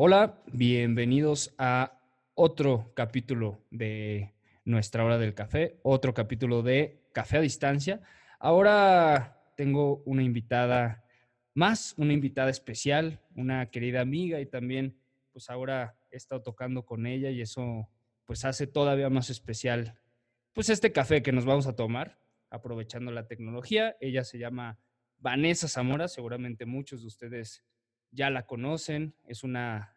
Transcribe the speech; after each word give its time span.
Hola, 0.00 0.40
bienvenidos 0.52 1.52
a 1.58 2.00
otro 2.34 2.92
capítulo 2.94 3.64
de 3.72 4.32
nuestra 4.64 5.04
hora 5.04 5.18
del 5.18 5.34
café, 5.34 5.80
otro 5.82 6.14
capítulo 6.14 6.62
de 6.62 7.02
Café 7.12 7.38
a 7.38 7.40
Distancia. 7.40 8.00
Ahora 8.38 9.42
tengo 9.56 10.04
una 10.06 10.22
invitada 10.22 11.04
más, 11.52 11.94
una 11.96 12.12
invitada 12.12 12.48
especial, 12.48 13.20
una 13.34 13.72
querida 13.72 14.00
amiga 14.00 14.38
y 14.40 14.46
también 14.46 14.96
pues 15.32 15.50
ahora 15.50 15.98
he 16.12 16.16
estado 16.16 16.42
tocando 16.42 16.86
con 16.86 17.04
ella 17.04 17.30
y 17.30 17.40
eso 17.40 17.88
pues 18.24 18.44
hace 18.44 18.68
todavía 18.68 19.10
más 19.10 19.30
especial 19.30 19.98
pues 20.52 20.70
este 20.70 20.92
café 20.92 21.24
que 21.24 21.32
nos 21.32 21.44
vamos 21.44 21.66
a 21.66 21.74
tomar 21.74 22.20
aprovechando 22.50 23.10
la 23.10 23.26
tecnología. 23.26 23.96
Ella 24.00 24.22
se 24.22 24.38
llama 24.38 24.78
Vanessa 25.18 25.66
Zamora, 25.66 26.06
seguramente 26.06 26.66
muchos 26.66 27.00
de 27.00 27.08
ustedes 27.08 27.64
ya 28.10 28.30
la 28.30 28.46
conocen, 28.46 29.14
es 29.26 29.44
una 29.44 29.94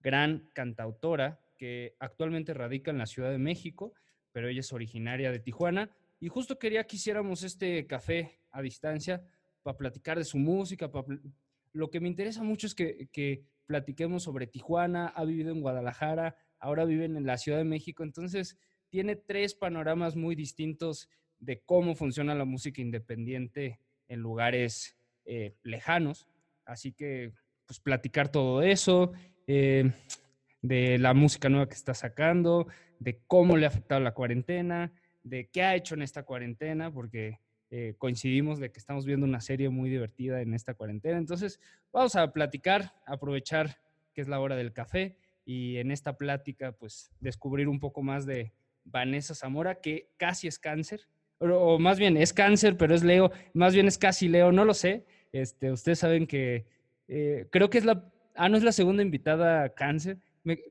gran 0.00 0.48
cantautora 0.54 1.40
que 1.56 1.94
actualmente 1.98 2.54
radica 2.54 2.90
en 2.90 2.98
la 2.98 3.06
Ciudad 3.06 3.30
de 3.30 3.38
México, 3.38 3.92
pero 4.32 4.48
ella 4.48 4.60
es 4.60 4.72
originaria 4.72 5.30
de 5.30 5.40
Tijuana. 5.40 5.90
Y 6.18 6.28
justo 6.28 6.58
quería 6.58 6.84
que 6.86 6.96
hiciéramos 6.96 7.42
este 7.42 7.86
café 7.86 8.40
a 8.50 8.62
distancia 8.62 9.22
para 9.62 9.76
platicar 9.76 10.18
de 10.18 10.24
su 10.24 10.38
música. 10.38 10.90
Lo 11.72 11.90
que 11.90 12.00
me 12.00 12.08
interesa 12.08 12.42
mucho 12.42 12.66
es 12.66 12.74
que, 12.74 13.08
que 13.12 13.44
platiquemos 13.66 14.22
sobre 14.22 14.46
Tijuana, 14.46 15.08
ha 15.08 15.24
vivido 15.24 15.52
en 15.52 15.60
Guadalajara, 15.60 16.36
ahora 16.58 16.84
vive 16.84 17.04
en 17.04 17.24
la 17.26 17.38
Ciudad 17.38 17.58
de 17.58 17.64
México, 17.64 18.02
entonces 18.02 18.58
tiene 18.88 19.16
tres 19.16 19.54
panoramas 19.54 20.16
muy 20.16 20.34
distintos 20.34 21.08
de 21.38 21.60
cómo 21.60 21.94
funciona 21.94 22.34
la 22.34 22.44
música 22.44 22.80
independiente 22.80 23.80
en 24.08 24.20
lugares 24.20 24.96
eh, 25.24 25.54
lejanos. 25.62 26.26
Así 26.64 26.92
que 26.92 27.32
pues 27.66 27.78
platicar 27.80 28.30
todo 28.30 28.62
eso, 28.62 29.12
eh, 29.52 29.90
de 30.62 30.96
la 30.98 31.12
música 31.12 31.48
nueva 31.48 31.68
que 31.68 31.74
está 31.74 31.92
sacando, 31.92 32.68
de 33.00 33.18
cómo 33.26 33.56
le 33.56 33.66
ha 33.66 33.68
afectado 33.68 34.00
la 34.00 34.14
cuarentena, 34.14 34.92
de 35.24 35.48
qué 35.48 35.64
ha 35.64 35.74
hecho 35.74 35.94
en 35.96 36.02
esta 36.02 36.22
cuarentena, 36.22 36.92
porque 36.92 37.40
eh, 37.70 37.94
coincidimos 37.98 38.60
de 38.60 38.70
que 38.70 38.78
estamos 38.78 39.06
viendo 39.06 39.26
una 39.26 39.40
serie 39.40 39.68
muy 39.68 39.90
divertida 39.90 40.40
en 40.40 40.54
esta 40.54 40.74
cuarentena. 40.74 41.18
Entonces, 41.18 41.58
vamos 41.92 42.14
a 42.14 42.32
platicar, 42.32 42.92
aprovechar 43.06 43.78
que 44.14 44.20
es 44.20 44.28
la 44.28 44.38
hora 44.38 44.54
del 44.54 44.72
café 44.72 45.16
y 45.44 45.78
en 45.78 45.90
esta 45.90 46.16
plática, 46.16 46.70
pues, 46.70 47.10
descubrir 47.18 47.66
un 47.66 47.80
poco 47.80 48.02
más 48.02 48.26
de 48.26 48.52
Vanessa 48.84 49.34
Zamora, 49.34 49.80
que 49.80 50.10
casi 50.16 50.46
es 50.46 50.60
cáncer, 50.60 51.08
o, 51.38 51.78
más 51.80 51.98
bien 51.98 52.16
es 52.16 52.32
cáncer, 52.32 52.76
pero 52.76 52.94
es 52.94 53.02
Leo, 53.02 53.32
más 53.52 53.74
bien 53.74 53.88
es 53.88 53.98
casi 53.98 54.28
Leo, 54.28 54.52
no 54.52 54.64
lo 54.64 54.74
sé. 54.74 55.06
Este, 55.32 55.72
ustedes 55.72 55.98
saben 55.98 56.28
que 56.28 56.66
eh, 57.08 57.48
creo 57.50 57.68
que 57.68 57.78
es 57.78 57.84
la. 57.84 58.04
Ah, 58.42 58.48
no 58.48 58.56
es 58.56 58.64
la 58.64 58.72
segunda 58.72 59.02
invitada 59.02 59.68
cáncer. 59.74 60.18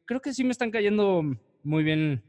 creo 0.05 0.21
que 0.21 0.33
sí 0.33 0.43
me 0.43 0.49
están 0.49 0.71
cayendo 0.71 1.21
muy 1.61 1.83
bien 1.83 2.23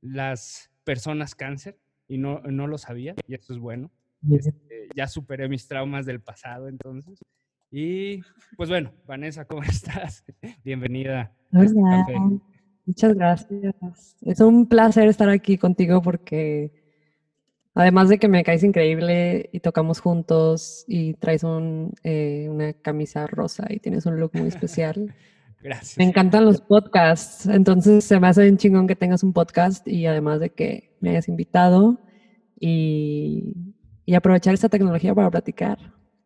las 0.00 0.70
personas 0.84 1.34
cáncer 1.34 1.76
y 2.06 2.16
no, 2.16 2.38
no 2.42 2.68
lo 2.68 2.78
sabía, 2.78 3.16
y 3.26 3.34
eso 3.34 3.52
es 3.52 3.58
bueno. 3.58 3.90
Este, 4.30 4.88
ya 4.94 5.08
superé 5.08 5.48
mis 5.48 5.66
traumas 5.66 6.06
del 6.06 6.20
pasado, 6.20 6.68
entonces. 6.68 7.18
Y 7.72 8.20
pues 8.56 8.68
bueno, 8.68 8.92
Vanessa, 9.04 9.44
¿cómo 9.46 9.62
estás? 9.64 10.24
Bienvenida. 10.62 11.34
Este 11.50 11.74
Muchas 12.86 13.14
gracias. 13.14 14.16
Es 14.20 14.38
un 14.38 14.68
placer 14.68 15.08
estar 15.08 15.28
aquí 15.28 15.58
contigo 15.58 16.00
porque 16.00 16.87
Además 17.78 18.08
de 18.08 18.18
que 18.18 18.26
me 18.26 18.42
caes 18.42 18.64
increíble 18.64 19.50
y 19.52 19.60
tocamos 19.60 20.00
juntos 20.00 20.84
y 20.88 21.14
traes 21.14 21.44
eh, 22.02 22.48
una 22.50 22.72
camisa 22.72 23.28
rosa 23.28 23.68
y 23.70 23.78
tienes 23.78 24.04
un 24.04 24.18
look 24.18 24.32
muy 24.34 24.48
especial. 24.48 25.14
Gracias. 25.62 25.96
Me 25.96 26.02
encantan 26.02 26.44
los 26.44 26.60
podcasts, 26.60 27.46
entonces 27.46 28.02
se 28.02 28.18
me 28.18 28.26
hace 28.26 28.50
un 28.50 28.56
chingón 28.56 28.88
que 28.88 28.96
tengas 28.96 29.22
un 29.22 29.32
podcast 29.32 29.86
y 29.86 30.06
además 30.06 30.40
de 30.40 30.50
que 30.50 30.96
me 30.98 31.10
hayas 31.10 31.28
invitado 31.28 32.00
y, 32.58 33.54
aprovechar 34.12 34.54
esta 34.54 34.68
tecnología 34.68 35.14
para 35.14 35.30
platicar. 35.30 35.78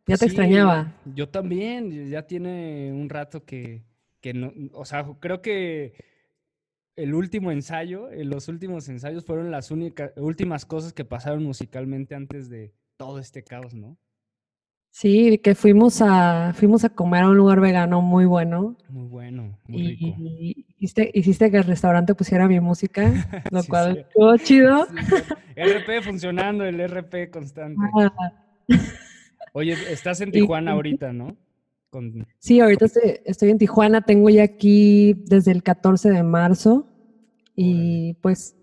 Ya 0.07 0.17
te 0.17 0.25
extrañaba. 0.25 0.95
Yo 1.15 1.29
también, 1.29 2.09
ya 2.09 2.27
tiene 2.27 2.91
un 2.95 3.11
rato 3.11 3.45
que, 3.45 3.85
que 4.23 4.33
no, 4.33 4.55
o 4.73 4.87
sea, 4.87 5.05
creo 5.21 5.43
que 5.43 5.93
el 6.97 7.15
último 7.15 7.51
ensayo, 7.51 8.11
en 8.11 8.31
los 8.31 8.49
últimos 8.49 8.89
ensayos 8.89 9.25
fueron 9.25 9.51
las 9.51 9.71
únicas, 9.71 10.13
últimas 10.17 10.67
cosas 10.67 10.93
que 10.93 11.05
pasaron 11.05 11.43
musicalmente 11.45 12.15
antes 12.15 12.49
de 12.49 12.73
todo 12.97 13.19
este 13.19 13.43
caos, 13.43 13.75
¿no? 13.75 13.97
Sí, 14.91 15.39
que 15.39 15.55
fuimos 15.55 16.03
a, 16.03 16.53
fuimos 16.55 16.85
a 16.85 16.91
comer 16.91 17.23
a 17.25 17.31
un 17.31 17.37
lugar 17.39 17.61
vegano 17.61 18.03
muy 18.03 18.27
bueno. 18.27 18.77
Muy 18.91 19.09
bueno, 19.09 19.59
muy 19.67 19.89
rico. 19.89 20.17
Y 20.19 20.67
hiciste, 20.77 21.11
hiciste 21.15 21.51
que 21.51 21.57
el 21.57 21.65
restaurante 21.65 22.15
pusiera 22.15 22.47
mi 22.47 22.61
música, 22.61 23.11
lo 23.51 23.65
cual 23.65 23.99
estuvo 23.99 24.37
chido. 24.37 24.87
RP 25.57 26.03
funcionando, 26.05 26.65
el 26.65 26.79
RP 26.79 27.31
constante. 27.31 27.81
Ah. 27.99 28.13
Oye, 29.55 29.73
estás 29.91 30.21
en 30.21 30.31
Tijuana 30.33 30.73
ahorita, 30.73 31.15
¿no? 31.15 31.39
Sí, 32.39 32.61
ahorita 32.61 32.87
estoy, 33.25 33.51
en 33.51 33.59
Tijuana, 33.59 34.03
tengo 34.03 34.31
ya 34.31 34.45
aquí 34.45 35.15
desde 35.27 35.53
el 35.53 35.63
14 35.63 36.11
de 36.11 36.23
marzo 36.23 36.87
y 37.55 38.15
pues, 38.15 38.57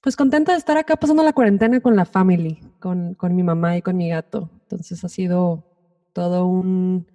pues 0.00 0.16
contenta 0.16 0.52
de 0.52 0.58
estar 0.58 0.76
acá 0.76 0.96
pasando 0.96 1.22
la 1.22 1.32
cuarentena 1.32 1.80
con 1.80 1.96
la 1.96 2.04
family, 2.04 2.58
con, 2.78 3.16
mi 3.30 3.42
mamá 3.42 3.78
y 3.78 3.82
con 3.82 3.96
mi 3.96 4.10
gato. 4.10 4.50
Entonces 4.62 5.02
ha 5.04 5.08
sido 5.08 5.64
todo 6.12 6.46
un, 6.46 7.06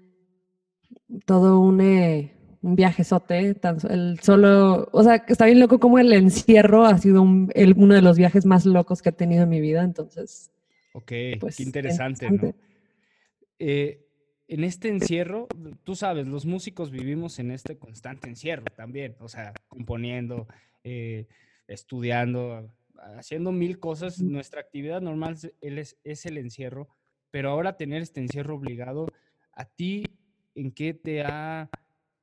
todo 1.26 1.60
un, 1.60 1.80
eh, 1.82 2.34
un 2.64 2.76
viajezote, 2.76 3.56
el 3.90 4.20
solo, 4.22 4.90
o 4.92 5.04
sea, 5.04 5.24
está 5.28 5.46
bien 5.46 5.60
loco 5.60 5.80
como 5.80 6.00
el 6.00 6.12
encierro 6.12 6.86
ha 6.86 6.98
sido 6.98 7.22
uno 7.22 7.94
de 7.94 8.02
los 8.02 8.18
viajes 8.18 8.48
más 8.48 8.66
locos 8.66 9.04
que 9.04 9.10
he 9.10 9.14
tenido 9.14 9.44
en 9.44 9.50
mi 9.50 9.62
vida, 9.62 9.84
entonces. 9.84 10.52
Ok, 10.94 11.12
pues, 11.40 11.58
qué 11.58 11.64
interesante, 11.64 12.32
¿no? 12.32 12.54
Eh, 13.60 14.07
en 14.48 14.64
este 14.64 14.88
encierro, 14.88 15.48
tú 15.84 15.96
sabes, 15.96 16.28
los 16.28 16.46
músicos 16.46 16.90
vivimos 16.90 17.40
en 17.40 17.52
este 17.52 17.78
constante 17.78 18.30
encierro 18.30 18.66
también, 18.76 19.16
o 19.20 19.28
sea, 19.28 19.54
componiendo, 19.68 20.48
eh, 20.84 21.28
estudiando, 21.68 22.74
haciendo 23.18 23.52
mil 23.52 23.80
cosas. 23.80 24.22
Nuestra 24.22 24.62
actividad 24.62 25.02
normal 25.02 25.38
es, 25.62 25.98
es, 26.04 26.26
el 26.26 26.38
encierro, 26.38 26.88
pero 27.30 27.50
ahora 27.50 27.76
tener 27.76 28.02
este 28.02 28.22
encierro 28.22 28.56
obligado, 28.56 29.08
¿a 29.52 29.66
ti 29.66 30.06
en 30.56 30.72
qué 30.72 30.94
te 30.94 31.24
ha 31.24 31.70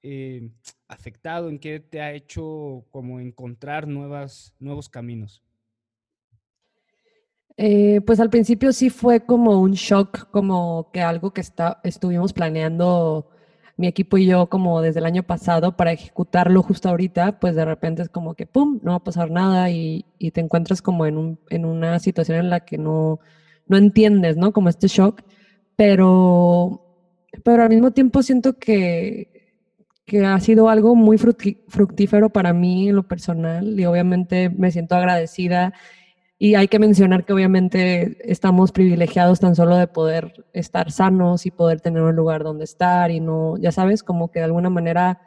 eh, 0.03 0.49
afectado, 0.89 1.51
en 1.51 1.59
qué 1.59 1.79
te 1.79 2.01
ha 2.01 2.13
hecho 2.15 2.87
como 2.91 3.21
encontrar 3.21 3.87
nuevas, 3.87 4.55
nuevos 4.59 4.89
caminos? 4.89 5.43
Eh, 7.57 8.01
pues 8.05 8.19
al 8.19 8.31
principio 8.31 8.73
sí 8.73 8.91
fue 8.91 9.25
como 9.25 9.61
un 9.61 9.73
shock, 9.73 10.29
como 10.31 10.91
que 10.93 11.03
algo 11.03 11.33
que 11.33 11.41
está, 11.41 11.81
estuvimos 11.85 12.33
planeando 12.33 13.31
mi 13.77 13.87
equipo 13.87 14.19
y 14.19 14.27
yo 14.27 14.49
como 14.49 14.81
desde 14.81 15.01
el 15.01 15.07
año 15.07 15.23
pasado 15.25 15.77
para 15.77 15.93
ejecutarlo 15.93 16.63
justo 16.63 16.89
ahorita, 16.89 17.39
pues 17.41 17.55
de 17.55 17.65
repente 17.65 18.03
es 18.03 18.09
como 18.09 18.35
que, 18.35 18.47
¡pum!, 18.47 18.81
no 18.83 18.93
va 18.93 18.97
a 18.99 19.05
pasar 19.05 19.31
nada 19.31 19.71
y, 19.71 20.05
te 20.33 20.41
encuentras 20.41 20.83
como 20.83 21.07
en, 21.07 21.17
un, 21.19 21.39
en, 21.51 21.65
una 21.65 21.99
situación 21.99 22.39
en 22.39 22.51
la 22.51 22.61
que 22.61 22.79
no, 22.79 23.21
no 23.69 23.77
entiendes, 23.77 24.37
¿no? 24.37 24.53
Como 24.53 24.69
este 24.69 24.89
shock, 24.89 25.23
pero, 25.77 26.83
pero 27.45 27.63
al 27.63 27.69
mismo 27.71 27.93
tiempo 27.93 28.23
siento 28.23 28.59
que, 28.59 29.35
que 30.07 30.25
ha 30.25 30.39
sido 30.41 30.69
algo 30.69 30.95
muy 30.95 31.19
fructífero 31.19 32.31
para 32.31 32.53
mí 32.53 32.89
en 32.89 32.97
lo 32.97 33.05
personal 33.09 33.79
y 33.79 33.87
obviamente 33.87 34.51
me 34.51 34.71
siento 34.71 34.97
agradecida 34.97 35.73
y 36.39 36.57
hay 36.57 36.69
que 36.69 36.79
mencionar 36.79 37.25
que 37.25 37.33
obviamente 37.33 38.19
estamos 38.31 38.73
privilegiados 38.73 39.41
tan 39.41 39.55
solo 39.55 39.77
de 39.77 39.87
poder 39.87 40.45
estar 40.53 40.91
sanos 40.91 41.47
y 41.47 41.51
poder 41.51 41.81
tener 41.81 42.03
un 42.03 42.17
lugar 42.17 42.43
donde 42.43 42.65
estar 42.65 43.11
y 43.11 43.21
no, 43.21 43.57
ya 43.59 43.71
sabes, 43.71 44.03
como 44.03 44.31
que 44.31 44.41
de 44.41 44.47
alguna 44.47 44.71
manera 44.71 45.21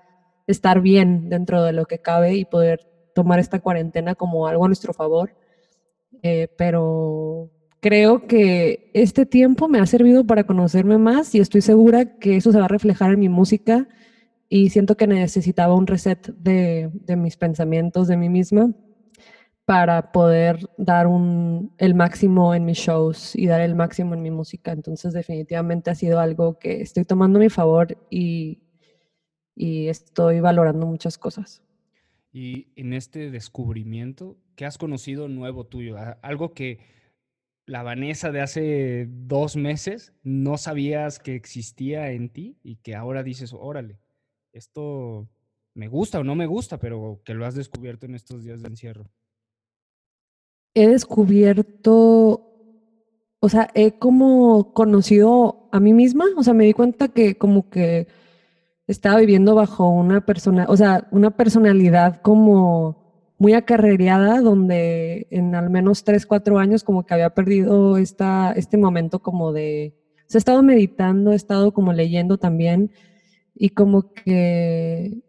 estar 0.48 0.82
bien 0.82 1.30
dentro 1.30 1.64
de 1.64 1.74
lo 1.74 1.86
que 1.86 2.00
cabe 2.00 2.36
y 2.36 2.46
poder 2.46 2.88
tomar 3.16 3.40
esta 3.40 3.60
cuarentena 3.60 4.16
como 4.16 4.48
algo 4.48 4.66
a 4.66 4.68
nuestro 4.68 4.94
favor. 4.94 5.34
Eh, 6.24 6.50
pero 6.58 7.52
creo 7.80 8.28
que 8.28 8.92
este 8.94 9.26
tiempo 9.26 9.70
me 9.70 9.80
ha 9.80 9.86
servido 9.86 10.26
para 10.26 10.46
conocerme 10.46 10.98
más 10.98 11.34
y 11.36 11.40
estoy 11.40 11.62
segura 11.62 12.18
que 12.18 12.36
eso 12.36 12.52
se 12.52 12.60
va 12.60 12.66
a 12.66 12.70
reflejar 12.70 13.14
en 13.14 13.20
mi 13.20 13.30
música 13.30 13.88
y 14.50 14.72
siento 14.72 14.98
que 14.98 15.08
necesitaba 15.08 15.74
un 15.74 15.88
reset 15.88 16.28
de, 16.36 16.90
de 16.94 17.16
mis 17.16 17.38
pensamientos, 17.38 18.08
de 18.08 18.18
mí 18.18 18.30
misma 18.30 18.74
para 19.68 20.14
poder 20.14 20.70
dar 20.78 21.08
un, 21.08 21.74
el 21.78 21.94
máximo 21.94 22.56
en 22.56 22.64
mis 22.64 22.78
shows 22.78 23.36
y 23.36 23.48
dar 23.48 23.60
el 23.60 23.76
máximo 23.76 24.14
en 24.14 24.22
mi 24.22 24.32
música. 24.32 24.72
Entonces 24.72 25.12
definitivamente 25.12 25.90
ha 25.92 25.96
sido 25.96 26.22
algo 26.22 26.58
que 26.58 26.80
estoy 26.80 27.04
tomando 27.04 27.38
a 27.38 27.42
mi 27.42 27.50
favor 27.50 27.98
y, 28.10 28.62
y 29.56 29.90
estoy 29.90 30.40
valorando 30.40 30.86
muchas 30.86 31.18
cosas. 31.18 31.62
Y 32.32 32.70
en 32.78 32.94
este 32.94 33.30
descubrimiento, 33.30 34.38
¿qué 34.56 34.66
has 34.66 34.78
conocido 34.78 35.28
nuevo 35.28 35.66
tuyo? 35.66 35.98
Algo 36.22 36.54
que 36.54 36.80
la 37.66 37.84
Vanessa 37.84 38.32
de 38.32 38.40
hace 38.40 39.10
dos 39.10 39.58
meses 39.58 40.14
no 40.24 40.58
sabías 40.58 41.20
que 41.20 41.36
existía 41.36 42.12
en 42.12 42.30
ti 42.30 42.58
y 42.64 42.78
que 42.78 42.96
ahora 42.96 43.22
dices, 43.22 43.52
órale, 43.52 44.00
esto 44.54 45.28
me 45.74 45.90
gusta 45.90 46.20
o 46.20 46.24
no 46.24 46.36
me 46.36 46.46
gusta, 46.46 46.80
pero 46.80 47.22
que 47.26 47.34
lo 47.34 47.46
has 47.46 47.56
descubierto 47.56 48.06
en 48.06 48.16
estos 48.16 48.46
días 48.46 48.62
de 48.62 48.70
encierro? 48.70 49.12
He 50.78 50.88
descubierto, 50.88 52.54
o 53.40 53.50
sea, 53.50 53.68
he 53.74 53.98
como 53.98 54.74
conocido 54.74 55.70
a 55.72 55.80
mí 55.80 55.92
misma, 55.92 56.26
o 56.38 56.44
sea, 56.44 56.54
me 56.54 56.66
di 56.66 56.74
cuenta 56.74 57.08
que 57.08 57.36
como 57.36 57.72
que 57.72 58.08
estaba 58.86 59.20
viviendo 59.20 59.56
bajo 59.56 59.90
una 59.90 60.24
persona, 60.24 60.68
o 60.70 60.78
sea, 60.78 61.08
una 61.10 61.32
personalidad 61.32 62.22
como 62.22 63.34
muy 63.40 63.54
acarreada, 63.54 64.40
donde 64.40 65.26
en 65.32 65.56
al 65.56 65.72
menos 65.72 66.04
tres, 66.04 66.28
cuatro 66.28 66.60
años 66.60 66.84
como 66.84 67.08
que 67.08 67.16
había 67.16 67.32
perdido 67.32 67.98
esta, 67.98 68.52
este 68.52 68.78
momento 68.78 69.18
como 69.18 69.54
de, 69.54 69.96
o 70.28 70.30
sea, 70.30 70.38
he 70.38 70.44
estado 70.46 70.62
meditando, 70.62 71.32
he 71.32 71.36
estado 71.36 71.74
como 71.74 71.92
leyendo 71.92 72.38
también 72.38 72.92
y 73.56 73.70
como 73.70 74.14
que 74.14 75.24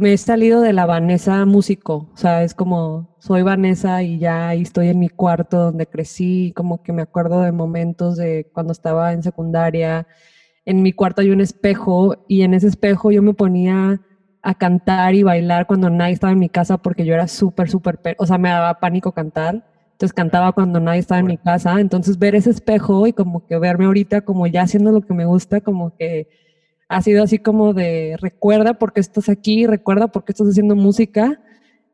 me 0.00 0.14
he 0.14 0.18
salido 0.18 0.62
de 0.62 0.72
la 0.72 0.86
Vanessa 0.86 1.44
músico, 1.44 2.08
o 2.14 2.16
sea, 2.16 2.42
es 2.42 2.54
como 2.54 3.16
soy 3.18 3.42
Vanessa 3.42 4.02
y 4.02 4.18
ya 4.18 4.54
estoy 4.54 4.88
en 4.88 4.98
mi 4.98 5.10
cuarto 5.10 5.58
donde 5.58 5.86
crecí, 5.86 6.52
como 6.56 6.82
que 6.82 6.94
me 6.94 7.02
acuerdo 7.02 7.42
de 7.42 7.52
momentos 7.52 8.16
de 8.16 8.50
cuando 8.54 8.72
estaba 8.72 9.12
en 9.12 9.22
secundaria, 9.22 10.06
en 10.64 10.82
mi 10.82 10.94
cuarto 10.94 11.20
hay 11.20 11.30
un 11.30 11.42
espejo 11.42 12.24
y 12.28 12.42
en 12.42 12.54
ese 12.54 12.68
espejo 12.68 13.10
yo 13.12 13.22
me 13.22 13.34
ponía 13.34 14.00
a 14.42 14.54
cantar 14.54 15.14
y 15.14 15.22
bailar 15.22 15.66
cuando 15.66 15.90
nadie 15.90 16.14
estaba 16.14 16.32
en 16.32 16.38
mi 16.38 16.48
casa 16.48 16.78
porque 16.78 17.04
yo 17.04 17.12
era 17.12 17.28
súper, 17.28 17.68
súper, 17.68 18.00
o 18.18 18.26
sea, 18.26 18.38
me 18.38 18.48
daba 18.48 18.80
pánico 18.80 19.12
cantar. 19.12 19.66
Entonces 19.92 20.14
cantaba 20.14 20.52
cuando 20.52 20.80
nadie 20.80 21.00
estaba 21.00 21.18
en 21.20 21.26
mi 21.26 21.36
casa. 21.36 21.78
Entonces 21.78 22.18
ver 22.18 22.34
ese 22.34 22.48
espejo 22.48 23.06
y 23.06 23.12
como 23.12 23.46
que 23.46 23.58
verme 23.58 23.84
ahorita 23.84 24.22
como 24.22 24.46
ya 24.46 24.62
haciendo 24.62 24.92
lo 24.92 25.02
que 25.02 25.12
me 25.12 25.26
gusta, 25.26 25.60
como 25.60 25.94
que 25.94 26.28
ha 26.90 27.02
sido 27.02 27.22
así 27.22 27.38
como 27.38 27.72
de 27.72 28.16
recuerda 28.20 28.74
por 28.74 28.92
qué 28.92 29.00
estás 29.00 29.28
aquí, 29.28 29.64
recuerda 29.64 30.08
por 30.08 30.24
qué 30.24 30.32
estás 30.32 30.48
haciendo 30.48 30.74
música, 30.74 31.40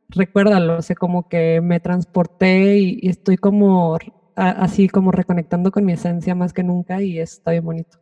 recuérdalo. 0.08 0.78
O 0.78 0.82
sea, 0.82 0.96
como 0.96 1.28
que 1.28 1.60
me 1.60 1.80
transporté 1.80 2.78
y, 2.78 2.98
y 3.02 3.10
estoy 3.10 3.36
como 3.36 3.98
así 4.34 4.88
como 4.88 5.12
reconectando 5.12 5.70
con 5.70 5.84
mi 5.84 5.92
esencia 5.92 6.34
más 6.34 6.54
que 6.54 6.62
nunca 6.62 7.02
y 7.02 7.18
está 7.18 7.50
bien 7.50 7.64
bonito. 7.64 7.98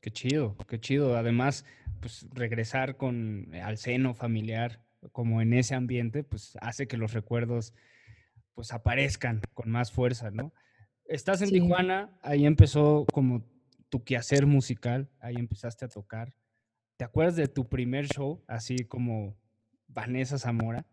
Qué 0.00 0.10
chido, 0.10 0.56
qué 0.66 0.80
chido. 0.80 1.14
Además, 1.18 1.66
pues 2.00 2.26
regresar 2.32 2.96
con 2.96 3.48
eh, 3.52 3.60
al 3.60 3.76
seno 3.76 4.14
familiar, 4.14 4.80
como 5.12 5.42
en 5.42 5.52
ese 5.52 5.74
ambiente, 5.74 6.24
pues 6.24 6.56
hace 6.62 6.88
que 6.88 6.96
los 6.96 7.12
recuerdos 7.12 7.74
pues 8.54 8.72
aparezcan 8.72 9.42
con 9.52 9.70
más 9.70 9.92
fuerza, 9.92 10.30
¿no? 10.30 10.54
Estás 11.04 11.42
en 11.42 11.50
Tijuana, 11.50 12.18
ahí 12.22 12.46
empezó 12.46 13.04
como 13.12 13.42
tu 13.90 14.02
quehacer 14.04 14.46
musical, 14.46 15.10
ahí 15.20 15.36
empezaste 15.36 15.84
a 15.84 15.88
tocar. 15.88 16.32
¿Te 16.96 17.04
acuerdas 17.04 17.36
de 17.36 17.48
tu 17.48 17.68
primer 17.68 18.06
show, 18.06 18.42
así 18.46 18.84
como 18.84 19.36
Vanessa 19.88 20.38
Zamora? 20.38 20.86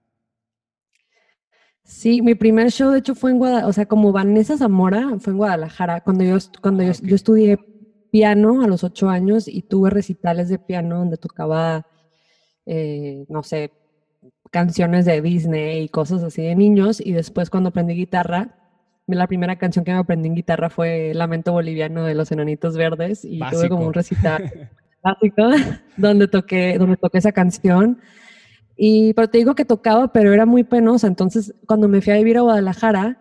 Sí, 1.84 2.22
mi 2.22 2.36
primer 2.36 2.70
show 2.70 2.92
de 2.92 3.00
hecho 3.00 3.16
fue 3.16 3.32
en 3.32 3.38
Guadalajara, 3.38 3.70
o 3.70 3.74
sea, 3.74 3.86
como 3.86 4.12
Vanessa 4.12 4.58
Zamora 4.58 5.18
fue 5.20 5.32
en 5.32 5.38
Guadalajara, 5.38 6.02
cuando 6.02 6.24
yo, 6.26 6.38
cuando 6.62 6.84
yo, 6.84 6.92
ah, 6.92 6.96
yo 7.02 7.16
estudié 7.16 7.58
piano 8.12 8.62
a 8.62 8.68
los 8.68 8.84
ocho 8.84 9.10
años 9.10 9.48
y 9.48 9.62
tuve 9.62 9.90
recitales 9.90 10.50
de 10.50 10.60
piano 10.60 10.98
donde 10.98 11.18
tocaba, 11.18 11.88
eh, 12.66 13.26
no 13.30 13.44
sé, 13.44 13.72
canciones 14.52 15.06
de 15.06 15.22
Disney 15.22 15.84
y 15.84 15.90
cosas 15.90 16.24
así 16.24 16.42
de 16.42 16.56
niños. 16.56 17.00
Y 17.00 17.14
después 17.14 17.50
cuando 17.50 17.70
aprendí 17.70 17.94
guitarra, 17.94 18.57
la 19.16 19.28
primera 19.28 19.56
canción 19.58 19.86
que 19.86 19.92
me 19.92 19.98
aprendí 19.98 20.28
en 20.28 20.36
guitarra 20.36 20.70
fue 20.70 21.14
Lamento 21.14 21.54
Boliviano 21.54 22.04
de 22.04 22.16
los 22.16 22.32
Enanitos 22.32 22.76
Verdes 22.76 23.24
y 23.24 23.40
tuve 23.40 23.70
como 23.70 23.86
un 23.86 23.94
recital 23.94 24.70
básico 25.04 25.50
donde 25.98 26.28
toqué, 26.28 26.78
donde 26.78 26.98
toqué 26.98 27.20
esa 27.20 27.32
canción. 27.32 28.00
Y, 28.76 29.14
pero 29.14 29.30
te 29.30 29.40
digo 29.40 29.56
que 29.56 29.66
tocaba, 29.66 30.12
pero 30.12 30.34
era 30.34 30.46
muy 30.46 30.64
penosa. 30.64 31.08
Entonces, 31.08 31.56
cuando 31.66 31.88
me 31.88 32.02
fui 32.02 32.14
a 32.14 32.18
vivir 32.18 32.38
a 32.38 32.42
Guadalajara, 32.42 33.20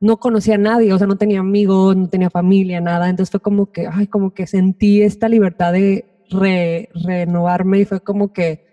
no 0.00 0.18
conocía 0.18 0.54
a 0.54 0.58
nadie, 0.58 0.92
o 0.92 0.98
sea, 0.98 1.06
no 1.06 1.16
tenía 1.16 1.40
amigos, 1.40 1.96
no 1.96 2.08
tenía 2.08 2.30
familia, 2.30 2.80
nada. 2.80 3.08
Entonces 3.08 3.30
fue 3.30 3.40
como 3.40 3.70
que, 3.72 3.88
ay, 3.90 4.06
como 4.06 4.32
que 4.32 4.46
sentí 4.46 5.02
esta 5.02 5.28
libertad 5.28 5.72
de 5.72 6.06
renovarme 6.94 7.80
y 7.80 7.84
fue 7.84 8.00
como 8.00 8.32
que 8.32 8.64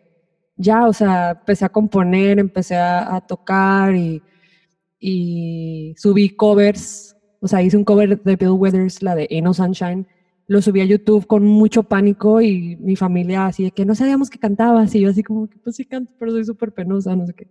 ya, 0.61 0.87
o 0.87 0.93
sea, 0.93 1.31
empecé 1.31 1.65
a 1.65 1.69
componer, 1.69 2.39
empecé 2.39 2.75
a, 2.77 3.19
tocar 3.27 3.95
y, 3.95 4.21
y, 5.01 5.95
subí 5.98 6.30
covers, 6.30 7.18
o 7.42 7.48
sea, 7.48 7.62
hice 7.62 7.75
un 7.75 7.83
cover 7.83 8.21
de 8.21 8.36
Bill 8.36 8.51
Withers, 8.51 9.01
la 9.01 9.15
de 9.15 9.27
Ain't 9.31 9.44
No 9.44 9.53
Sunshine, 9.53 10.07
lo 10.48 10.62
subí 10.62 10.81
a 10.81 10.86
YouTube 10.86 11.25
con 11.27 11.44
mucho 11.45 11.83
pánico 11.83 12.42
y 12.42 12.75
mi 12.77 12.95
familia 12.95 13.48
así 13.48 13.63
de 13.63 13.71
que 13.71 13.86
no 13.86 13.95
sabíamos 13.95 14.30
que 14.30 14.38
cantabas 14.38 14.94
y 14.95 15.00
yo 15.01 15.09
así 15.09 15.24
como 15.24 15.50
que 15.50 15.57
pues 15.57 15.75
sí 15.75 15.86
canto, 15.86 16.13
pero 16.19 16.31
soy 16.31 16.45
súper 16.45 16.74
penosa, 16.74 17.15
no 17.15 17.25
sé 17.25 17.33
qué. 17.33 17.48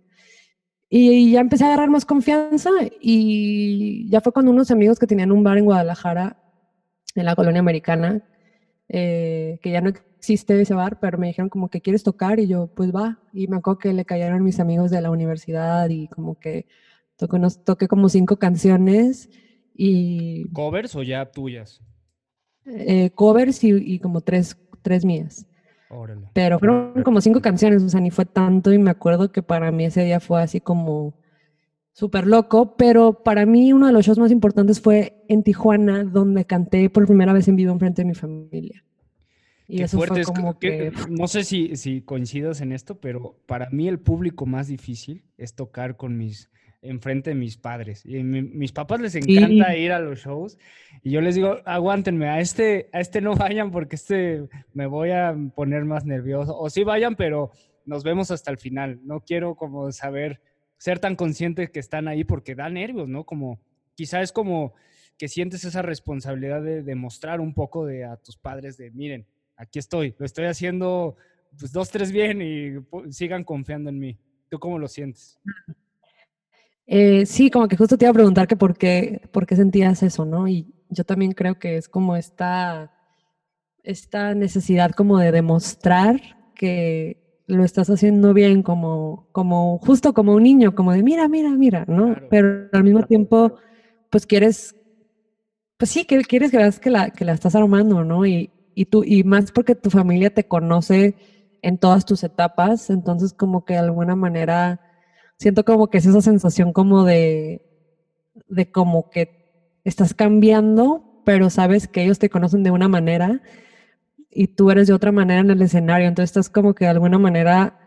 Y 0.89 1.31
ya 1.31 1.39
empecé 1.39 1.63
a 1.63 1.67
agarrar 1.67 1.89
más 1.89 2.05
confianza 2.05 2.69
y 2.99 4.09
ya 4.09 4.21
fue 4.21 4.33
cuando 4.33 4.51
unos 4.51 4.71
amigos 4.71 4.99
que 4.99 5.07
tenían 5.07 5.31
un 5.31 5.43
bar 5.43 5.57
en 5.57 5.65
Guadalajara, 5.65 6.37
en 7.15 7.25
la 7.25 7.35
colonia 7.35 7.59
americana, 7.59 8.23
eh, 8.89 9.59
que 9.61 9.71
ya 9.71 9.81
no 9.81 9.89
existe 9.89 10.61
ese 10.61 10.73
bar, 10.73 10.99
pero 10.99 11.17
me 11.17 11.27
dijeron 11.27 11.49
como 11.49 11.69
que 11.69 11.81
quieres 11.81 12.03
tocar 12.03 12.39
y 12.39 12.47
yo 12.47 12.67
pues 12.67 12.93
va. 12.93 13.19
Y 13.33 13.47
me 13.47 13.57
acuerdo 13.57 13.79
que 13.79 13.93
le 13.93 14.05
cayeron 14.05 14.43
mis 14.43 14.59
amigos 14.59 14.91
de 14.91 15.01
la 15.01 15.11
universidad 15.11 15.89
y 15.89 16.07
como 16.07 16.39
que 16.39 16.67
toqué, 17.27 17.39
toqué 17.63 17.87
como 17.87 18.09
cinco 18.09 18.37
canciones 18.37 19.29
y... 19.73 20.49
¿Covers 20.51 20.95
o 20.95 21.03
ya 21.03 21.31
tuyas? 21.31 21.81
Eh, 22.65 23.11
covers 23.11 23.63
y, 23.63 23.71
y 23.71 23.99
como 23.99 24.21
tres, 24.21 24.57
tres 24.81 25.05
mías. 25.05 25.47
Pero 26.33 26.57
fueron 26.57 27.03
como 27.03 27.19
cinco 27.19 27.41
canciones, 27.41 27.83
o 27.83 27.89
sea, 27.89 27.99
ni 27.99 28.11
fue 28.11 28.25
tanto 28.25 28.71
y 28.71 28.77
me 28.77 28.91
acuerdo 28.91 29.31
que 29.31 29.43
para 29.43 29.71
mí 29.71 29.85
ese 29.85 30.05
día 30.05 30.21
fue 30.21 30.41
así 30.41 30.61
como 30.61 31.17
súper 31.91 32.27
loco, 32.27 32.77
pero 32.77 33.23
para 33.23 33.45
mí 33.45 33.73
uno 33.73 33.87
de 33.87 33.93
los 33.93 34.05
shows 34.05 34.17
más 34.17 34.31
importantes 34.31 34.79
fue 34.79 35.25
en 35.27 35.43
Tijuana, 35.43 36.05
donde 36.05 36.45
canté 36.45 36.89
por 36.89 37.05
primera 37.05 37.33
vez 37.33 37.47
en 37.49 37.57
vivo 37.57 37.73
en 37.73 37.79
frente 37.79 38.03
de 38.03 38.07
mi 38.07 38.15
familia. 38.15 38.85
Y 39.67 39.83
eso 39.83 39.99
fue 39.99 40.23
como 40.23 40.59
que... 40.59 40.93
No 41.09 41.27
sé 41.27 41.43
si, 41.43 41.75
si 41.75 42.01
coincidas 42.01 42.61
en 42.61 42.71
esto, 42.71 42.99
pero 42.99 43.37
para 43.45 43.69
mí 43.69 43.89
el 43.89 43.99
público 43.99 44.45
más 44.45 44.67
difícil 44.67 45.25
es 45.37 45.55
tocar 45.55 45.97
con 45.97 46.17
mis 46.17 46.49
enfrente 46.81 47.31
de 47.31 47.35
mis 47.35 47.57
padres. 47.57 48.05
Y 48.05 48.23
mis 48.23 48.71
papás 48.71 48.99
les 49.01 49.15
encanta 49.15 49.75
ir 49.75 49.91
a 49.91 49.99
los 49.99 50.19
shows 50.19 50.57
y 51.03 51.11
yo 51.11 51.21
les 51.21 51.35
digo, 51.35 51.59
aguántenme, 51.65 52.27
a 52.27 52.39
este, 52.39 52.89
a 52.91 52.99
este 52.99 53.21
no 53.21 53.35
vayan 53.35 53.71
porque 53.71 53.95
este 53.95 54.47
me 54.73 54.85
voy 54.85 55.11
a 55.11 55.35
poner 55.55 55.85
más 55.85 56.05
nervioso. 56.05 56.57
O 56.57 56.69
sí 56.69 56.83
vayan, 56.83 57.15
pero 57.15 57.51
nos 57.85 58.03
vemos 58.03 58.31
hasta 58.31 58.51
el 58.51 58.57
final. 58.57 58.99
No 59.03 59.21
quiero 59.21 59.55
como 59.55 59.91
saber, 59.91 60.41
ser 60.77 60.99
tan 60.99 61.15
consciente 61.15 61.71
que 61.71 61.79
están 61.79 62.07
ahí 62.07 62.23
porque 62.23 62.55
da 62.55 62.69
nervios, 62.69 63.07
¿no? 63.07 63.25
Como 63.25 63.59
quizá 63.95 64.21
es 64.21 64.31
como 64.31 64.73
que 65.17 65.27
sientes 65.27 65.63
esa 65.65 65.81
responsabilidad 65.83 66.63
de 66.63 66.81
demostrar 66.81 67.41
un 67.41 67.53
poco 67.53 67.85
de 67.85 68.05
a 68.05 68.17
tus 68.17 68.37
padres 68.37 68.77
de, 68.77 68.89
miren, 68.91 69.27
aquí 69.55 69.77
estoy, 69.77 70.15
lo 70.17 70.25
estoy 70.25 70.45
haciendo 70.45 71.15
pues 71.59 71.71
dos, 71.71 71.91
tres 71.91 72.11
bien 72.11 72.41
y 72.41 73.11
sigan 73.11 73.43
confiando 73.43 73.89
en 73.89 73.99
mí. 73.99 74.17
¿Tú 74.49 74.59
cómo 74.59 74.79
lo 74.79 74.87
sientes? 74.87 75.39
Eh, 76.93 77.25
sí, 77.25 77.49
como 77.49 77.69
que 77.69 77.77
justo 77.77 77.97
te 77.97 78.03
iba 78.03 78.09
a 78.09 78.13
preguntar 78.13 78.47
que 78.49 78.57
por 78.57 78.77
qué, 78.77 79.21
por 79.31 79.45
qué 79.45 79.55
sentías 79.55 80.03
eso, 80.03 80.25
¿no? 80.25 80.49
Y 80.49 80.67
yo 80.89 81.05
también 81.05 81.31
creo 81.31 81.57
que 81.57 81.77
es 81.77 81.87
como 81.87 82.17
esta, 82.17 82.91
esta 83.81 84.35
necesidad 84.35 84.91
como 84.91 85.17
de 85.17 85.31
demostrar 85.31 86.19
que 86.53 87.43
lo 87.47 87.63
estás 87.63 87.89
haciendo 87.89 88.33
bien, 88.33 88.61
como, 88.61 89.29
como 89.31 89.77
justo 89.79 90.13
como 90.13 90.33
un 90.33 90.43
niño, 90.43 90.75
como 90.75 90.91
de 90.91 91.01
mira, 91.01 91.29
mira, 91.29 91.51
mira, 91.51 91.85
¿no? 91.87 92.17
Pero 92.29 92.67
al 92.73 92.83
mismo 92.83 93.03
tiempo, 93.03 93.53
pues 94.09 94.25
quieres, 94.25 94.75
pues 95.77 95.91
sí, 95.91 96.03
que 96.03 96.21
quieres 96.23 96.51
que 96.51 96.57
veas 96.57 96.81
que 96.81 96.89
la, 96.89 97.09
que 97.11 97.23
la 97.23 97.31
estás 97.31 97.55
armando, 97.55 98.03
¿no? 98.03 98.25
Y, 98.25 98.51
y 98.75 98.85
tú, 98.87 99.05
y 99.05 99.23
más 99.23 99.53
porque 99.53 99.75
tu 99.75 99.89
familia 99.91 100.29
te 100.29 100.45
conoce 100.45 101.15
en 101.61 101.77
todas 101.77 102.03
tus 102.05 102.25
etapas, 102.25 102.89
entonces 102.89 103.31
como 103.31 103.63
que 103.63 103.73
de 103.75 103.79
alguna 103.79 104.17
manera 104.17 104.81
siento 105.41 105.65
como 105.65 105.89
que 105.89 105.97
es 105.97 106.05
esa 106.05 106.21
sensación 106.21 106.71
como 106.71 107.03
de, 107.03 107.65
de 108.47 108.69
como 108.69 109.09
que 109.09 109.79
estás 109.83 110.13
cambiando, 110.13 111.23
pero 111.25 111.49
sabes 111.49 111.87
que 111.87 112.03
ellos 112.03 112.19
te 112.19 112.29
conocen 112.29 112.61
de 112.61 112.69
una 112.69 112.87
manera 112.87 113.41
y 114.29 114.47
tú 114.47 114.69
eres 114.69 114.85
de 114.85 114.93
otra 114.93 115.11
manera 115.11 115.41
en 115.41 115.49
el 115.49 115.59
escenario. 115.63 116.07
Entonces 116.07 116.29
estás 116.29 116.49
como 116.51 116.75
que 116.75 116.85
de 116.85 116.91
alguna 116.91 117.17
manera 117.17 117.79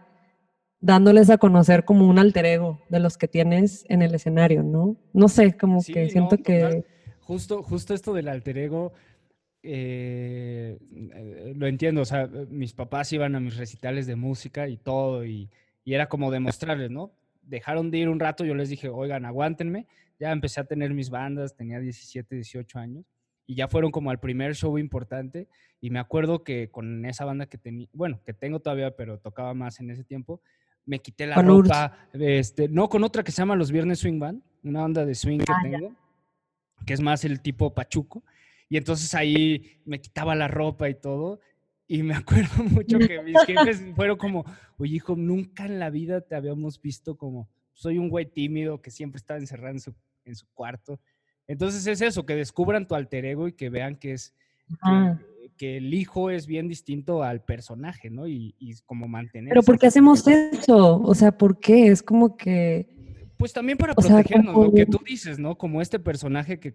dándoles 0.81 1.31
a 1.31 1.39
conocer 1.39 1.85
como 1.85 2.09
un 2.09 2.19
alter 2.19 2.45
ego 2.45 2.81
de 2.89 2.99
los 2.99 3.17
que 3.17 3.29
tienes 3.29 3.87
en 3.89 4.03
el 4.03 4.13
escenario, 4.17 4.65
¿no? 4.65 4.97
No 5.13 5.29
sé, 5.29 5.57
como 5.57 5.81
que 5.81 6.11
siento 6.11 6.37
que... 6.39 6.85
Justo, 7.21 7.63
justo 7.63 7.95
esto 7.95 8.13
del 8.15 8.29
alter 8.29 8.59
ego, 8.59 8.93
eh, 9.63 10.77
eh, 10.93 11.53
lo 11.57 11.69
entiendo, 11.69 12.03
o 12.03 12.05
sea, 12.05 12.29
mis 12.51 12.75
papás 12.75 13.13
iban 13.13 13.37
a 13.37 13.41
mis 13.41 13.57
recitales 13.57 14.09
de 14.09 14.17
música 14.17 14.69
y 14.69 14.77
todo, 14.77 15.25
y, 15.25 15.49
y 15.85 15.95
era 15.95 16.09
como 16.09 16.33
demostrarles, 16.33 16.91
¿no? 16.91 17.13
Dejaron 17.47 17.91
de 17.91 17.99
ir 17.99 18.09
un 18.09 18.21
rato, 18.21 18.45
yo 18.45 18.55
les 18.55 18.69
dije, 18.69 18.89
oigan, 18.89 19.25
aguántenme. 19.25 19.87
Ya 20.19 20.33
empecé 20.33 20.61
a 20.61 20.65
tener 20.65 20.95
mis 20.95 21.11
bandas, 21.11 21.57
tenía 21.57 21.81
17, 21.81 22.35
18 22.35 22.79
años. 22.79 23.05
y 23.47 23.57
ya 23.57 23.69
fueron 23.69 23.91
como 23.91 24.11
al 24.11 24.21
primer 24.21 24.55
show 24.55 24.79
importante. 24.79 25.49
Y 25.81 25.91
me 25.91 25.99
acuerdo 25.99 26.45
que 26.45 26.71
con 26.71 27.05
esa 27.05 27.27
banda 27.27 27.45
que 27.47 27.59
tenía, 27.59 27.89
bueno, 27.93 28.21
que 28.25 28.33
tengo 28.33 28.61
todavía, 28.61 28.97
pero 28.97 29.19
tocaba 29.19 29.53
más 29.53 29.81
en 29.81 29.91
ese 29.91 30.03
tiempo, 30.03 30.41
me 30.87 30.99
quité 31.01 31.27
la 31.27 31.37
ropa, 31.43 32.09
este, 32.13 32.69
no 32.69 32.89
con 32.89 33.05
otra 33.05 33.23
que 33.23 33.33
se 33.33 33.43
llama 33.43 33.57
Los 33.57 33.71
Viernes 33.71 33.99
Swing 33.99 34.19
Band, 34.19 34.43
una 34.63 34.83
banda 34.83 35.05
de 35.05 35.15
swing 35.15 35.39
que 35.39 35.53
ah, 35.53 35.59
tengo, 35.63 35.95
que 36.87 36.95
es 36.95 37.01
más 37.01 37.25
el 37.25 37.41
tipo 37.41 37.75
pachuco. 37.75 38.25
Y 38.69 38.77
entonces 38.77 39.15
ahí 39.15 39.81
me 39.85 40.01
quitaba 40.01 40.35
la 40.35 40.49
ropa 40.49 40.89
y 40.89 40.95
todo. 40.95 41.41
Y 41.87 42.03
me 42.03 42.15
acuerdo 42.15 42.65
mucho 42.65 42.99
que 42.99 43.23
mis 43.23 43.37
jefes 43.47 43.83
fueron 43.95 44.17
como, 44.17 44.45
oye 44.79 44.97
hijo, 44.97 45.17
nunca 45.17 45.67
en 45.67 45.79
la 45.79 45.91
vida 45.91 46.21
te 46.21 46.35
habíamos 46.35 46.81
visto 46.81 47.17
como, 47.17 47.49
soy 47.73 47.99
un 47.99 48.09
güey 48.09 48.27
tímido 48.27 48.81
que 48.81 48.91
siempre 48.91 49.19
estaba 49.19 49.39
encerrado 49.39 49.75
en 49.75 49.81
su, 49.81 49.95
en 50.25 50.35
su 50.37 50.47
cuarto. 50.55 51.01
Entonces 51.47 51.87
es 51.87 52.01
eso, 52.01 52.25
que 52.25 52.35
descubran 52.35 52.89
tu 52.89 52.95
alter 52.95 53.25
ego 53.27 53.49
y 53.49 53.53
que 53.53 53.69
vean 53.69 53.97
que 53.97 54.13
es, 54.13 54.35
que, 55.59 55.77
el 55.77 55.93
hijo 55.93 56.31
es 56.31 56.47
bien 56.47 56.69
distinto 56.69 57.23
al 57.23 57.43
personaje, 57.43 58.09
¿no? 58.09 58.27
Y, 58.27 58.55
y 58.59 58.75
como 58.87 59.09
mantener. 59.09 59.51
Pero 59.51 59.63
¿por 59.63 59.79
qué 59.79 59.89
hacemos 59.89 60.27
eso? 60.27 61.03
O 61.03 61.15
sea, 61.15 61.37
¿por 61.37 61.61
qué? 61.61 61.89
Es 61.89 62.03
como 62.03 62.37
que 62.37 62.89
pues 63.37 63.53
también 63.53 63.79
para 63.79 63.95
protegernos, 63.95 64.55
lo 64.55 64.73
que 64.73 64.87
tú 64.87 65.01
dices, 65.05 65.39
¿no? 65.39 65.57
Como 65.57 65.83
este 65.83 65.99
personaje 65.99 66.61
que, 66.61 66.73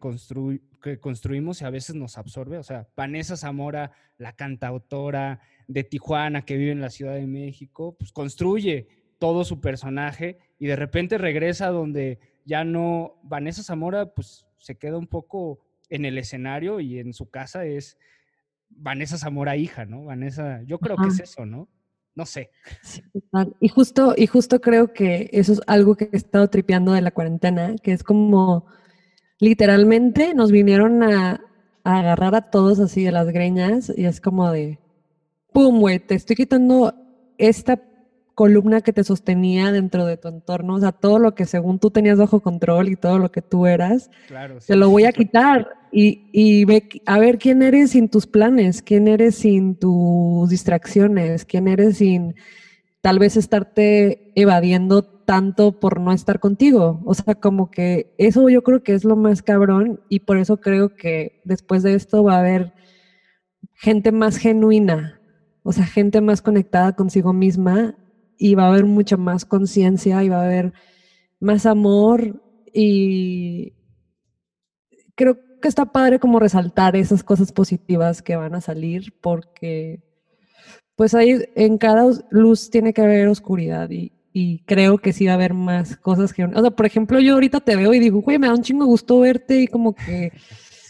que 0.82 1.00
construimos 1.00 1.62
y 1.62 1.66
a 1.66 1.70
veces 1.70 1.96
nos 1.96 2.18
absorbe. 2.18 2.58
O 2.58 2.64
sea, 2.64 2.88
Vanessa 2.96 3.38
Zamora, 3.38 3.92
la 4.18 4.34
cantautora 4.34 5.40
de 5.68 5.84
Tijuana 5.84 6.44
que 6.44 6.58
vive 6.58 6.72
en 6.72 6.82
la 6.82 6.90
Ciudad 6.90 7.16
de 7.16 7.28
México, 7.28 7.96
pues 7.98 8.12
construye 8.12 8.88
todo 9.20 9.44
su 9.46 9.60
personaje 9.62 10.38
y 10.58 10.68
de 10.68 10.76
repente 10.76 11.18
regresa 11.18 11.68
donde 11.68 12.20
ya 12.46 12.64
no, 12.64 13.20
Vanessa 13.24 13.64
Zamora 13.64 14.14
pues 14.14 14.48
se 14.58 14.76
queda 14.76 14.98
un 14.98 15.08
poco 15.08 15.60
en 15.90 16.06
el 16.06 16.18
escenario 16.18 16.80
y 16.80 17.00
en 17.00 17.14
su 17.14 17.30
casa 17.30 17.66
es 17.66 17.98
Vanessa 18.70 19.18
Zamora 19.18 19.58
hija, 19.58 19.86
¿no? 19.86 20.06
Vanessa, 20.06 20.62
yo 20.64 20.80
creo 20.80 20.98
que 20.98 21.08
es 21.08 21.20
eso, 21.20 21.46
¿no? 21.46 21.68
No 22.16 22.26
sé. 22.26 22.52
Y 23.60 23.70
justo, 23.70 24.14
y 24.18 24.28
justo 24.28 24.60
creo 24.60 24.94
que 24.94 25.30
eso 25.32 25.54
es 25.54 25.62
algo 25.68 25.96
que 25.96 26.10
he 26.12 26.18
estado 26.18 26.50
tripeando 26.50 26.92
de 26.92 27.02
la 27.02 27.12
cuarentena, 27.12 27.76
que 27.82 27.94
es 27.94 28.04
como 28.04 28.66
literalmente 29.40 30.34
nos 30.34 30.52
vinieron 30.52 31.04
a, 31.04 31.42
agarrar 31.84 32.36
a 32.36 32.50
todos 32.52 32.80
así 32.80 33.04
de 33.04 33.12
las 33.12 33.28
greñas 33.28 33.92
y 33.96 34.06
es 34.06 34.22
como 34.22 34.52
de, 34.52 34.80
¡pum, 35.54 35.80
güey! 35.80 36.00
Te 36.00 36.14
estoy 36.14 36.36
quitando 36.36 36.94
esta 37.38 37.82
columna 38.40 38.80
que 38.80 38.94
te 38.94 39.04
sostenía 39.04 39.74
dentro 39.74 40.06
de 40.06 40.16
tu 40.16 40.30
entorno, 40.30 40.76
o 40.76 40.80
sea, 40.80 40.94
todo 40.94 41.20
lo 41.20 41.36
que 41.36 41.46
según 41.46 41.78
tú 41.78 41.92
tenías 41.92 42.18
bajo 42.18 42.40
control 42.40 42.88
y 42.88 42.96
todo 42.96 43.20
lo 43.20 43.34
que 43.34 43.42
tú 43.42 43.66
eras, 43.66 44.10
te 44.66 44.78
lo 44.78 44.90
voy 44.90 45.04
a 45.04 45.12
quitar 45.12 45.68
y, 45.92 46.64
ve 46.64 46.88
a 47.06 47.20
ver 47.20 47.38
quién 47.38 47.62
eres 47.62 47.92
sin 47.92 48.08
tus 48.08 48.28
planes, 48.28 48.82
quién 48.82 49.10
eres 49.10 49.36
sin 49.36 49.76
tus 49.76 50.48
distracciones, 50.48 51.44
quién 51.44 51.68
eres 51.68 51.98
sin 51.98 52.34
tal 53.02 53.20
vez 53.20 53.36
estarte 53.36 54.32
evadiendo 54.36 55.04
tanto 55.04 55.78
por 55.78 56.00
no 56.00 56.14
estar 56.14 56.40
contigo. 56.40 57.02
O 57.04 57.16
sea, 57.16 57.36
como 57.36 57.70
que 57.70 58.16
eso 58.18 58.48
yo 58.48 58.64
creo 58.64 58.84
que 58.84 58.94
es 58.94 59.04
lo 59.04 59.18
más 59.18 59.42
cabrón 59.42 60.00
y 60.08 60.22
por 60.22 60.38
eso 60.38 60.62
creo 60.62 60.96
que 60.96 61.42
después 61.44 61.84
de 61.84 61.94
esto 61.94 62.24
va 62.24 62.36
a 62.36 62.40
haber 62.40 62.72
gente 63.74 64.14
más 64.14 64.38
genuina, 64.38 65.20
o 65.62 65.74
sea, 65.74 65.86
gente 65.86 66.22
más 66.22 66.42
conectada 66.42 66.96
consigo 66.96 67.34
misma 67.34 67.98
y 68.40 68.56
va 68.56 68.64
a 68.64 68.70
haber 68.70 68.86
mucha 68.86 69.18
más 69.18 69.46
conciencia 69.46 70.24
y 70.24 70.30
va 70.30 70.42
a 70.42 70.46
haber 70.46 70.74
más 71.40 71.66
amor 71.66 72.42
y 72.74 73.74
creo 75.14 75.38
que 75.62 75.68
está 75.68 75.86
padre 75.86 76.20
como 76.20 76.40
resaltar 76.40 76.96
esas 76.96 77.22
cosas 77.22 77.52
positivas 77.52 78.22
que 78.22 78.38
van 78.38 78.56
a 78.56 78.62
salir 78.62 79.14
porque 79.22 80.02
pues 80.96 81.14
ahí 81.14 81.38
en 81.56 81.78
cada 81.78 82.10
luz 82.32 82.70
tiene 82.70 82.94
que 82.94 83.02
haber 83.02 83.28
oscuridad 83.28 83.90
y, 83.92 84.14
creo 84.66 85.00
que 85.00 85.12
sí 85.12 85.26
va 85.26 85.34
a 85.34 85.36
haber 85.36 85.54
más 85.54 85.98
cosas 85.98 86.32
que... 86.32 86.46
O 86.46 86.62
sea, 86.62 86.72
por 86.72 86.86
ejemplo, 86.86 87.20
yo 87.20 87.34
ahorita 87.34 87.60
te 87.60 87.76
veo 87.76 87.94
y 87.94 88.00
digo, 88.00 88.22
güey, 88.22 88.40
me 88.40 88.48
da 88.48 88.54
un 88.54 88.62
chingo 88.62 88.86
gusto 88.86 89.20
verte 89.20 89.60
y 89.60 89.68
como 89.68 89.94
que 89.94 90.32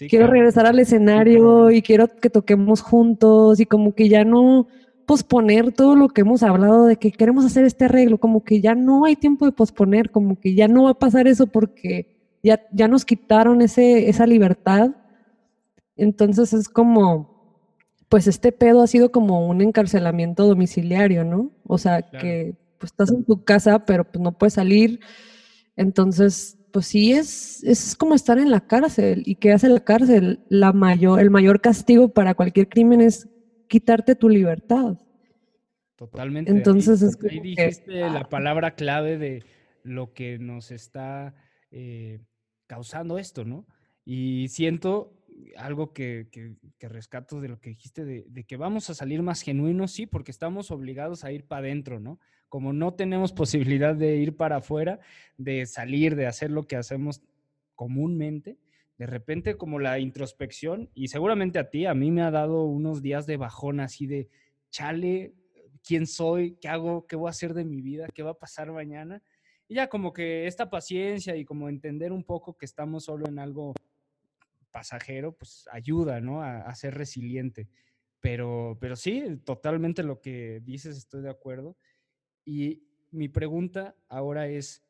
quiero 0.07 0.27
regresar 0.27 0.67
al 0.67 0.77
escenario 0.77 1.71
y 1.71 1.81
quiero 1.81 2.07
que 2.07 2.29
toquemos 2.29 2.81
juntos 2.81 3.59
y 3.59 3.65
como 3.65 3.95
que 3.95 4.07
ya 4.07 4.23
no 4.23 4.67
posponer 5.09 5.71
todo 5.71 5.95
lo 5.95 6.09
que 6.09 6.21
hemos 6.21 6.43
hablado 6.43 6.85
de 6.85 6.97
que 6.97 7.11
queremos 7.11 7.43
hacer 7.43 7.65
este 7.65 7.85
arreglo, 7.85 8.19
como 8.19 8.43
que 8.43 8.61
ya 8.61 8.75
no 8.75 9.05
hay 9.05 9.15
tiempo 9.15 9.47
de 9.47 9.51
posponer, 9.51 10.11
como 10.11 10.39
que 10.39 10.53
ya 10.53 10.67
no 10.67 10.83
va 10.83 10.91
a 10.91 10.99
pasar 10.99 11.27
eso 11.27 11.47
porque 11.47 12.15
ya, 12.43 12.61
ya 12.71 12.87
nos 12.87 13.05
quitaron 13.05 13.63
ese, 13.63 14.07
esa 14.07 14.27
libertad. 14.27 14.91
Entonces 15.95 16.53
es 16.53 16.69
como, 16.69 17.57
pues 18.07 18.27
este 18.27 18.51
pedo 18.51 18.83
ha 18.83 18.87
sido 18.87 19.11
como 19.11 19.47
un 19.47 19.61
encarcelamiento 19.61 20.45
domiciliario, 20.45 21.23
¿no? 21.23 21.49
O 21.65 21.79
sea, 21.79 22.03
que 22.03 22.55
pues 22.77 22.91
estás 22.91 23.09
en 23.09 23.25
tu 23.25 23.43
casa, 23.43 23.87
pero 23.87 24.03
pues 24.03 24.21
no 24.21 24.37
puedes 24.37 24.53
salir. 24.53 24.99
Entonces, 25.75 26.55
pues 26.71 26.85
sí 26.85 27.13
es, 27.13 27.63
es 27.63 27.95
como 27.95 28.13
estar 28.13 28.37
en 28.37 28.51
la 28.51 28.59
cárcel. 28.59 29.23
¿Y 29.25 29.37
qué 29.37 29.53
hace 29.53 29.69
la 29.69 29.79
cárcel? 29.79 30.41
La 30.49 30.71
mayor, 30.71 31.19
el 31.19 31.31
mayor 31.31 31.61
castigo 31.61 32.09
para 32.09 32.35
cualquier 32.35 32.69
crimen 32.69 33.01
es 33.01 33.27
quitarte 33.69 34.15
tu 34.15 34.27
libertad. 34.27 34.97
Totalmente. 35.95 36.51
Entonces 36.51 37.01
es 37.01 37.17
ahí 37.29 37.39
dijiste 37.39 38.01
la 38.09 38.27
palabra 38.27 38.75
clave 38.75 39.17
de 39.17 39.43
lo 39.83 40.13
que 40.13 40.38
nos 40.39 40.71
está 40.71 41.35
eh, 41.71 42.19
causando 42.67 43.17
esto, 43.17 43.45
¿no? 43.45 43.65
Y 44.03 44.47
siento 44.49 45.13
algo 45.57 45.93
que, 45.93 46.27
rescato 46.79 47.41
de 47.41 47.49
lo 47.49 47.59
que 47.59 47.69
dijiste, 47.71 48.05
de, 48.05 48.43
que 48.45 48.57
vamos 48.57 48.89
a 48.89 48.93
salir 48.93 49.21
más 49.21 49.41
genuinos, 49.41 49.91
sí, 49.91 50.05
porque 50.05 50.31
estamos 50.31 50.71
obligados 50.71 51.23
a 51.23 51.31
ir 51.31 51.45
para 51.45 51.67
adentro, 51.67 51.99
¿no? 51.99 52.19
Como 52.47 52.73
no 52.73 52.93
tenemos 52.93 53.33
posibilidad 53.79 53.95
de 53.95 54.17
ir 54.17 54.35
para 54.35 54.57
afuera, 54.57 54.99
de 55.38 55.65
salir, 55.65 56.15
de 56.15 56.27
hacer 56.27 56.51
lo 56.51 56.63
que 56.67 56.75
hacemos 56.75 57.21
comúnmente, 57.75 58.57
de 58.99 59.05
repente 59.05 59.55
como 59.55 59.79
la 59.79 59.97
introspección, 59.97 60.89
y 60.93 61.07
seguramente 61.07 61.57
a 61.57 61.69
ti, 61.69 61.85
a 61.85 61.93
mí 61.93 62.11
me 62.11 62.21
ha 62.21 62.31
dado 62.31 62.65
unos 62.65 63.01
días 63.01 63.25
de 63.25 63.37
bajón 63.37 63.79
así 63.79 64.05
de, 64.05 64.27
chale, 64.69 65.33
¿quién 65.81 66.05
soy? 66.05 66.57
¿Qué 66.59 66.67
hago? 66.67 67.07
¿Qué 67.07 67.15
voy 67.15 67.27
a 67.27 67.31
hacer 67.31 67.53
de 67.53 67.63
mi 67.63 67.81
vida? 67.81 68.09
¿Qué 68.13 68.23
va 68.23 68.31
a 68.31 68.37
pasar 68.37 68.69
mañana? 68.73 69.23
Y 69.69 69.75
ya 69.75 69.87
como 69.87 70.11
que 70.11 70.47
esta 70.47 70.69
paciencia 70.69 71.37
y 71.37 71.45
como 71.45 71.69
entender 71.69 72.11
un 72.11 72.25
poco 72.25 72.57
que 72.57 72.65
estamos 72.65 73.05
solo 73.05 73.25
en 73.29 73.39
algo 73.39 73.73
pasajero, 74.69 75.31
pues 75.31 75.65
ayuda, 75.71 76.19
¿no? 76.19 76.43
A, 76.43 76.75
ser 76.75 76.95
resiliente. 76.95 77.69
Pero, 78.19 78.77
pero 78.81 78.97
sí, 78.97 79.23
totalmente 79.45 80.03
lo 80.03 80.19
que 80.19 80.59
dices, 80.61 80.97
estoy 80.97 81.21
de 81.21 81.29
acuerdo. 81.29 81.77
Y 82.43 82.83
mi 83.11 83.29
pregunta 83.29 83.95
ahora 84.09 84.49
es, 84.49 84.83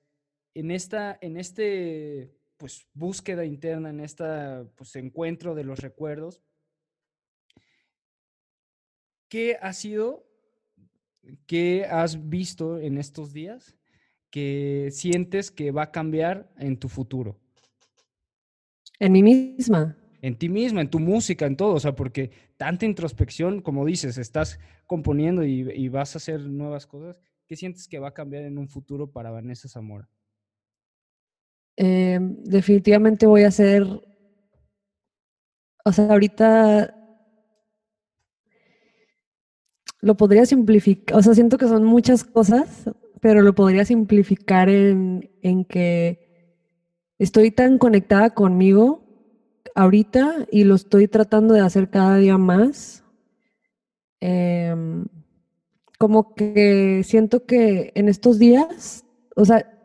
en, 0.55 0.71
esta, 0.71 1.15
en 1.21 1.37
este, 1.37 2.38
pues, 2.59 2.85
búsqueda 2.93 3.45
interna, 3.45 3.89
en 3.89 4.01
este, 4.01 4.25
pues, 4.75 4.95
encuentro 4.97 5.55
de 5.55 5.63
los 5.63 5.79
recuerdos, 5.79 6.43
¿qué 9.29 9.57
ha 9.61 9.71
sido, 9.71 10.27
qué 11.47 11.85
has 11.85 12.29
visto 12.29 12.77
en 12.77 12.97
estos 12.97 13.31
días 13.31 13.77
que 14.29 14.89
sientes 14.91 15.51
que 15.51 15.71
va 15.71 15.83
a 15.83 15.91
cambiar 15.91 16.51
en 16.57 16.77
tu 16.77 16.89
futuro? 16.89 17.39
En 18.99 19.13
mí 19.13 19.23
misma. 19.23 19.95
En 20.21 20.37
ti 20.37 20.49
misma, 20.49 20.81
en 20.81 20.89
tu 20.89 20.99
música, 20.99 21.45
en 21.45 21.55
todo. 21.55 21.75
O 21.75 21.79
sea, 21.79 21.95
porque 21.95 22.31
tanta 22.57 22.85
introspección, 22.85 23.61
como 23.61 23.85
dices, 23.85 24.17
estás 24.17 24.59
componiendo 24.85 25.45
y, 25.45 25.87
vas 25.87 26.13
a 26.15 26.17
hacer 26.17 26.41
nuevas 26.41 26.85
cosas. 26.85 27.17
¿Qué 27.47 27.55
sientes 27.55 27.87
que 27.87 27.99
va 27.99 28.09
a 28.09 28.13
cambiar 28.13 28.43
en 28.43 28.57
un 28.57 28.67
futuro 28.67 29.09
para 29.09 29.31
Vanessa 29.31 29.69
Zamora? 29.69 30.09
Em, 31.81 32.35
definitivamente 32.43 33.25
voy 33.25 33.43
a 33.43 33.47
hacer. 33.47 33.83
O 35.85 35.91
sea, 35.91 36.09
ahorita 36.11 36.93
lo 40.01 40.15
podría 40.15 40.45
simplificar. 40.45 41.17
O 41.17 41.23
sea, 41.23 41.33
siento 41.33 41.57
que 41.57 41.67
son 41.67 41.83
muchas 41.83 42.23
cosas 42.23 42.85
pero 43.19 43.41
lo 43.41 43.53
podría 43.53 43.85
simplificar 43.85 44.69
en, 44.69 45.29
que 45.67 46.19
estoy 47.17 47.51
tan 47.51 47.77
conectada 47.77 48.31
conmigo 48.31 49.03
ahorita 49.75 50.47
y 50.51 50.63
lo 50.63 50.75
estoy 50.75 51.07
tratando 51.07 51.53
de 51.53 51.61
hacer 51.61 51.89
cada 51.89 52.17
día 52.17 52.37
más. 52.37 53.03
Em, 54.21 55.05
como 55.97 56.33
que 56.33 57.01
siento 57.03 57.45
que 57.45 57.91
en 57.95 58.07
estos 58.09 58.39
días, 58.39 59.05
o 59.35 59.45
sea, 59.45 59.78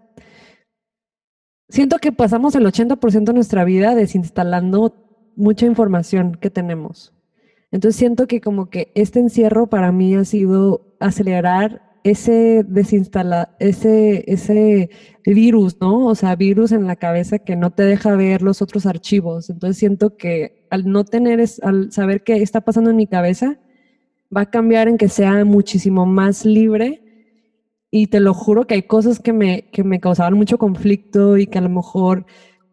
siento 1.68 1.98
que 1.98 2.12
pasamos 2.12 2.54
el 2.54 2.64
80% 2.66 3.24
de 3.24 3.32
nuestra 3.32 3.64
vida 3.64 3.94
desinstalando 3.94 4.94
mucha 5.36 5.66
información 5.66 6.36
que 6.40 6.50
tenemos. 6.50 7.12
Entonces 7.70 7.96
siento 7.96 8.26
que 8.26 8.40
como 8.40 8.70
que 8.70 8.92
este 8.94 9.18
encierro 9.18 9.68
para 9.68 9.90
mí 9.90 10.14
ha 10.14 10.24
sido 10.24 10.96
acelerar 11.00 11.82
ese 12.04 12.64
desinstala, 12.68 13.56
ese, 13.58 14.24
ese 14.30 14.90
virus, 15.24 15.78
¿no? 15.80 16.06
O 16.06 16.14
sea, 16.14 16.36
virus 16.36 16.70
en 16.70 16.86
la 16.86 16.96
cabeza 16.96 17.38
que 17.38 17.56
no 17.56 17.72
te 17.72 17.82
deja 17.82 18.14
ver 18.14 18.42
los 18.42 18.60
otros 18.60 18.84
archivos. 18.86 19.48
Entonces 19.48 19.78
siento 19.78 20.16
que 20.16 20.66
al 20.70 20.88
no 20.88 21.04
tener, 21.04 21.40
es, 21.40 21.60
al 21.62 21.90
saber 21.92 22.22
qué 22.22 22.36
está 22.42 22.60
pasando 22.60 22.90
en 22.90 22.96
mi 22.96 23.06
cabeza, 23.06 23.58
va 24.34 24.42
a 24.42 24.50
cambiar 24.50 24.86
en 24.86 24.98
que 24.98 25.08
sea 25.08 25.44
muchísimo 25.44 26.04
más 26.04 26.44
libre. 26.44 27.03
Y 27.96 28.08
te 28.08 28.18
lo 28.18 28.34
juro 28.34 28.66
que 28.66 28.74
hay 28.74 28.82
cosas 28.82 29.20
que 29.20 29.32
me, 29.32 29.70
que 29.70 29.84
me 29.84 30.00
causaban 30.00 30.34
mucho 30.34 30.58
conflicto 30.58 31.38
y 31.38 31.46
que 31.46 31.58
a 31.58 31.60
lo 31.60 31.68
mejor 31.68 32.26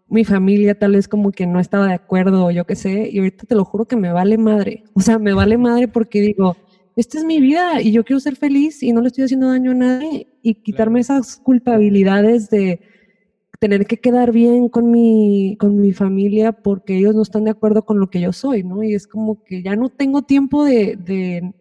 mi 0.07 0.25
familia 0.25 0.79
tal 0.79 0.93
vez 0.93 1.07
como 1.07 1.31
que 1.31 1.45
no 1.45 1.59
estaba 1.59 1.85
de 1.89 1.93
acuerdo 1.93 2.47
o 2.47 2.49
yo 2.49 2.65
qué 2.65 2.75
sé. 2.75 3.07
Y 3.11 3.19
ahorita 3.19 3.45
te 3.45 3.53
lo 3.53 3.63
juro 3.63 3.85
que 3.85 3.95
me 3.95 4.11
vale 4.11 4.39
madre. 4.39 4.83
O 4.95 4.99
sea, 4.99 5.19
me 5.19 5.33
vale 5.33 5.59
madre 5.59 5.87
porque 5.87 6.21
digo, 6.21 6.57
esta 6.95 7.19
es 7.19 7.23
mi 7.23 7.39
vida 7.39 7.83
y 7.83 7.91
yo 7.91 8.03
quiero 8.03 8.19
ser 8.19 8.35
feliz 8.35 8.81
y 8.81 8.93
no 8.93 9.01
le 9.01 9.09
estoy 9.09 9.25
haciendo 9.25 9.49
daño 9.49 9.69
a 9.69 9.75
nadie 9.75 10.27
y 10.41 10.55
quitarme 10.55 11.01
esas 11.01 11.35
culpabilidades 11.35 12.49
de 12.49 12.79
tener 13.59 13.85
que 13.85 13.97
quedar 13.97 14.31
bien 14.31 14.69
con 14.69 14.89
mi, 14.89 15.55
con 15.59 15.79
mi 15.79 15.93
familia 15.93 16.51
porque 16.51 16.97
ellos 16.97 17.13
no 17.13 17.21
están 17.21 17.43
de 17.43 17.51
acuerdo 17.51 17.85
con 17.85 17.99
lo 17.99 18.09
que 18.09 18.21
yo 18.21 18.33
soy, 18.33 18.63
¿no? 18.63 18.81
Y 18.81 18.95
es 18.95 19.05
como 19.05 19.43
que 19.43 19.61
ya 19.61 19.75
no 19.75 19.89
tengo 19.89 20.23
tiempo 20.23 20.65
de, 20.65 20.95
de 20.95 21.53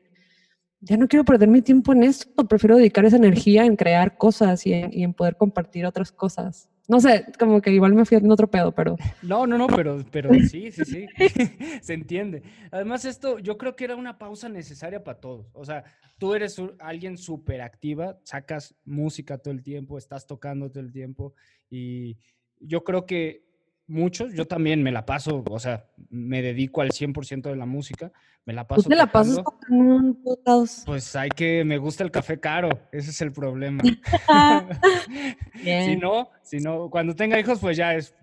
ya 0.80 0.96
no 0.96 1.08
quiero 1.08 1.24
perder 1.24 1.48
mi 1.48 1.62
tiempo 1.62 1.92
en 1.92 2.02
esto, 2.04 2.48
prefiero 2.48 2.76
dedicar 2.76 3.04
esa 3.04 3.16
energía 3.16 3.64
en 3.64 3.76
crear 3.76 4.16
cosas 4.16 4.66
y 4.66 4.72
en, 4.72 4.92
y 4.92 5.04
en 5.04 5.14
poder 5.14 5.36
compartir 5.36 5.84
otras 5.86 6.10
cosas. 6.10 6.68
No 6.90 6.98
sé, 6.98 7.24
como 7.38 7.60
que 7.60 7.70
igual 7.70 7.94
me 7.94 8.04
fui 8.04 8.16
en 8.16 8.28
otro 8.32 8.50
pedo, 8.50 8.72
pero. 8.72 8.96
No, 9.22 9.46
no, 9.46 9.56
no, 9.56 9.68
pero, 9.68 10.04
pero 10.10 10.34
sí, 10.48 10.72
sí, 10.72 10.84
sí. 10.84 11.06
Se 11.82 11.94
entiende. 11.94 12.42
Además, 12.72 13.04
esto 13.04 13.38
yo 13.38 13.56
creo 13.56 13.76
que 13.76 13.84
era 13.84 13.94
una 13.94 14.18
pausa 14.18 14.48
necesaria 14.48 15.04
para 15.04 15.20
todos. 15.20 15.46
O 15.52 15.64
sea, 15.64 15.84
tú 16.18 16.34
eres 16.34 16.60
alguien 16.80 17.16
súper 17.16 17.60
activa, 17.60 18.18
sacas 18.24 18.74
música 18.84 19.38
todo 19.38 19.54
el 19.54 19.62
tiempo, 19.62 19.98
estás 19.98 20.26
tocando 20.26 20.68
todo 20.68 20.82
el 20.82 20.90
tiempo. 20.90 21.34
Y 21.68 22.18
yo 22.58 22.82
creo 22.82 23.06
que 23.06 23.44
muchos, 23.90 24.32
yo 24.32 24.46
también 24.46 24.82
me 24.82 24.92
la 24.92 25.04
paso, 25.04 25.44
o 25.48 25.58
sea, 25.58 25.84
me 26.08 26.40
dedico 26.40 26.80
al 26.80 26.90
100% 26.90 27.42
de 27.42 27.56
la 27.56 27.66
música, 27.66 28.12
me 28.46 28.54
la 28.54 28.66
paso. 28.66 28.82
¿Tú 28.82 28.88
te 28.88 28.96
la 28.96 29.06
pasas 29.06 29.42
con 29.42 30.22
Pues 30.86 31.16
hay 31.16 31.28
que, 31.28 31.64
me 31.64 31.78
gusta 31.78 32.04
el 32.04 32.10
café 32.10 32.40
caro, 32.40 32.70
ese 32.92 33.10
es 33.10 33.20
el 33.20 33.32
problema. 33.32 33.82
si 35.62 35.96
no, 35.96 36.30
si 36.42 36.58
no, 36.58 36.88
cuando 36.88 37.14
tenga 37.14 37.38
hijos, 37.38 37.58
pues 37.58 37.76
ya 37.76 37.94
es 37.94 38.14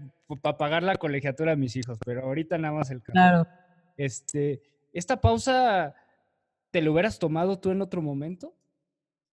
para 0.42 0.58
pagar 0.58 0.84
la 0.84 0.96
colegiatura 0.96 1.54
a 1.54 1.56
mis 1.56 1.76
hijos, 1.76 1.98
pero 2.04 2.24
ahorita 2.24 2.58
nada 2.58 2.74
más 2.74 2.90
el 2.90 3.02
café. 3.02 3.14
Claro. 3.14 3.48
Este, 3.96 4.62
esta 4.94 5.22
pausa, 5.22 5.96
¿te 6.72 6.82
lo 6.82 6.94
hubieras 6.94 7.20
tomado 7.20 7.60
tú 7.60 7.72
en 7.72 7.82
otro 7.82 8.02
momento? 8.02 8.56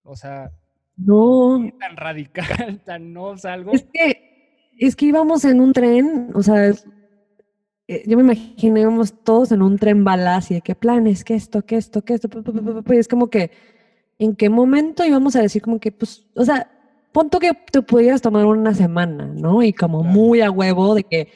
O 0.02 0.16
sea, 0.16 0.52
no. 0.96 1.72
Tan 1.78 1.96
radical, 1.96 2.80
tan 2.84 3.12
no 3.12 3.36
salgo. 3.36 3.72
Es 3.72 3.86
que 3.92 4.33
es 4.78 4.97
que 4.97 5.07
íbamos 5.07 5.45
en 5.45 5.61
un 5.61 5.73
tren, 5.73 6.31
o 6.35 6.43
sea, 6.43 6.73
eh, 7.87 8.02
yo 8.07 8.16
me 8.16 8.23
imaginé 8.23 8.81
íbamos 8.81 9.12
todos 9.25 9.52
en 9.52 9.62
un 9.62 9.78
tren 9.78 10.04
balas 10.04 10.50
y 10.50 10.54
de 10.54 10.61
qué 10.61 10.75
planes, 10.75 11.25
qué 11.25 11.35
esto, 11.35 11.62
qué 11.62 11.76
esto, 11.76 12.02
qué 12.02 12.14
esto, 12.14 12.28
y 12.90 12.97
es 12.97 13.09
como 13.09 13.28
que, 13.28 13.50
¿en 14.19 14.35
qué 14.37 14.49
momento 14.49 15.04
íbamos 15.04 15.37
a 15.37 15.43
decir 15.43 15.62
como 15.62 15.78
que, 15.78 15.93
pues, 15.93 16.26
o 16.35 16.45
sea, 16.45 16.71
punto 17.12 17.38
que 17.38 17.52
te 17.71 17.83
pudieras 17.83 18.23
tomar 18.23 18.45
una 18.47 18.75
semana, 18.75 19.26
¿no? 19.26 19.62
Y 19.62 19.73
como 19.73 20.02
muy 20.02 20.40
a 20.40 20.50
huevo 20.50 20.95
de 20.95 21.04
que 21.04 21.28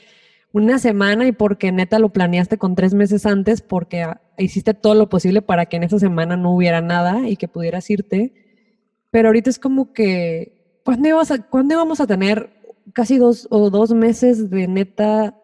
una 0.53 0.79
semana 0.79 1.27
y 1.27 1.33
porque 1.33 1.71
neta 1.71 1.99
lo 1.99 2.09
planeaste 2.09 2.59
con 2.59 2.75
tres 2.75 2.95
meses 2.95 3.27
antes 3.27 3.61
porque 3.63 4.07
hiciste 4.39 4.75
todo 4.75 4.95
lo 4.95 5.09
posible 5.09 5.43
para 5.43 5.67
que 5.67 5.77
en 5.77 5.85
esa 5.85 5.99
semana 5.99 6.37
no 6.37 6.55
hubiera 6.55 6.81
nada 6.81 7.29
y 7.29 7.37
que 7.37 7.49
pudieras 7.49 7.89
irte. 7.91 8.33
Pero 9.11 9.29
ahorita 9.29 9.51
es 9.51 9.59
como 9.59 9.93
que, 9.93 10.81
¿cuándo, 10.85 11.21
a, 11.21 11.25
¿cuándo 11.49 11.75
íbamos 11.75 12.01
a 12.01 12.07
tener 12.07 12.51
casi 12.93 13.19
dos 13.19 13.47
o 13.51 13.71
dos 13.71 13.93
meses 13.93 14.51
de 14.51 14.69
neta 14.69 15.35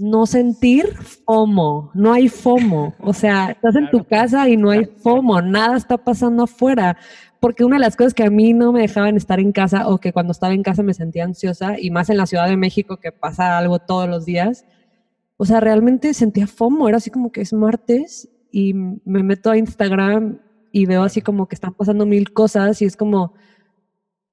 no 0.00 0.24
sentir 0.24 0.96
FOMO, 1.26 1.90
no 1.94 2.12
hay 2.12 2.28
FOMO, 2.28 2.94
o 3.00 3.12
sea, 3.12 3.50
estás 3.50 3.76
en 3.76 3.90
tu 3.90 4.04
casa 4.04 4.48
y 4.48 4.56
no 4.56 4.70
hay 4.70 4.86
FOMO, 4.86 5.42
nada 5.42 5.76
está 5.76 5.98
pasando 5.98 6.44
afuera, 6.44 6.96
porque 7.38 7.64
una 7.64 7.76
de 7.76 7.80
las 7.80 7.96
cosas 7.96 8.14
que 8.14 8.24
a 8.24 8.30
mí 8.30 8.52
no 8.52 8.72
me 8.72 8.80
dejaban 8.80 9.16
estar 9.16 9.40
en 9.40 9.52
casa 9.52 9.88
o 9.88 9.98
que 9.98 10.12
cuando 10.12 10.32
estaba 10.32 10.54
en 10.54 10.62
casa 10.62 10.82
me 10.82 10.94
sentía 10.94 11.24
ansiosa 11.24 11.78
y 11.78 11.90
más 11.90 12.08
en 12.08 12.16
la 12.16 12.26
Ciudad 12.26 12.48
de 12.48 12.56
México 12.56 12.96
que 12.96 13.12
pasa 13.12 13.58
algo 13.58 13.78
todos 13.78 14.08
los 14.08 14.24
días, 14.24 14.64
o 15.36 15.44
sea, 15.44 15.60
realmente 15.60 16.14
sentía 16.14 16.46
FOMO, 16.46 16.88
era 16.88 16.96
así 16.96 17.10
como 17.10 17.30
que 17.30 17.42
es 17.42 17.52
martes 17.52 18.28
y 18.50 18.74
me 18.74 19.22
meto 19.22 19.50
a 19.50 19.58
Instagram 19.58 20.38
y 20.72 20.86
veo 20.86 21.02
así 21.02 21.20
como 21.20 21.46
que 21.46 21.54
están 21.54 21.74
pasando 21.74 22.06
mil 22.06 22.32
cosas 22.32 22.80
y 22.82 22.84
es 22.84 22.96
como, 22.96 23.34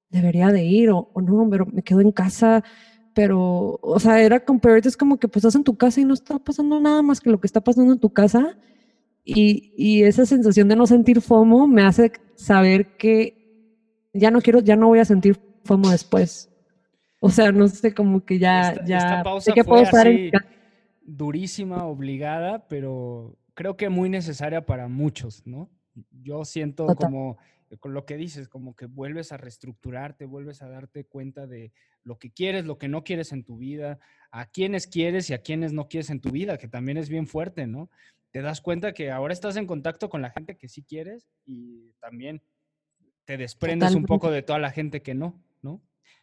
debería 0.09 0.51
de 0.51 0.63
ir 0.63 0.89
o, 0.89 1.09
no, 1.15 1.47
pero 1.49 1.65
me 1.65 1.83
quedo 1.83 2.01
en 2.01 2.11
casa, 2.11 2.63
pero, 3.13 3.79
o 3.81 3.99
sea, 3.99 4.21
era 4.21 4.43
es 4.83 4.97
como 4.97 5.17
que 5.17 5.27
pues 5.27 5.43
estás 5.43 5.55
en 5.55 5.63
tu 5.63 5.75
casa 5.77 6.01
y 6.01 6.05
no 6.05 6.13
está 6.13 6.39
pasando 6.39 6.79
nada 6.79 7.01
más 7.01 7.19
que 7.19 7.29
lo 7.29 7.39
que 7.39 7.47
está 7.47 7.61
pasando 7.61 7.93
en 7.93 7.99
tu 7.99 8.11
casa 8.11 8.57
y, 9.23 9.73
y 9.75 10.03
esa 10.03 10.25
sensación 10.25 10.69
de 10.69 10.75
no 10.75 10.87
sentir 10.87 11.21
FOMO 11.21 11.67
me 11.67 11.83
hace 11.83 12.11
saber 12.35 12.95
que 12.97 13.37
ya 14.13 14.31
no 14.31 14.41
quiero, 14.41 14.59
ya 14.59 14.75
no 14.75 14.87
voy 14.87 14.99
a 14.99 15.05
sentir 15.05 15.37
FOMO 15.65 15.89
después. 15.89 16.49
O 17.19 17.29
sea, 17.29 17.51
no 17.51 17.67
sé, 17.67 17.93
como 17.93 18.23
que 18.23 18.39
ya, 18.39 18.71
esta, 18.71 18.85
ya, 18.85 18.97
esta 18.97 19.23
pausa 19.23 19.51
que 19.51 19.63
fue 19.63 19.81
estar 19.81 20.07
así, 20.07 20.31
durísima, 21.01 21.85
obligada, 21.85 22.67
pero 22.67 23.35
creo 23.53 23.75
que 23.75 23.89
muy 23.89 24.09
necesaria 24.09 24.65
para 24.65 24.87
muchos, 24.87 25.45
¿no? 25.45 25.69
Yo 26.11 26.45
siento 26.45 26.85
como 26.95 27.37
con 27.79 27.93
lo 27.93 28.05
que 28.05 28.17
dices, 28.17 28.47
como 28.47 28.75
que 28.75 28.85
vuelves 28.85 29.31
a 29.31 29.37
reestructurarte, 29.37 30.25
vuelves 30.25 30.61
a 30.61 30.69
darte 30.69 31.03
cuenta 31.03 31.47
de 31.47 31.71
lo 32.03 32.17
que 32.17 32.31
quieres, 32.31 32.65
lo 32.65 32.77
que 32.77 32.87
no 32.87 33.03
quieres 33.03 33.33
en 33.33 33.43
tu 33.43 33.57
vida, 33.57 33.99
a 34.31 34.45
quienes 34.45 34.87
quieres 34.87 35.29
y 35.29 35.33
a 35.33 35.41
quienes 35.41 35.73
no 35.73 35.87
quieres 35.87 36.09
en 36.09 36.21
tu 36.21 36.31
vida, 36.31 36.57
que 36.57 36.67
también 36.67 36.97
es 36.97 37.09
bien 37.09 37.27
fuerte, 37.27 37.67
¿no? 37.67 37.89
Te 38.31 38.41
das 38.41 38.61
cuenta 38.61 38.93
que 38.93 39.11
ahora 39.11 39.33
estás 39.33 39.57
en 39.57 39.67
contacto 39.67 40.09
con 40.09 40.21
la 40.21 40.29
gente 40.29 40.55
que 40.55 40.67
sí 40.67 40.83
quieres 40.83 41.27
y 41.45 41.91
también 41.99 42.41
te 43.25 43.37
desprendes 43.37 43.95
un 43.95 44.05
poco 44.05 44.31
de 44.31 44.41
toda 44.41 44.59
la 44.59 44.71
gente 44.71 45.01
que 45.01 45.13
no, 45.13 45.41
¿no? 45.61 45.81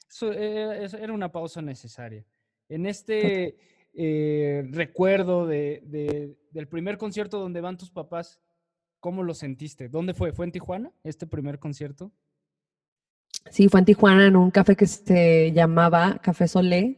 Eso, 0.08 0.32
eh, 0.32 0.88
era 1.00 1.12
una 1.12 1.32
pausa 1.32 1.60
necesaria. 1.60 2.24
En 2.68 2.86
este 2.86 3.56
eh, 3.92 4.66
recuerdo 4.70 5.46
de, 5.46 6.36
del 6.50 6.68
primer 6.68 6.98
concierto 6.98 7.38
donde 7.38 7.60
van 7.60 7.76
tus 7.76 7.90
papás, 7.90 8.40
¿Cómo 9.04 9.22
lo 9.22 9.34
sentiste? 9.34 9.90
¿Dónde 9.90 10.14
fue? 10.14 10.32
¿Fue 10.32 10.46
en 10.46 10.52
Tijuana 10.52 10.90
este 11.02 11.26
primer 11.26 11.58
concierto? 11.58 12.10
Sí, 13.50 13.68
fue 13.68 13.80
en 13.80 13.84
Tijuana 13.84 14.28
en 14.28 14.34
un 14.34 14.50
café 14.50 14.76
que 14.76 14.86
se 14.86 15.52
llamaba 15.52 16.18
Café 16.22 16.48
Solé 16.48 16.96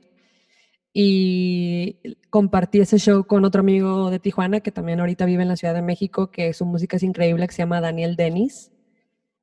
y 0.93 1.99
compartí 2.31 2.79
ese 2.79 3.01
show 3.01 3.25
con 3.25 3.45
otro 3.45 3.59
amigo 3.59 4.09
de 4.09 4.21
Tijuana 4.21 4.61
que 4.61 4.71
también 4.71 5.01
ahorita 5.01 5.25
vive 5.25 5.43
en 5.43 5.49
la 5.49 5.57
Ciudad 5.57 5.75
de 5.75 5.83
México, 5.83 6.31
que 6.31 6.53
su 6.53 6.65
música 6.65 6.97
es 6.97 7.03
increíble, 7.03 7.45
que 7.49 7.55
se 7.55 7.63
llama 7.63 7.81
Daniel 7.81 8.15
Dennis. 8.15 8.71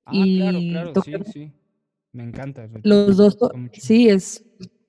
Ah, 0.06 0.12
y 0.14 0.38
claro, 0.38 0.94
claro, 0.94 1.26
sí, 1.26 1.32
sí. 1.34 1.52
Me 2.14 2.24
encanta. 2.24 2.70
Los 2.84 3.18
dos, 3.18 3.38
sí, 3.74 4.08
es, 4.08 4.42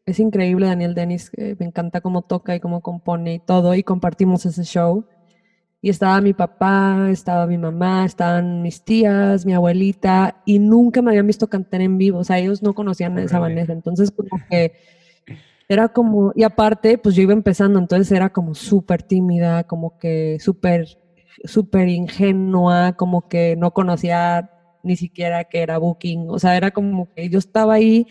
es 0.06 0.20
increíble 0.20 0.66
Daniel 0.66 0.94
Dennis, 0.94 1.32
eh, 1.36 1.56
me 1.58 1.66
encanta 1.66 2.00
cómo 2.00 2.22
toca 2.22 2.54
y 2.54 2.60
cómo 2.60 2.82
compone 2.82 3.34
y 3.34 3.38
todo, 3.40 3.74
y 3.74 3.82
compartimos 3.82 4.46
ese 4.46 4.62
show. 4.62 5.08
Y 5.84 5.90
estaba 5.90 6.18
mi 6.22 6.32
papá, 6.32 7.10
estaba 7.10 7.46
mi 7.46 7.58
mamá, 7.58 8.06
estaban 8.06 8.62
mis 8.62 8.82
tías, 8.82 9.44
mi 9.44 9.52
abuelita, 9.52 10.40
y 10.46 10.58
nunca 10.58 11.02
me 11.02 11.10
habían 11.10 11.26
visto 11.26 11.46
cantar 11.46 11.82
en 11.82 11.98
vivo. 11.98 12.20
O 12.20 12.24
sea, 12.24 12.38
ellos 12.38 12.62
no 12.62 12.74
conocían 12.74 13.18
a 13.18 13.22
esa 13.22 13.38
Vanessa. 13.38 13.74
Entonces, 13.74 14.10
como 14.10 14.42
que 14.48 14.72
era 15.68 15.88
como, 15.90 16.32
y 16.34 16.42
aparte, 16.42 16.96
pues 16.96 17.14
yo 17.14 17.20
iba 17.20 17.34
empezando, 17.34 17.78
entonces 17.78 18.10
era 18.12 18.30
como 18.30 18.54
súper 18.54 19.02
tímida, 19.02 19.64
como 19.64 19.98
que 19.98 20.38
súper, 20.40 20.88
súper 21.44 21.90
ingenua, 21.90 22.94
como 22.94 23.28
que 23.28 23.54
no 23.54 23.72
conocía 23.74 24.50
ni 24.82 24.96
siquiera 24.96 25.44
que 25.44 25.60
era 25.60 25.76
Booking. 25.76 26.30
O 26.30 26.38
sea, 26.38 26.56
era 26.56 26.70
como 26.70 27.12
que 27.12 27.28
yo 27.28 27.38
estaba 27.38 27.74
ahí 27.74 28.06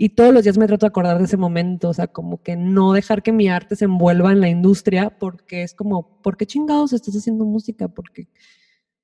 y 0.00 0.10
todos 0.10 0.32
los 0.32 0.44
días 0.44 0.56
me 0.56 0.68
trato 0.68 0.86
de 0.86 0.90
acordar 0.90 1.18
de 1.18 1.24
ese 1.24 1.36
momento, 1.36 1.88
o 1.88 1.92
sea, 1.92 2.06
como 2.06 2.40
que 2.40 2.54
no 2.54 2.92
dejar 2.92 3.20
que 3.20 3.32
mi 3.32 3.48
arte 3.48 3.74
se 3.74 3.86
envuelva 3.86 4.30
en 4.30 4.40
la 4.40 4.48
industria, 4.48 5.10
porque 5.18 5.64
es 5.64 5.74
como, 5.74 6.22
¿por 6.22 6.36
qué 6.36 6.46
chingados 6.46 6.92
estás 6.92 7.16
haciendo 7.16 7.44
música? 7.44 7.88
Porque, 7.88 8.28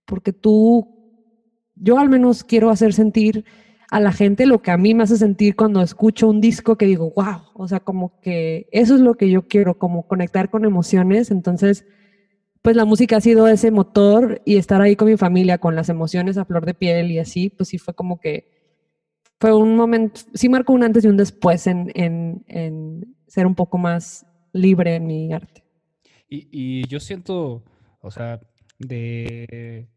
porque 0.04 0.32
tú, 0.32 0.88
yo 1.74 1.98
al 1.98 2.08
menos 2.08 2.44
quiero 2.44 2.70
hacer 2.70 2.94
sentir 2.94 3.44
a 3.90 3.98
la 3.98 4.12
gente 4.12 4.46
lo 4.46 4.62
que 4.62 4.70
a 4.70 4.76
mí 4.76 4.94
me 4.94 5.02
hace 5.02 5.16
sentir 5.16 5.56
cuando 5.56 5.82
escucho 5.82 6.28
un 6.28 6.40
disco 6.40 6.78
que 6.78 6.86
digo, 6.86 7.12
wow, 7.16 7.42
o 7.54 7.66
sea, 7.66 7.80
como 7.80 8.20
que 8.20 8.68
eso 8.70 8.94
es 8.94 9.00
lo 9.00 9.16
que 9.16 9.28
yo 9.28 9.48
quiero, 9.48 9.76
como 9.76 10.06
conectar 10.06 10.48
con 10.48 10.64
emociones, 10.64 11.32
entonces 11.32 11.84
pues 12.62 12.76
la 12.76 12.84
música 12.84 13.16
ha 13.16 13.20
sido 13.20 13.48
ese 13.48 13.72
motor 13.72 14.42
y 14.44 14.58
estar 14.58 14.80
ahí 14.80 14.94
con 14.94 15.08
mi 15.08 15.16
familia, 15.16 15.58
con 15.58 15.74
las 15.74 15.88
emociones 15.88 16.38
a 16.38 16.44
flor 16.44 16.64
de 16.64 16.74
piel 16.74 17.10
y 17.10 17.18
así, 17.18 17.50
pues 17.50 17.68
sí 17.70 17.78
fue 17.78 17.94
como 17.94 18.20
que 18.20 18.53
fue 19.40 19.54
un 19.54 19.76
momento, 19.76 20.20
sí 20.34 20.48
marcó 20.48 20.72
un 20.72 20.84
antes 20.84 21.04
y 21.04 21.08
un 21.08 21.16
después 21.16 21.66
en, 21.66 21.92
en, 21.94 23.16
ser 23.26 23.46
un 23.46 23.54
poco 23.54 23.78
más 23.78 24.26
libre 24.52 24.94
en 24.94 25.06
mi 25.06 25.32
arte. 25.32 25.64
Y, 26.28 26.48
y, 26.50 26.86
yo 26.86 27.00
siento, 27.00 27.64
o 28.00 28.10
sea, 28.10 28.40
de 28.78 29.88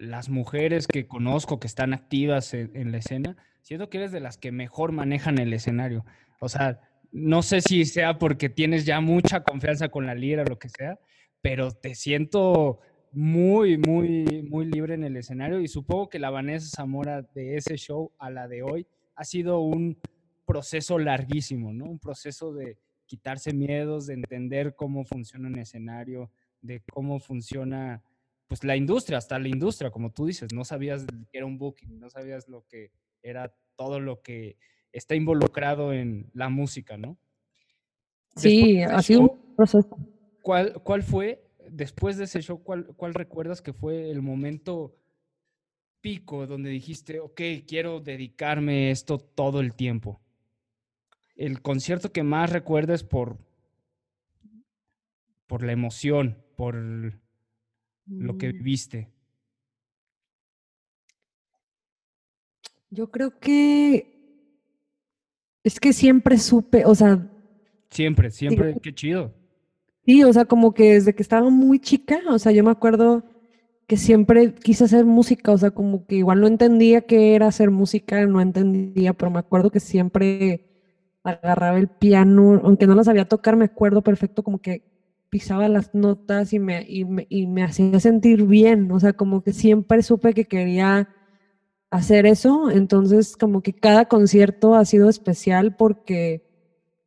las 0.00 0.30
mujeres 0.30 0.86
que 0.86 1.06
conozco 1.06 1.60
que 1.60 1.66
están 1.66 1.92
activas 1.92 2.54
en, 2.54 2.90
la 2.90 2.98
escena, 2.98 3.36
siento 3.60 3.90
que 3.90 3.98
eres 3.98 4.12
de 4.12 4.20
las 4.20 4.38
que 4.38 4.50
mejor 4.50 4.92
manejan 4.92 5.38
el 5.38 5.52
escenario. 5.52 6.04
O 6.40 6.48
sea, 6.48 6.80
no 7.12 7.42
sé 7.42 7.60
si 7.60 7.84
sea 7.84 8.18
porque 8.18 8.48
tienes 8.48 8.86
ya 8.86 9.00
mucha 9.00 9.42
confianza 9.42 9.88
con 9.88 10.06
la 10.06 10.14
lira 10.14 10.42
o 10.42 10.46
lo 10.46 10.58
que 10.58 10.70
sea, 10.70 10.98
pero 11.42 11.70
te 11.70 11.94
siento 11.94 12.80
muy, 13.12 13.78
muy, 13.78 14.46
muy 14.48 14.66
libre 14.66 14.94
en 14.94 15.04
el 15.04 15.16
escenario 15.16 15.60
y 15.60 15.68
supongo 15.68 16.08
que 16.08 16.18
la 16.18 16.30
Vanessa 16.30 16.76
Zamora 16.76 17.22
de 17.22 17.56
ese 17.56 17.76
show 17.76 18.12
a 18.18 18.30
la 18.30 18.46
de 18.46 18.62
hoy 18.62 18.86
ha 19.16 19.24
sido 19.24 19.60
un 19.60 19.98
proceso 20.46 20.98
larguísimo, 20.98 21.72
¿no? 21.72 21.84
Un 21.86 21.98
proceso 21.98 22.52
de 22.52 22.78
quitarse 23.06 23.52
miedos, 23.52 24.06
de 24.06 24.14
entender 24.14 24.74
cómo 24.76 25.04
funciona 25.04 25.48
un 25.48 25.58
escenario, 25.58 26.30
de 26.62 26.82
cómo 26.92 27.18
funciona 27.18 28.02
pues 28.46 28.64
la 28.64 28.76
industria, 28.76 29.18
hasta 29.18 29.38
la 29.38 29.48
industria, 29.48 29.90
como 29.90 30.10
tú 30.10 30.26
dices, 30.26 30.52
no 30.52 30.64
sabías 30.64 31.06
que 31.30 31.38
era 31.38 31.46
un 31.46 31.56
booking, 31.56 32.00
no 32.00 32.10
sabías 32.10 32.48
lo 32.48 32.64
que 32.66 32.90
era 33.22 33.54
todo 33.76 34.00
lo 34.00 34.22
que 34.22 34.56
está 34.92 35.14
involucrado 35.14 35.92
en 35.92 36.30
la 36.34 36.48
música, 36.48 36.96
¿no? 36.96 37.16
Sí, 38.36 38.82
ha 38.82 39.02
sido 39.02 39.20
un 39.20 39.54
proceso. 39.56 39.96
¿Cuál, 40.42 40.82
¿Cuál 40.82 41.02
fue, 41.02 41.44
después 41.70 42.16
de 42.16 42.24
ese 42.24 42.42
show, 42.42 42.62
cuál, 42.62 42.86
cuál 42.96 43.14
recuerdas 43.14 43.62
que 43.62 43.72
fue 43.72 44.10
el 44.10 44.22
momento 44.22 44.96
pico 46.00 46.46
donde 46.46 46.70
dijiste, 46.70 47.20
ok, 47.20 47.40
quiero 47.66 48.00
dedicarme 48.00 48.88
a 48.88 48.90
esto 48.90 49.18
todo 49.18 49.60
el 49.60 49.74
tiempo? 49.74 50.20
El 51.36 51.62
concierto 51.62 52.12
que 52.12 52.22
más 52.22 52.50
recuerdes 52.50 53.02
por, 53.04 53.38
por 55.46 55.62
la 55.62 55.72
emoción, 55.72 56.36
por 56.56 56.74
lo 56.76 58.38
que 58.38 58.48
mm. 58.48 58.52
viviste? 58.52 59.08
Yo 62.90 63.10
creo 63.10 63.38
que 63.38 64.20
es 65.62 65.78
que 65.78 65.92
siempre 65.92 66.38
supe, 66.38 66.84
o 66.84 66.94
sea. 66.94 67.26
Siempre, 67.90 68.30
siempre, 68.30 68.76
qué 68.82 68.94
chido. 68.94 69.39
Sí, 70.06 70.24
o 70.24 70.32
sea, 70.32 70.44
como 70.46 70.72
que 70.72 70.94
desde 70.94 71.14
que 71.14 71.22
estaba 71.22 71.50
muy 71.50 71.78
chica, 71.78 72.20
o 72.28 72.38
sea, 72.38 72.52
yo 72.52 72.64
me 72.64 72.70
acuerdo 72.70 73.24
que 73.86 73.96
siempre 73.96 74.54
quise 74.54 74.84
hacer 74.84 75.04
música, 75.04 75.52
o 75.52 75.58
sea, 75.58 75.70
como 75.72 76.06
que 76.06 76.16
igual 76.16 76.40
no 76.40 76.46
entendía 76.46 77.02
qué 77.02 77.34
era 77.34 77.48
hacer 77.48 77.70
música, 77.70 78.24
no 78.26 78.40
entendía, 78.40 79.14
pero 79.14 79.30
me 79.30 79.40
acuerdo 79.40 79.70
que 79.70 79.80
siempre 79.80 80.64
agarraba 81.24 81.78
el 81.78 81.88
piano, 81.88 82.60
aunque 82.64 82.86
no 82.86 82.94
lo 82.94 83.04
sabía 83.04 83.26
tocar, 83.26 83.56
me 83.56 83.66
acuerdo 83.66 84.02
perfecto 84.02 84.42
como 84.42 84.60
que 84.60 84.84
pisaba 85.30 85.68
las 85.68 85.94
notas 85.94 86.52
y 86.52 86.58
me, 86.58 86.84
y 86.88 87.04
me, 87.46 87.62
hacía 87.64 88.00
sentir 88.00 88.44
bien, 88.44 88.90
o 88.92 89.00
sea, 89.00 89.12
como 89.12 89.42
que 89.42 89.52
siempre 89.52 90.02
supe 90.02 90.34
que 90.34 90.46
quería 90.46 91.08
hacer 91.90 92.26
eso, 92.26 92.70
entonces 92.70 93.36
como 93.36 93.62
que 93.62 93.74
cada 93.74 94.06
concierto 94.06 94.74
ha 94.74 94.84
sido 94.84 95.08
especial 95.08 95.76
porque 95.76 96.42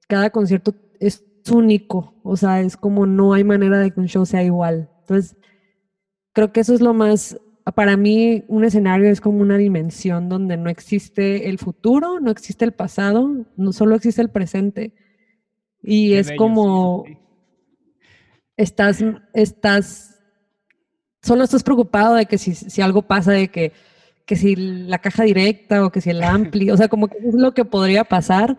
cada 0.08 0.30
concierto 0.32 0.76
es 1.00 1.24
único, 1.52 2.16
o 2.24 2.38
sea, 2.38 2.62
es 2.62 2.78
como 2.78 3.06
no 3.06 3.34
hay 3.34 3.44
manera 3.44 3.80
de 3.80 3.92
que 3.92 4.00
un 4.00 4.08
show 4.08 4.26
sea 4.26 4.44
igual. 4.44 4.90
Entonces, 5.02 5.36
creo 6.34 6.52
que 6.52 6.62
eso 6.62 6.74
es 6.74 6.82
lo 6.82 6.94
más, 6.94 7.38
para 7.76 7.98
mí 7.98 8.44
un 8.48 8.64
escenario 8.64 9.10
es 9.10 9.22
como 9.22 9.42
una 9.42 9.58
dimensión 9.58 10.30
donde 10.30 10.58
no 10.58 10.70
existe 10.70 11.50
el 11.50 11.60
futuro, 11.60 12.20
no 12.20 12.32
existe 12.32 12.66
el 12.66 12.74
pasado, 12.74 13.46
no 13.56 13.74
solo 13.74 13.96
existe 13.96 14.22
el 14.22 14.30
presente. 14.30 14.94
Y 15.82 16.14
es 16.14 16.32
como 16.38 17.04
estás, 18.58 19.04
estás, 19.34 20.22
solo 21.22 21.44
estás 21.44 21.64
preocupado 21.64 22.16
de 22.16 22.26
que 22.26 22.38
si, 22.38 22.56
si 22.56 22.82
algo 22.82 23.04
pasa, 23.04 23.32
de 23.32 23.50
que, 23.50 23.74
que, 24.26 24.36
si 24.36 24.56
la 24.56 25.00
caja 25.00 25.24
directa 25.24 25.86
o 25.86 25.92
que 25.92 26.02
si 26.02 26.10
el 26.10 26.24
ampli, 26.24 26.70
o 26.72 26.78
sea, 26.78 26.88
como 26.88 27.08
que 27.08 27.18
es 27.18 27.34
lo 27.34 27.54
que 27.54 27.66
podría 27.66 28.04
pasar, 28.04 28.58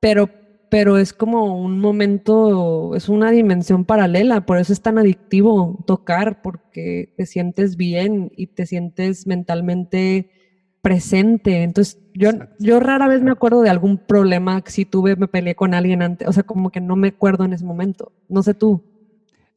pero, 0.00 0.30
pero 0.70 0.98
es 0.98 1.12
como 1.12 1.60
un 1.60 1.80
momento, 1.80 2.94
es 2.94 3.08
una 3.08 3.30
dimensión 3.30 3.84
paralela, 3.84 4.44
por 4.46 4.58
eso 4.58 4.72
es 4.72 4.82
tan 4.82 4.98
adictivo 4.98 5.82
tocar, 5.86 6.42
porque 6.42 7.14
te 7.16 7.26
sientes 7.26 7.76
bien 7.76 8.32
y 8.36 8.48
te 8.48 8.66
sientes 8.66 9.26
mentalmente 9.26 10.30
presente. 10.82 11.62
Entonces, 11.62 11.98
yo, 12.14 12.30
yo 12.58 12.80
rara 12.80 13.08
vez 13.08 13.22
me 13.22 13.30
acuerdo 13.30 13.62
de 13.62 13.70
algún 13.70 13.98
problema 13.98 14.62
que 14.62 14.70
si 14.70 14.84
tuve, 14.84 15.16
me 15.16 15.28
peleé 15.28 15.54
con 15.54 15.74
alguien 15.74 16.02
antes, 16.02 16.28
o 16.28 16.32
sea, 16.32 16.42
como 16.42 16.70
que 16.70 16.80
no 16.80 16.96
me 16.96 17.08
acuerdo 17.08 17.44
en 17.44 17.52
ese 17.52 17.64
momento. 17.64 18.12
No 18.28 18.42
sé 18.42 18.54
tú. 18.54 18.82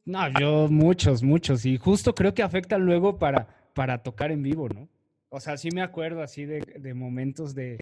No, 0.04 0.20
yo 0.40 0.68
muchos, 0.68 1.22
muchos. 1.22 1.64
Y 1.64 1.76
justo 1.76 2.14
creo 2.14 2.34
que 2.34 2.42
afecta 2.42 2.78
luego 2.78 3.18
para, 3.18 3.46
para 3.74 4.02
tocar 4.02 4.32
en 4.32 4.42
vivo, 4.42 4.68
¿no? 4.68 4.88
O 5.28 5.40
sea, 5.40 5.56
sí 5.56 5.70
me 5.72 5.80
acuerdo 5.80 6.22
así 6.22 6.44
de, 6.44 6.60
de 6.60 6.94
momentos 6.94 7.54
de, 7.54 7.78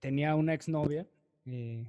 Tenía 0.00 0.34
una 0.34 0.54
exnovia 0.54 1.06
eh, 1.46 1.86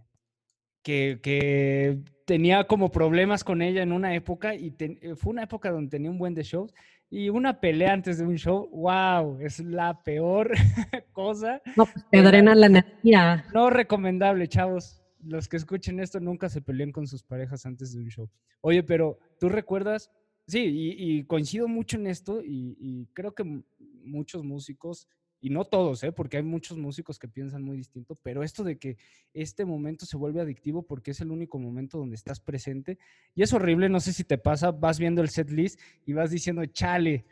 que, 0.81 1.19
que, 1.21 1.99
tenía 2.25 2.65
como 2.65 2.89
problemas 2.89 3.43
con 3.43 3.61
ella 3.61 3.83
en 3.83 3.91
una 3.91 4.15
época 4.15 4.55
y 4.55 4.73
fue 5.17 5.31
una 5.31 5.43
época 5.43 5.71
donde 5.71 5.89
tenía 5.89 6.09
un 6.09 6.17
buen 6.17 6.33
de 6.33 6.43
shows 6.43 6.73
y 7.09 7.29
una 7.29 7.59
pelea 7.59 7.93
antes 7.93 8.17
de 8.17 8.25
un 8.25 8.37
show, 8.37 8.69
wow, 8.71 9.39
es 9.39 9.59
la 9.59 10.01
peor 10.03 10.51
cosa. 11.11 11.61
No, 11.75 11.85
pues, 11.85 12.05
te 12.09 12.21
drena 12.21 12.55
la 12.55 12.65
energía. 12.65 13.45
No 13.53 13.69
recomendable, 13.69 14.47
chavos 14.47 15.03
los 15.25 15.47
que 15.47 15.57
escuchen 15.57 15.99
esto 15.99 16.19
nunca 16.19 16.49
se 16.49 16.61
peleen 16.61 16.91
con 16.91 17.07
sus 17.07 17.23
parejas 17.23 17.65
antes 17.65 17.93
de 17.93 17.99
un 17.99 18.09
show. 18.09 18.29
Oye, 18.61 18.83
pero 18.83 19.19
tú 19.39 19.49
recuerdas, 19.49 20.11
sí, 20.47 20.65
y, 20.65 21.23
coincido 21.25 21.67
mucho 21.67 21.97
en 21.97 22.07
esto 22.07 22.41
y, 22.43 23.07
creo 23.13 23.33
que 23.33 23.61
muchos 24.03 24.43
músicos, 24.43 25.07
y 25.43 25.49
no 25.49 25.65
todos, 25.65 26.01
¿eh? 26.05 26.13
porque 26.13 26.37
hay 26.37 26.43
muchos 26.43 26.77
músicos 26.77 27.19
que 27.19 27.27
piensan 27.27 27.63
muy 27.63 27.75
distinto, 27.75 28.15
pero 28.23 28.43
esto 28.43 28.63
de 28.63 28.77
que 28.77 28.95
este 29.33 29.65
momento 29.65 30.05
se 30.05 30.15
vuelve 30.15 30.39
adictivo 30.39 30.83
porque 30.83 31.11
es 31.11 31.19
el 31.19 31.31
único 31.31 31.59
momento 31.59 31.97
donde 31.97 32.15
estás 32.15 32.39
presente 32.39 32.97
y 33.35 33.43
es 33.43 33.51
horrible, 33.51 33.89
no 33.89 33.99
sé 33.99 34.13
si 34.13 34.23
te 34.23 34.37
pasa, 34.37 34.71
vas 34.71 34.99
viendo 34.99 35.21
el 35.21 35.27
set 35.27 35.49
list 35.49 35.81
y 36.05 36.13
vas 36.13 36.31
diciendo, 36.31 36.65
chale, 36.67 37.25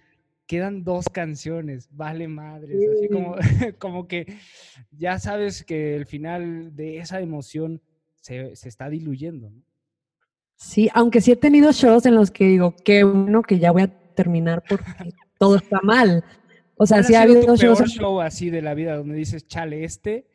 quedan 0.46 0.84
dos 0.84 1.06
canciones, 1.08 1.88
vale 1.90 2.28
madres, 2.28 2.78
así 2.98 3.08
como, 3.08 3.36
como 3.80 4.08
que 4.10 4.36
ya 4.92 5.18
sabes 5.18 5.64
que 5.64 5.96
el 5.96 6.06
final 6.06 6.76
de 6.76 6.98
esa 6.98 7.22
emoción 7.22 7.82
se, 8.16 8.52
está 8.52 8.90
diluyendo. 8.90 9.54
Sí, 10.58 10.90
aunque 10.94 11.22
sí 11.22 11.32
he 11.32 11.38
tenido 11.38 11.72
shows 11.72 12.06
en 12.06 12.16
los 12.16 12.30
que 12.30 12.44
digo, 12.44 12.76
qué 12.84 13.06
bueno 13.06 13.42
que 13.42 13.58
ya 13.58 13.72
voy 13.72 13.84
a 13.84 14.14
terminar 14.16 14.64
porque 14.68 15.14
todo 15.38 15.56
está 15.56 15.80
mal. 15.82 16.26
O 16.82 16.88
sea, 16.88 17.04
sí 17.04 17.14
ha 17.14 17.22
habido 17.22 17.46
tu 17.46 17.56
shows. 17.58 17.80
show 17.92 18.22
así 18.22 18.50
de 18.50 18.64
la 18.64 18.74
vida 18.74 18.96
donde 18.96 19.14
dices, 19.14 19.46
chale, 19.46 19.84
este, 19.84 20.26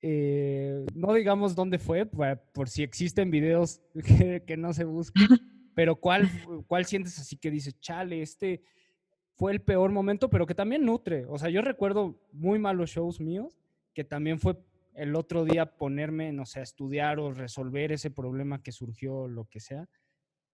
eh, 0.00 0.86
no 0.94 1.12
digamos 1.12 1.54
dónde 1.54 1.78
fue, 1.78 2.06
por, 2.06 2.70
si 2.70 2.82
existen 2.82 3.30
videos 3.30 3.82
que, 4.06 4.44
que 4.46 4.56
no 4.56 4.72
se 4.72 4.84
buscan, 4.84 5.26
pero 5.74 5.96
¿cuál, 5.96 6.30
¿cuál 6.66 6.86
sientes 6.86 7.18
así 7.18 7.36
que 7.36 7.50
dices, 7.50 7.78
chale, 7.80 8.22
este 8.22 8.62
fue 9.34 9.52
el 9.52 9.60
peor 9.60 9.92
momento, 9.92 10.30
pero 10.30 10.46
que 10.46 10.54
también 10.54 10.86
nutre. 10.86 11.26
O 11.26 11.36
sea, 11.36 11.50
yo 11.50 11.60
recuerdo 11.60 12.18
muy 12.32 12.58
malos 12.58 12.88
shows 12.88 13.20
míos, 13.20 13.58
que 13.92 14.04
también 14.04 14.40
fue 14.40 14.56
el 14.94 15.14
otro 15.14 15.44
día 15.44 15.76
ponerme, 15.76 16.32
no 16.32 16.46
sé, 16.46 16.60
a 16.60 16.62
estudiar 16.62 17.18
o 17.18 17.30
resolver 17.30 17.92
ese 17.92 18.10
problema 18.10 18.62
que 18.62 18.72
surgió, 18.72 19.28
lo 19.28 19.44
que 19.44 19.60
sea. 19.60 19.86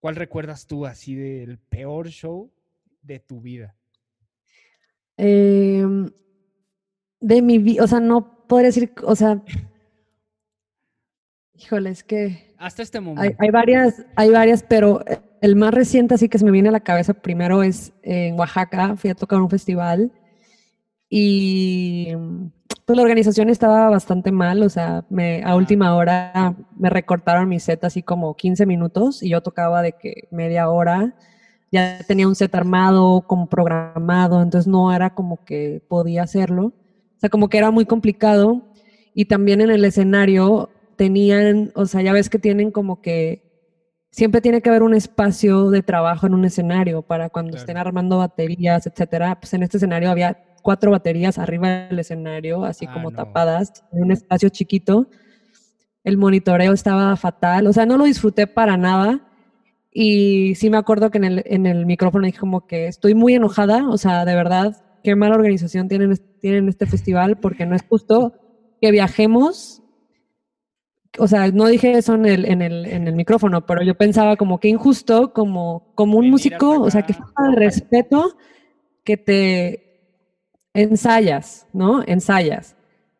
¿Cuál 0.00 0.16
recuerdas 0.16 0.66
tú 0.66 0.86
así 0.86 1.14
del 1.14 1.60
peor 1.60 2.08
show 2.08 2.52
de 3.00 3.20
tu 3.20 3.40
vida? 3.40 3.76
Em, 5.16 6.10
de 7.20 7.42
mi 7.42 7.58
vida, 7.58 7.84
o 7.84 7.86
sea, 7.86 8.00
no 8.00 8.46
podría 8.46 8.68
decir, 8.68 8.92
o 9.04 9.14
sea, 9.14 9.42
híjole, 11.54 11.90
es 11.90 12.02
que... 12.02 12.52
Hasta 12.58 12.82
este 12.82 13.00
momento. 13.00 13.36
Hay, 13.38 13.50
varias, 13.50 14.04
hay 14.16 14.30
varias, 14.30 14.62
pero 14.62 15.04
el 15.40 15.56
más 15.56 15.74
reciente 15.74 16.14
así 16.14 16.28
que 16.28 16.38
se 16.38 16.44
me 16.44 16.50
viene 16.50 16.68
a 16.68 16.72
la 16.72 16.80
cabeza 16.80 17.14
primero 17.14 17.62
es 17.62 17.92
en 18.02 18.38
Oaxaca, 18.38 18.96
fui 18.96 19.10
a 19.10 19.14
tocar 19.14 19.40
un 19.40 19.50
festival 19.50 20.12
y 21.08 22.08
pues 22.84 22.96
la 22.96 23.02
organización 23.02 23.50
estaba 23.50 23.90
bastante 23.90 24.32
mal, 24.32 24.62
o 24.62 24.68
sea, 24.68 25.04
me, 25.10 25.42
a 25.44 25.56
última 25.56 25.94
hora 25.94 26.54
me 26.76 26.90
recortaron 26.90 27.48
mi 27.48 27.60
set 27.60 27.84
así 27.84 28.02
como 28.02 28.36
15 28.36 28.66
minutos 28.66 29.22
y 29.22 29.30
yo 29.30 29.40
tocaba 29.40 29.82
de 29.82 29.92
que 29.92 30.28
media 30.30 30.68
hora, 30.68 31.14
ya 31.72 31.98
tenía 32.06 32.28
un 32.28 32.36
set 32.36 32.54
armado, 32.54 33.22
como 33.26 33.48
programado, 33.48 34.42
entonces 34.42 34.68
no 34.68 34.92
era 34.92 35.10
como 35.10 35.44
que 35.44 35.82
podía 35.88 36.22
hacerlo, 36.22 36.66
o 36.66 37.20
sea, 37.20 37.30
como 37.30 37.48
que 37.48 37.58
era 37.58 37.70
muy 37.70 37.86
complicado 37.86 38.72
y 39.14 39.24
también 39.24 39.60
en 39.60 39.70
el 39.70 39.84
escenario 39.84 40.70
tenían, 40.96 41.72
o 41.74 41.86
sea, 41.86 42.02
ya 42.02 42.12
ves 42.12 42.30
que 42.30 42.38
tienen 42.38 42.70
como 42.70 43.00
que 43.00 43.42
siempre 44.12 44.40
tiene 44.40 44.60
que 44.60 44.68
haber 44.68 44.82
un 44.82 44.94
espacio 44.94 45.70
de 45.70 45.82
trabajo 45.82 46.26
en 46.26 46.34
un 46.34 46.44
escenario 46.44 47.02
para 47.02 47.30
cuando 47.30 47.56
estén 47.56 47.78
armando 47.78 48.18
baterías, 48.18 48.86
etcétera. 48.86 49.40
Pues 49.40 49.54
en 49.54 49.62
este 49.62 49.78
escenario 49.78 50.10
había 50.10 50.38
cuatro 50.62 50.92
baterías 50.92 51.38
arriba 51.38 51.86
del 51.88 51.98
escenario, 51.98 52.64
así 52.64 52.86
ah, 52.88 52.92
como 52.92 53.10
tapadas, 53.10 53.72
en 53.90 54.04
un 54.04 54.12
espacio 54.12 54.48
chiquito. 54.50 55.08
El 56.04 56.18
monitoreo 56.18 56.72
estaba 56.72 57.16
fatal, 57.16 57.66
o 57.66 57.72
sea, 57.72 57.86
no 57.86 57.96
lo 57.96 58.04
disfruté 58.04 58.46
para 58.46 58.76
nada. 58.76 59.20
Y 59.92 60.54
sí 60.54 60.70
me 60.70 60.78
acuerdo 60.78 61.10
que 61.10 61.18
en 61.18 61.24
el, 61.24 61.42
en 61.44 61.66
el 61.66 61.84
micrófono 61.84 62.24
dije 62.24 62.38
como 62.38 62.66
que 62.66 62.86
estoy 62.86 63.14
muy 63.14 63.34
enojada, 63.34 63.88
o 63.88 63.98
sea, 63.98 64.24
de 64.24 64.34
verdad, 64.34 64.82
qué 65.04 65.14
mala 65.16 65.34
organización 65.34 65.88
tienen, 65.88 66.16
tienen 66.40 66.68
este 66.68 66.86
festival 66.86 67.38
porque 67.38 67.66
no 67.66 67.76
es 67.76 67.82
justo 67.86 68.32
que 68.80 68.90
viajemos. 68.90 69.82
O 71.18 71.28
sea, 71.28 71.48
no 71.50 71.66
dije 71.66 71.92
eso 71.92 72.14
en 72.14 72.24
el, 72.24 72.46
en 72.46 72.62
el, 72.62 72.86
en 72.86 73.06
el 73.06 73.14
micrófono, 73.14 73.66
pero 73.66 73.82
yo 73.82 73.94
pensaba 73.94 74.36
como 74.36 74.58
que 74.58 74.68
injusto, 74.68 75.34
como, 75.34 75.92
como 75.94 76.18
un 76.18 76.30
músico, 76.30 76.80
o 76.80 76.90
sea, 76.90 77.02
que 77.02 77.12
falta 77.12 77.42
de 77.50 77.56
respeto 77.56 78.34
que 79.04 79.18
te 79.18 79.82
ensayas, 80.72 81.66
¿no? 81.74 82.02
Ensayas, 82.06 82.76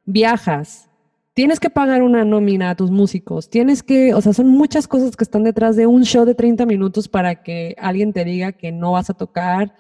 viajas, 0.07 0.89
tienes 1.35 1.61
que 1.61 1.71
pagar 1.71 2.03
una 2.03 2.25
nómina 2.25 2.71
a 2.71 2.77
tus 2.77 2.91
músicos, 2.91 3.49
tienes 3.49 3.83
que, 3.83 4.15
o 4.15 4.21
sea, 4.21 4.33
son 4.33 4.49
muchas 4.49 4.87
cosas 4.87 5.17
que 5.17 5.25
están 5.25 5.45
detrás 5.45 5.77
de 5.77 5.87
un 5.87 6.05
show 6.05 6.25
de 6.25 6.35
30 6.35 6.67
minutos 6.67 7.09
para 7.09 7.43
que 7.43 7.75
alguien 7.79 8.13
te 8.13 8.25
diga 8.25 8.53
que 8.53 8.73
no 8.73 8.93
vas 8.93 9.11
a 9.11 9.15
tocar 9.15 9.75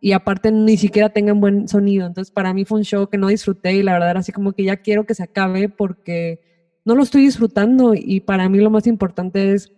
y 0.00 0.12
aparte 0.12 0.50
ni 0.52 0.76
siquiera 0.76 1.10
tengan 1.10 1.40
buen 1.40 1.68
sonido. 1.68 2.06
Entonces, 2.06 2.30
para 2.30 2.52
mí 2.54 2.64
fue 2.64 2.78
un 2.78 2.84
show 2.84 3.08
que 3.08 3.18
no 3.18 3.28
disfruté 3.28 3.74
y 3.74 3.82
la 3.82 3.94
verdad 3.94 4.16
así 4.18 4.32
como 4.32 4.52
que 4.52 4.64
ya 4.64 4.76
quiero 4.78 5.04
que 5.04 5.14
se 5.14 5.22
acabe 5.22 5.68
porque 5.68 6.40
no 6.84 6.94
lo 6.94 7.02
estoy 7.02 7.22
disfrutando 7.22 7.94
y 7.94 8.20
para 8.20 8.48
mí 8.48 8.58
lo 8.58 8.70
más 8.70 8.86
importante 8.86 9.52
es 9.52 9.72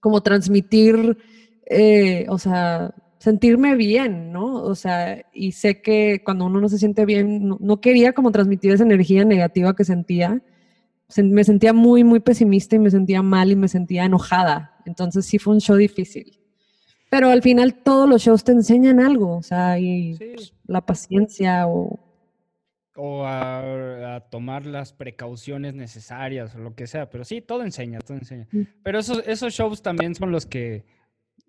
como 0.00 0.22
transmitir, 0.22 1.18
eh, 1.66 2.26
o 2.28 2.38
sea, 2.38 2.94
sentirme 3.18 3.74
bien, 3.74 4.32
¿no? 4.32 4.62
O 4.62 4.74
sea, 4.74 5.24
y 5.32 5.52
sé 5.52 5.82
que 5.82 6.22
cuando 6.24 6.46
uno 6.46 6.60
no 6.60 6.68
se 6.68 6.78
siente 6.78 7.04
bien, 7.04 7.56
no, 7.60 7.80
quería 7.80 8.12
como 8.12 8.30
transmitir 8.30 8.72
esa 8.72 8.84
energía 8.84 9.24
negativa 9.24 9.74
que 9.74 9.84
sentía. 9.84 10.40
me 11.16 11.44
sentía 11.44 11.72
muy, 11.72 12.04
muy 12.04 12.20
pesimista 12.20 12.76
y 12.76 12.78
me 12.78 12.90
sentía 12.90 13.22
mal 13.22 13.50
y 13.50 13.56
me 13.56 13.68
sentía 13.68 14.04
enojada. 14.04 14.76
Entonces 14.86 15.26
sí 15.26 15.38
fue 15.38 15.54
un 15.54 15.60
show 15.60 15.76
difícil. 15.76 16.38
Pero 17.10 17.30
al 17.30 17.42
final 17.42 17.74
todos 17.82 18.08
los 18.08 18.22
shows 18.22 18.44
te 18.44 18.52
enseñan 18.52 19.00
algo, 19.00 19.38
o 19.38 19.42
sea, 19.42 19.78
y 19.78 20.14
pues, 20.16 20.54
la 20.66 20.84
paciencia 20.84 21.66
o... 21.66 21.98
O 23.00 23.24
a, 23.24 24.26
tomar 24.28 24.66
las 24.66 24.92
precauciones 24.92 25.72
necesarias 25.72 26.54
o 26.56 26.58
lo 26.58 26.74
que 26.74 26.86
sea, 26.88 27.08
pero 27.08 27.24
sí, 27.24 27.40
todo 27.40 27.62
enseña, 27.62 28.00
todo 28.00 28.18
enseña. 28.18 28.48
Mm. 28.50 28.62
Pero 28.82 28.98
esos, 28.98 29.22
esos 29.26 29.54
shows 29.54 29.82
también 29.82 30.16
son 30.16 30.32
los 30.32 30.46
que 30.46 30.84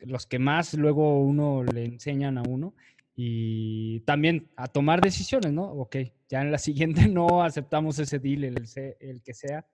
los 0.01 0.25
que 0.25 0.39
más 0.39 0.73
luego 0.73 1.19
uno 1.21 1.63
le 1.63 1.85
enseñan 1.85 2.37
a 2.37 2.43
uno 2.43 2.73
y 3.15 3.99
también 4.01 4.49
a 4.55 4.67
tomar 4.67 5.01
decisiones, 5.01 5.51
¿no? 5.51 5.63
Ok, 5.63 5.97
ya 6.29 6.41
en 6.41 6.51
la 6.51 6.57
siguiente 6.57 7.07
no 7.07 7.43
aceptamos 7.43 7.99
ese 7.99 8.19
deal, 8.19 8.43
el, 8.43 8.65
el 8.99 9.21
que 9.21 9.33
sea, 9.33 9.65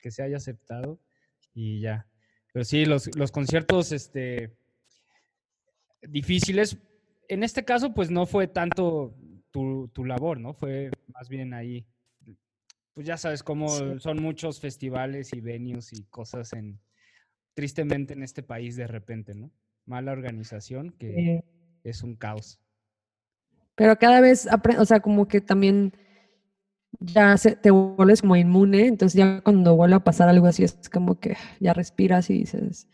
que 0.00 0.10
se 0.10 0.22
haya 0.22 0.36
aceptado 0.36 0.98
y 1.54 1.80
ya. 1.80 2.06
Pero 2.52 2.64
sí, 2.64 2.84
los, 2.84 3.14
los 3.16 3.30
conciertos 3.30 3.92
este, 3.92 4.56
difíciles, 6.02 6.78
en 7.28 7.42
este 7.42 7.64
caso 7.64 7.94
pues 7.94 8.10
no 8.10 8.26
fue 8.26 8.48
tanto 8.48 9.14
tu, 9.50 9.88
tu 9.88 10.04
labor, 10.04 10.40
¿no? 10.40 10.54
Fue 10.54 10.90
más 11.14 11.28
bien 11.28 11.54
ahí, 11.54 11.86
pues 12.94 13.06
ya 13.06 13.16
sabes 13.16 13.42
cómo 13.42 13.68
son 14.00 14.20
muchos 14.20 14.60
festivales 14.60 15.32
y 15.32 15.40
venues 15.40 15.92
y 15.92 16.02
cosas 16.04 16.52
en, 16.52 16.80
tristemente 17.54 18.14
en 18.14 18.22
este 18.22 18.42
país 18.42 18.76
de 18.76 18.86
repente, 18.86 19.34
¿no? 19.34 19.52
Mala 19.88 20.12
organización 20.12 20.90
que 20.98 21.42
es 21.82 22.02
un 22.02 22.14
caos. 22.14 22.60
Pero 23.74 23.96
cada 23.98 24.20
vez, 24.20 24.48
o 24.78 24.84
sea, 24.84 25.00
como 25.00 25.26
que 25.28 25.40
también 25.40 25.92
ya 27.00 27.36
se, 27.36 27.56
te 27.56 27.70
vuelves 27.70 28.20
como 28.20 28.36
inmune, 28.36 28.86
entonces 28.86 29.16
ya 29.16 29.40
cuando 29.40 29.76
vuelve 29.76 29.96
a 29.96 30.04
pasar 30.04 30.28
algo 30.28 30.46
así 30.46 30.64
es 30.64 30.88
como 30.92 31.18
que 31.18 31.36
ya 31.60 31.72
respiras 31.72 32.28
y 32.30 32.40
dices, 32.40 32.88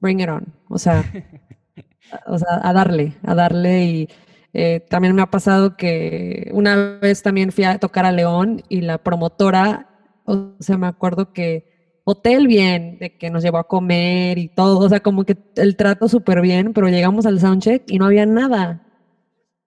bring 0.00 0.20
it 0.20 0.28
on, 0.28 0.54
o 0.68 0.78
sea, 0.78 1.02
o 2.26 2.38
sea 2.38 2.60
a 2.62 2.72
darle, 2.72 3.14
a 3.22 3.34
darle 3.34 3.84
y 3.84 4.08
eh, 4.52 4.80
también 4.88 5.14
me 5.14 5.22
ha 5.22 5.30
pasado 5.30 5.76
que 5.76 6.50
una 6.52 6.98
vez 7.00 7.22
también 7.22 7.52
fui 7.52 7.64
a 7.64 7.78
tocar 7.78 8.04
a 8.04 8.12
León 8.12 8.62
y 8.68 8.82
la 8.82 8.98
promotora, 8.98 9.88
o 10.24 10.56
sea, 10.60 10.76
me 10.76 10.86
acuerdo 10.86 11.32
que 11.32 11.77
hotel 12.10 12.46
bien, 12.46 12.98
de 12.98 13.18
que 13.18 13.28
nos 13.28 13.42
llevó 13.42 13.58
a 13.58 13.68
comer 13.68 14.38
y 14.38 14.48
todo, 14.48 14.78
o 14.78 14.88
sea, 14.88 15.00
como 15.00 15.24
que 15.24 15.36
el 15.56 15.76
trato 15.76 16.08
súper 16.08 16.40
bien, 16.40 16.72
pero 16.72 16.88
llegamos 16.88 17.26
al 17.26 17.38
soundcheck 17.38 17.82
y 17.90 17.98
no 17.98 18.06
había 18.06 18.24
nada. 18.24 18.82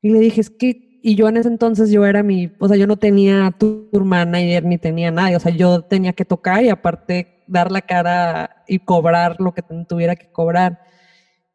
Y 0.02 0.10
le 0.10 0.20
dije, 0.20 0.42
es 0.42 0.50
que, 0.50 1.00
y 1.04 1.14
yo 1.14 1.30
en 1.30 1.38
ese 1.38 1.50
entonces 1.50 1.92
yo 1.92 2.04
era 2.04 2.24
mi, 2.24 2.52
o 2.58 2.68
sea, 2.68 2.78
yo 2.78 2.88
no 2.88 2.98
tenía 2.98 3.54
tour 3.60 4.04
manager 4.04 4.66
ni 4.66 4.80
tenía 4.80 5.12
nadie, 5.12 5.36
o 5.36 5.40
sea, 5.40 5.52
yo 5.52 5.84
tenía 5.84 6.14
que 6.14 6.26
tocar 6.26 6.64
y 6.64 6.70
aparte 6.70 7.44
dar 7.46 7.72
la 7.72 7.82
cara 7.82 8.64
y 8.68 8.80
cobrar 8.80 9.36
lo 9.40 9.54
que 9.54 9.62
tuviera 9.88 10.16
que 10.16 10.32
cobrar. 10.32 10.82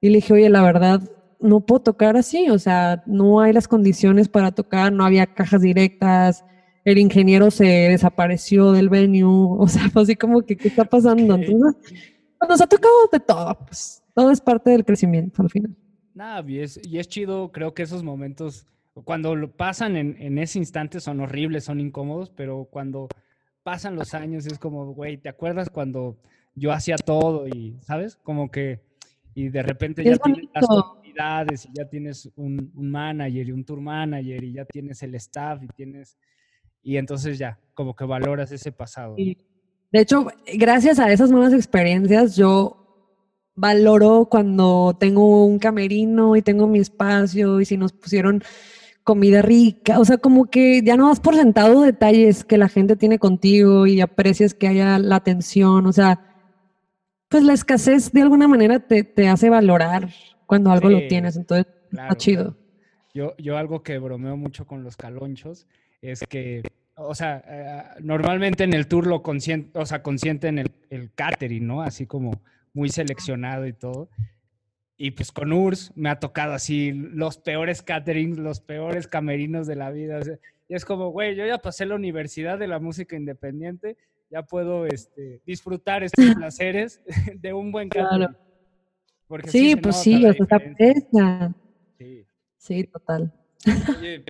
Y 0.01 0.11
le 0.11 0.16
dije, 0.18 0.35
oye, 0.35 0.49
la 0.51 0.62
verdad, 0.62 1.01
no 1.40 1.66
puedo 1.66 1.81
tocar 1.81 2.16
así, 2.16 2.49
o 2.49 2.61
sea, 2.61 3.03
no 3.07 3.40
hay 3.40 3.53
las 3.53 3.66
condiciones 3.66 4.29
para 4.29 4.53
tocar, 4.53 4.92
no 4.92 5.05
había 5.05 5.27
cajas 5.27 5.62
directas, 5.62 6.44
el 6.87 6.99
ingeniero 6.99 7.51
se 7.51 7.64
desapareció 7.64 8.70
del 8.70 8.88
venue, 8.88 9.25
o 9.59 9.66
sea, 9.68 9.90
fue 9.90 10.03
así 10.03 10.14
como 10.14 10.40
que, 10.42 10.57
¿qué 10.57 10.68
está 10.68 10.85
pasando? 10.85 11.35
Entonces, 11.35 11.75
nos 12.49 12.61
ha 12.61 12.66
tocado 12.66 12.94
de 13.12 13.20
todo, 13.20 13.59
pues 13.66 14.03
todo 14.14 14.31
es 14.31 14.40
parte 14.40 14.70
del 14.70 14.85
crecimiento 14.85 15.42
al 15.42 15.51
final. 15.51 15.77
Nada, 16.14 16.49
y 16.49 16.61
es, 16.61 16.81
y 16.87 16.99
es 16.99 17.09
chido, 17.09 17.51
creo 17.51 17.75
que 17.75 17.83
esos 17.83 18.05
momentos, 18.05 18.66
cuando 19.05 19.35
lo 19.35 19.51
pasan 19.51 19.96
en, 19.96 20.16
en 20.20 20.38
ese 20.38 20.59
instante 20.59 21.01
son 21.01 21.20
horribles, 21.20 21.64
son 21.64 21.81
incómodos, 21.81 22.31
pero 22.31 22.68
cuando 22.70 23.09
pasan 23.64 23.96
los 23.96 24.14
años 24.14 24.46
es 24.46 24.59
como, 24.59 24.94
güey, 24.94 25.18
¿te 25.18 25.29
acuerdas 25.29 25.68
cuando 25.68 26.16
yo 26.55 26.72
hacía 26.72 26.96
todo 26.96 27.49
y, 27.49 27.77
¿sabes? 27.81 28.16
Como 28.16 28.49
que, 28.49 28.81
y 29.35 29.49
de 29.49 29.62
repente 29.64 30.05
ya 30.05 30.16
tienes 30.18 30.44
las 30.55 30.66
comunidades 30.66 31.66
y 31.66 31.70
ya 31.75 31.85
tienes 31.88 32.31
un, 32.37 32.70
un 32.77 32.90
manager 32.90 33.49
y 33.49 33.51
un 33.51 33.64
tour 33.64 33.81
manager 33.81 34.44
y 34.44 34.53
ya 34.53 34.64
tienes 34.64 35.03
el 35.03 35.16
staff 35.16 35.62
y 35.64 35.66
tienes 35.66 36.16
y 36.87 36.99
entonces 36.99 37.37
ya, 37.37 37.59
como 37.75 37.96
que 37.96 38.05
valoras 38.05 38.53
ese 38.53 38.70
pasado. 38.70 39.16
De 39.16 39.37
hecho, 40.01 40.29
gracias 40.55 41.01
a 41.01 41.11
esas 41.11 41.33
nuevas 41.33 41.53
experiencias, 41.53 42.37
yo 42.37 43.11
valoro 43.57 44.29
cuando 44.31 44.96
tengo 44.96 45.44
un 45.44 45.59
camerino 45.59 46.37
y 46.37 46.42
tengo 46.42 46.68
mi 46.68 46.79
espacio 46.79 47.61
y 47.61 47.64
si 47.64 47.77
nos 47.77 47.92
pusieron 47.92 48.40
comida 49.03 49.42
rica, 49.42 49.99
o 49.99 50.05
sea, 50.05 50.18
como 50.18 50.46
que 50.46 50.81
ya 50.83 50.96
no 50.96 51.09
das 51.09 51.18
por 51.18 51.35
sentado 51.35 51.83
detalles 51.83 52.44
que 52.44 52.57
la 52.57 52.68
gente 52.68 52.94
tiene 52.94 53.18
contigo 53.18 53.88
y 53.88 54.01
aprecias 54.01 54.55
que 54.55 54.68
haya 54.68 55.01
la 55.01 55.16
atención, 55.16 55.87
o 55.87 55.92
sea, 55.92 56.20
pues 57.29 57.42
la 57.42 57.55
escasez 57.55 58.12
de 58.12 58.22
alguna 58.22 58.46
manera 58.46 58.79
te, 58.79 59.29
hace 59.29 59.51
valorar 59.51 60.11
cuando 60.46 60.70
algo 60.70 60.88
lo 60.88 61.09
tienes, 61.09 61.37
entonces 61.37 61.66
está 61.90 62.14
chido. 62.14 62.57
Yo, 63.12 63.35
yo 63.38 63.59
algo 63.59 63.83
que 63.83 63.99
bromeo 63.99 64.37
mucho 64.37 64.68
con 64.68 64.85
los 64.85 64.96
calonchos 64.96 65.66
es 66.02 66.20
que, 66.28 66.62
o 66.94 67.14
sea, 67.14 67.42
eh, 67.46 68.00
normalmente 68.02 68.64
en 68.64 68.74
el 68.74 68.87
tour 68.87 69.06
lo 69.06 69.22
consiente, 69.22 69.78
o 69.78 69.87
sea, 69.87 70.02
consiente 70.02 70.48
en 70.48 70.59
el, 70.59 70.70
el 70.90 71.12
catering, 71.12 71.66
¿no? 71.66 71.82
Así 71.82 72.06
como 72.06 72.40
muy 72.72 72.88
seleccionado 72.90 73.66
y 73.66 73.72
todo. 73.72 74.09
Y 74.98 75.11
pues 75.11 75.30
con 75.30 75.52
URSS 75.52 75.92
me 75.94 76.09
ha 76.09 76.18
tocado 76.18 76.54
así 76.54 76.92
los 76.92 77.37
peores 77.38 77.82
caterings, 77.82 78.38
los 78.38 78.61
peores 78.61 79.06
camerinos 79.06 79.66
de 79.66 79.76
la 79.76 79.90
vida. 79.90 80.20
y 80.68 80.74
es 80.74 80.85
como, 80.85 81.11
güey, 81.11 81.35
yo 81.37 81.46
ya 81.46 81.59
pasé 81.59 81.85
la 81.85 81.96
universidad 81.96 82.59
de 82.59 82.66
la 82.66 82.78
música 82.78 83.14
independiente, 83.16 83.96
ya 84.30 84.42
puedo 84.42 84.87
este, 84.87 85.40
disfrutar 85.46 86.02
estos 86.02 86.35
placeres 86.35 87.02
de 87.40 87.52
un 87.52 87.72
buen 87.72 87.88
catering. 87.88 88.28
sí, 89.46 89.76
pues 89.76 89.96
sí, 89.96 90.24
o 90.24 90.32
sea, 90.32 91.54
Sí. 91.98 92.26
sí, 92.56 92.85
total. 92.85 93.32
Oye, 93.98 94.24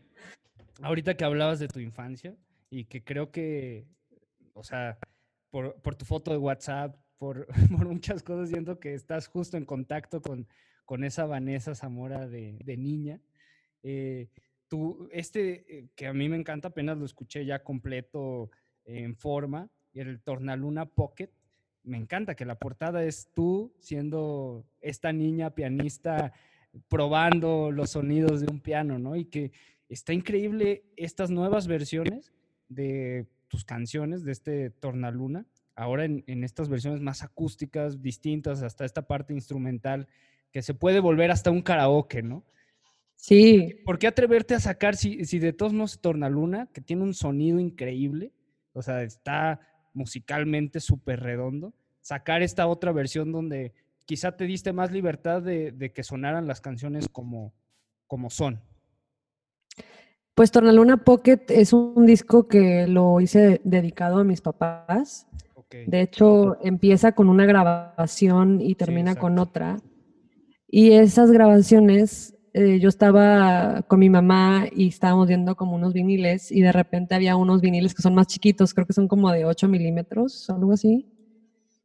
ahorita 0.83 1.17
que 1.17 1.25
hablabas 1.25 1.59
de 1.59 1.69
tu 1.69 1.81
infancia 1.81 2.37
y 2.71 2.85
que 2.85 3.03
creo 3.05 3.31
que, 3.31 3.87
o 4.53 4.63
sea, 4.63 4.99
por, 5.51 5.95
tu 5.97 6.05
foto 6.05 6.31
de 6.31 6.39
WhatsApp, 6.39 6.97
por, 7.19 7.47
muchas 7.71 8.23
cosas, 8.23 8.51
siento 8.51 8.79
que 8.79 8.95
estás 8.95 9.29
justo 9.29 9.57
en 9.57 9.65
contacto 9.65 10.21
con, 10.21 10.47
con 10.85 11.05
esa 11.05 11.27
Vanessa 11.27 11.75
Zamora 11.75 12.27
de, 12.27 12.77
niña. 12.77 13.21
Eh, 13.83 14.29
tú, 14.69 15.09
este 15.13 15.79
eh, 15.79 15.89
que 15.95 16.07
a 16.07 16.13
mí 16.13 16.29
me 16.29 16.37
encanta, 16.37 16.69
apenas 16.69 16.99
lo 16.99 17.05
escuché 17.05 17.45
ya 17.45 17.63
completo 17.63 18.51
en 18.85 19.17
forma, 19.17 19.71
el 19.95 20.21
Tornaluna 20.21 20.87
Pocket. 20.87 21.31
Me 21.83 21.97
encanta 21.97 22.35
que 22.35 22.45
la 22.45 22.59
portada 22.59 23.05
es 23.05 23.31
tú 23.33 23.73
siendo 23.79 24.67
esta 24.81 25.13
niña 25.13 25.55
pianista 25.55 26.33
probando 26.89 27.71
los 27.71 27.91
sonidos 27.91 28.41
de 28.41 28.49
un 28.51 28.61
piano, 28.61 28.99
¿no? 28.99 29.17
Y 29.17 29.27
que 29.27 29.53
está 29.89 30.13
increíble 30.13 30.85
estas 30.97 31.31
nuevas 31.31 31.67
versiones 31.67 32.33
de 32.69 33.27
tus 33.49 33.65
canciones, 33.65 34.25
de 34.25 34.33
este 34.33 34.71
Tornaluna, 34.71 35.47
ahora 35.75 36.05
en, 36.05 36.45
estas 36.45 36.69
versiones 36.69 37.01
más 37.01 37.23
acústicas, 37.23 38.03
distintas, 38.03 38.63
hasta 38.63 38.85
esta 38.85 39.07
parte 39.07 39.35
instrumental, 39.35 40.09
que 40.51 40.63
se 40.63 40.75
puede 40.75 41.01
volver 41.01 41.31
hasta 41.31 41.51
un 41.51 41.63
karaoke, 41.63 42.23
¿no? 42.23 42.45
Sí. 43.15 43.83
¿Por 43.85 43.99
qué 43.99 44.07
atreverte 44.07 44.55
a 44.55 44.61
sacar, 44.61 44.97
si, 44.97 45.25
si 45.25 45.39
de 45.39 45.53
todos 45.53 45.73
modos 45.73 46.01
Tornaluna, 46.01 46.69
que 46.73 46.81
tiene 46.81 47.03
un 47.03 47.15
sonido 47.15 47.61
increíble, 47.61 48.33
o 48.73 48.83
sea, 48.83 49.03
está 49.03 49.61
musicalmente 49.93 50.81
súper 50.81 51.21
redondo, 51.21 51.75
sacar 52.01 52.43
esta 52.43 52.67
otra 52.67 52.93
versión 52.93 53.33
donde 53.33 53.73
quizá 54.05 54.37
te 54.37 54.45
diste 54.45 54.73
más 54.73 54.93
libertad 54.93 55.43
de, 55.43 55.93
que 55.95 56.03
sonaran 56.03 56.47
las 56.47 56.61
canciones 56.61 57.09
como, 57.09 57.55
como 58.07 58.31
son? 58.31 58.63
Pues 60.37 60.51
Tornaluna 60.51 60.99
Pocket 60.99 61.41
es 61.49 61.73
un 61.73 62.05
disco 62.05 62.47
que 62.47 62.87
lo 62.87 63.23
hice 63.23 63.63
dedicado 63.65 64.19
a 64.19 64.25
mis 64.25 64.43
papás. 64.43 65.27
De 65.87 66.03
hecho, 66.03 66.59
empieza 66.63 67.13
con 67.13 67.31
una 67.31 67.47
grabación 67.47 68.61
y 68.61 68.75
termina 68.75 69.15
con 69.15 69.39
otra. 69.39 69.79
Y 70.69 70.93
esas 70.93 71.31
grabaciones, 71.31 72.37
eh, 72.53 72.79
yo 72.81 72.91
estaba 72.91 73.81
con 73.89 73.99
mi 73.99 74.11
mamá 74.11 74.67
y 74.71 74.89
estábamos 74.89 75.27
viendo 75.27 75.57
como 75.57 75.75
unos 75.75 75.95
viniles 75.95 76.53
y 76.53 76.61
de 76.61 76.71
repente 76.71 77.15
había 77.15 77.35
unos 77.35 77.63
viniles 77.63 77.95
que 77.95 78.03
son 78.03 78.15
más 78.15 78.27
chiquitos, 78.27 78.75
creo 78.75 78.87
que 78.87 78.93
son 78.93 79.09
como 79.09 79.33
de 79.33 79.47
8 79.47 79.69
milímetros, 79.69 80.51
algo 80.51 80.75
así. 80.75 81.07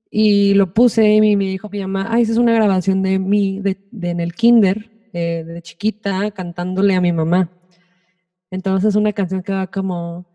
Y 0.10 0.56
lo 0.56 0.74
puse 0.74 1.10
y 1.10 1.38
me 1.38 1.46
dijo 1.46 1.70
mi 1.70 1.80
mamá, 1.80 2.08
ay, 2.10 2.24
esa 2.24 2.34
es 2.34 2.38
una 2.38 2.54
grabación 2.54 3.02
de 3.02 3.18
mí 3.18 3.62
de, 3.62 3.78
en 4.02 4.20
el 4.20 4.34
kinder, 4.34 4.92
eh, 5.14 5.46
de 5.48 5.62
chiquita, 5.62 6.32
cantándole 6.32 6.96
a 6.96 7.00
mi 7.00 7.14
mamá. 7.14 7.50
Entonces 8.52 8.90
es 8.90 8.96
una 8.96 9.14
canción 9.14 9.42
que 9.44 9.54
va 9.54 9.68
como, 9.68 10.26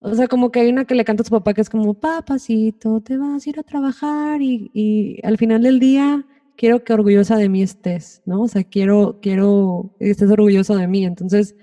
o 0.00 0.14
sea, 0.14 0.28
como 0.28 0.50
que 0.50 0.60
hay 0.60 0.70
una 0.70 0.84
que 0.84 0.94
le 0.94 1.04
canta 1.04 1.22
a 1.22 1.26
su 1.26 1.30
papá 1.32 1.54
que 1.54 1.60
es 1.60 1.70
como, 1.70 1.94
papacito, 1.94 3.00
te 3.00 3.18
vas 3.18 3.46
a 3.46 3.50
ir 3.50 3.58
a 3.60 3.64
trabajar 3.64 4.40
y, 4.42 5.20
al 5.24 5.38
final 5.38 5.62
del 5.62 5.80
día 5.80 6.26
quiero 6.56 6.84
que 6.84 6.92
orgullosa 6.92 7.36
de 7.36 7.48
mí 7.48 7.62
estés, 7.62 8.22
¿no? 8.26 8.42
O 8.42 8.48
sea, 8.48 8.64
quiero, 8.64 9.18
quiero 9.22 9.94
que 9.98 10.10
estés 10.10 10.30
orgulloso 10.30 10.76
de 10.76 10.86
mí. 10.88 11.04
Entonces 11.04 11.56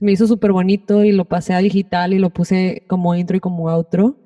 me 0.00 0.12
hizo 0.12 0.26
súper 0.26 0.52
bonito 0.52 1.04
y 1.04 1.12
lo 1.12 1.24
pasé 1.26 1.54
a 1.54 1.58
digital 1.58 2.12
y 2.12 2.18
lo 2.18 2.30
puse 2.30 2.84
como 2.88 3.14
intro 3.14 3.36
y 3.36 3.40
como 3.40 3.70
outro. 3.70 4.16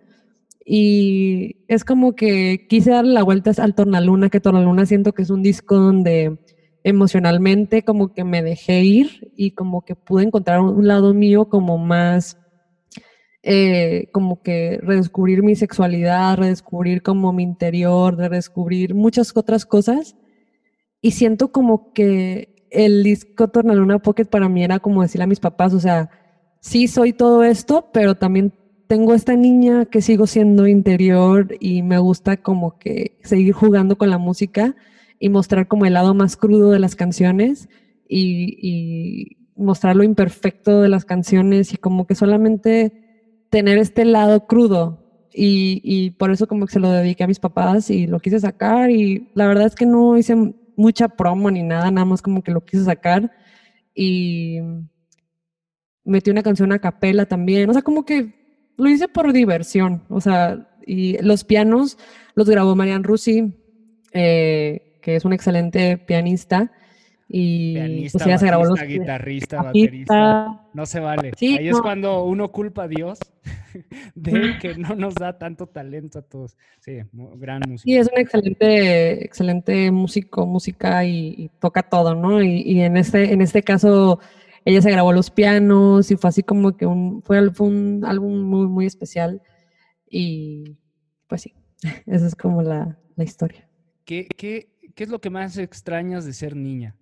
Y 0.64 1.64
es 1.68 1.84
como 1.84 2.14
que 2.14 2.66
quise 2.68 2.90
darle 2.90 3.12
la 3.12 3.22
vuelta 3.22 3.52
al 3.58 3.74
Tornaluna, 3.74 4.30
que 4.30 4.40
Tornaluna 4.40 4.86
siento 4.86 5.12
que 5.12 5.22
es 5.22 5.30
un 5.30 5.42
disco 5.42 5.76
donde 5.76 6.38
emocionalmente 6.84 7.82
como 7.82 8.12
que 8.12 8.24
me 8.24 8.42
dejé 8.42 8.82
ir 8.82 9.32
y 9.36 9.52
como 9.52 9.82
que 9.84 9.94
pude 9.94 10.24
encontrar 10.24 10.60
un 10.60 10.86
lado 10.86 11.14
mío 11.14 11.48
como 11.48 11.78
más, 11.78 12.38
eh, 13.42 14.08
como 14.12 14.42
que 14.42 14.78
redescubrir 14.82 15.42
mi 15.42 15.56
sexualidad, 15.56 16.38
redescubrir 16.38 17.02
como 17.02 17.32
mi 17.32 17.42
interior, 17.42 18.16
redescubrir 18.16 18.94
muchas 18.94 19.36
otras 19.36 19.66
cosas. 19.66 20.16
Y 21.02 21.12
siento 21.12 21.52
como 21.52 21.92
que 21.92 22.66
el 22.70 23.02
disco 23.02 23.48
Tornaluna 23.48 23.98
Pocket 23.98 24.26
para 24.26 24.48
mí 24.48 24.62
era 24.64 24.78
como 24.78 25.02
decirle 25.02 25.24
a 25.24 25.28
mis 25.28 25.40
papás, 25.40 25.74
o 25.74 25.80
sea, 25.80 26.10
sí 26.60 26.88
soy 26.88 27.12
todo 27.12 27.42
esto, 27.42 27.90
pero 27.92 28.14
también 28.14 28.52
tengo 28.86 29.14
esta 29.14 29.36
niña 29.36 29.86
que 29.86 30.02
sigo 30.02 30.26
siendo 30.26 30.66
interior 30.66 31.48
y 31.60 31.82
me 31.82 31.98
gusta 31.98 32.38
como 32.38 32.78
que 32.78 33.18
seguir 33.22 33.52
jugando 33.52 33.96
con 33.96 34.10
la 34.10 34.18
música 34.18 34.74
y 35.20 35.28
mostrar 35.28 35.68
como 35.68 35.86
el 35.86 35.92
lado 35.92 36.14
más 36.14 36.36
crudo 36.36 36.72
de 36.72 36.80
las 36.80 36.96
canciones 36.96 37.68
y, 38.08 39.36
mostrar 39.54 39.94
lo 39.94 40.04
imperfecto 40.04 40.80
de 40.80 40.88
las 40.88 41.04
canciones 41.04 41.74
y 41.74 41.76
como 41.76 42.06
que 42.06 42.14
solamente 42.14 43.44
tener 43.50 43.76
este 43.76 44.06
lado 44.06 44.46
crudo. 44.46 45.28
Y, 45.32 46.10
por 46.18 46.30
eso 46.30 46.48
como 46.48 46.66
que 46.66 46.72
se 46.72 46.80
lo 46.80 46.90
dediqué 46.90 47.24
a 47.24 47.28
mis 47.28 47.38
papás 47.38 47.90
y 47.90 48.06
lo 48.06 48.20
quise 48.20 48.40
sacar 48.40 48.90
y 48.90 49.30
la 49.34 49.46
verdad 49.46 49.66
es 49.66 49.74
que 49.74 49.84
no 49.84 50.16
hice 50.16 50.34
mucha 50.76 51.08
promo 51.08 51.50
ni 51.50 51.62
nada, 51.62 51.90
nada 51.90 52.06
más 52.06 52.22
como 52.22 52.42
que 52.42 52.52
lo 52.52 52.64
quise 52.64 52.84
sacar 52.84 53.30
y 53.94 54.60
metí 56.04 56.30
una 56.30 56.42
canción 56.42 56.72
a 56.72 56.78
capela 56.78 57.26
también, 57.26 57.68
o 57.68 57.72
sea, 57.74 57.82
como 57.82 58.06
que 58.06 58.72
lo 58.78 58.88
hice 58.88 59.08
por 59.08 59.32
diversión, 59.32 60.02
o 60.08 60.22
sea, 60.22 60.68
y 60.86 61.22
los 61.22 61.44
pianos 61.44 61.98
los 62.34 62.48
grabó 62.48 62.74
Marian 62.74 63.04
Rusi, 63.04 63.54
eh, 64.12 64.89
que 65.00 65.16
es 65.16 65.24
un 65.24 65.32
excelente 65.32 65.98
pianista. 65.98 66.72
Y 67.32 67.74
pianista, 67.74 68.24
pues, 68.24 68.40
se 68.40 68.46
grabó 68.46 68.64
los 68.64 68.82
guitarrista, 68.82 69.62
baterista. 69.62 70.66
No 70.74 70.84
se 70.84 70.98
vale. 70.98 71.30
Ahí 71.40 71.68
es 71.68 71.80
cuando 71.80 72.24
uno 72.24 72.50
culpa 72.50 72.84
a 72.84 72.88
Dios 72.88 73.20
de 74.16 74.58
que 74.60 74.74
no 74.74 74.96
nos 74.96 75.14
da 75.14 75.38
tanto 75.38 75.68
talento 75.68 76.18
a 76.18 76.22
todos. 76.22 76.56
Sí, 76.80 76.98
gran 77.12 77.62
músico. 77.68 77.84
Sí, 77.84 77.96
es 77.96 78.08
un 78.12 78.18
excelente, 78.18 79.24
excelente 79.24 79.90
músico, 79.92 80.44
música 80.44 81.04
y, 81.04 81.50
toca 81.60 81.84
todo, 81.84 82.16
¿no? 82.16 82.42
Y, 82.42 82.80
en 82.80 82.96
este, 82.96 83.32
en 83.32 83.42
este 83.42 83.62
caso, 83.62 84.18
ella 84.64 84.82
se 84.82 84.90
grabó 84.90 85.12
los 85.12 85.30
pianos 85.30 86.10
y 86.10 86.16
fue 86.16 86.28
así 86.28 86.42
como 86.42 86.76
que 86.76 86.86
un, 86.86 87.22
fue, 87.22 87.40
un 87.60 88.04
álbum 88.04 88.42
muy, 88.42 88.66
muy 88.66 88.86
especial. 88.86 89.40
Y 90.08 90.76
pues 91.28 91.42
sí, 91.42 91.54
esa 92.06 92.26
es 92.26 92.34
como 92.34 92.62
la, 92.62 92.98
la 93.14 93.24
historia. 93.24 93.68
¿Qué, 94.04 94.26
qué, 94.36 94.68
¿qué 95.00 95.04
es 95.04 95.10
lo 95.10 95.22
que 95.22 95.30
más 95.30 95.56
extrañas 95.56 96.26
de 96.26 96.34
ser 96.34 96.54
niña? 96.54 96.94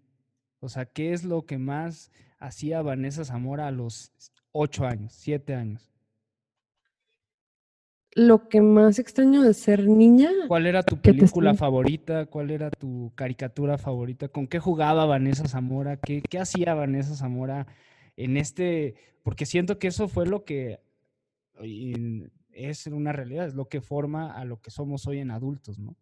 O 0.61 0.69
sea, 0.69 0.87
¿qué 0.87 1.13
es 1.13 1.25
lo 1.25 1.47
que 1.47 1.59
más 1.59 2.13
hacía 2.39 2.81
Vanessa 2.81 3.25
Zamora 3.25 3.67
a 3.67 3.73
los 3.73 4.13
ocho 4.53 4.87
años, 4.87 5.13
siete 5.13 5.57
años? 5.57 5.91
Lo 8.13 8.49
que 8.49 8.61
más 8.61 9.01
extraño 9.01 9.43
de 9.43 9.53
ser 9.53 9.89
niña. 9.89 10.31
¿Cuál 10.47 10.67
era 10.67 10.85
tu 10.85 11.01
película 11.01 11.55
favorita? 11.55 12.27
¿Cuál 12.27 12.53
era 12.53 12.71
tu 12.71 13.11
caricatura 13.17 13.79
favorita? 13.79 14.29
¿Con 14.29 14.47
qué 14.47 14.61
jugaba 14.61 15.05
Vanessa 15.05 15.49
Zamora? 15.49 15.97
¿Qué, 15.97 16.23
¿Qué 16.23 16.39
hacía 16.39 16.75
Vanessa 16.75 17.17
Zamora 17.17 17.67
en 18.17 18.37
este? 18.37 18.95
Porque 19.25 19.45
siento 19.45 19.81
que 19.81 19.89
eso 19.89 20.07
fue 20.07 20.25
lo 20.25 20.45
que 20.45 20.79
es 22.53 22.87
una 22.87 23.11
realidad, 23.11 23.49
es 23.49 23.55
lo 23.55 23.69
que 23.69 23.81
forma 23.81 24.31
a 24.31 24.45
lo 24.45 24.61
que 24.61 24.71
somos 24.71 25.05
hoy 25.09 25.19
en 25.19 25.33
adultos, 25.33 25.81
¿no? 25.81 25.97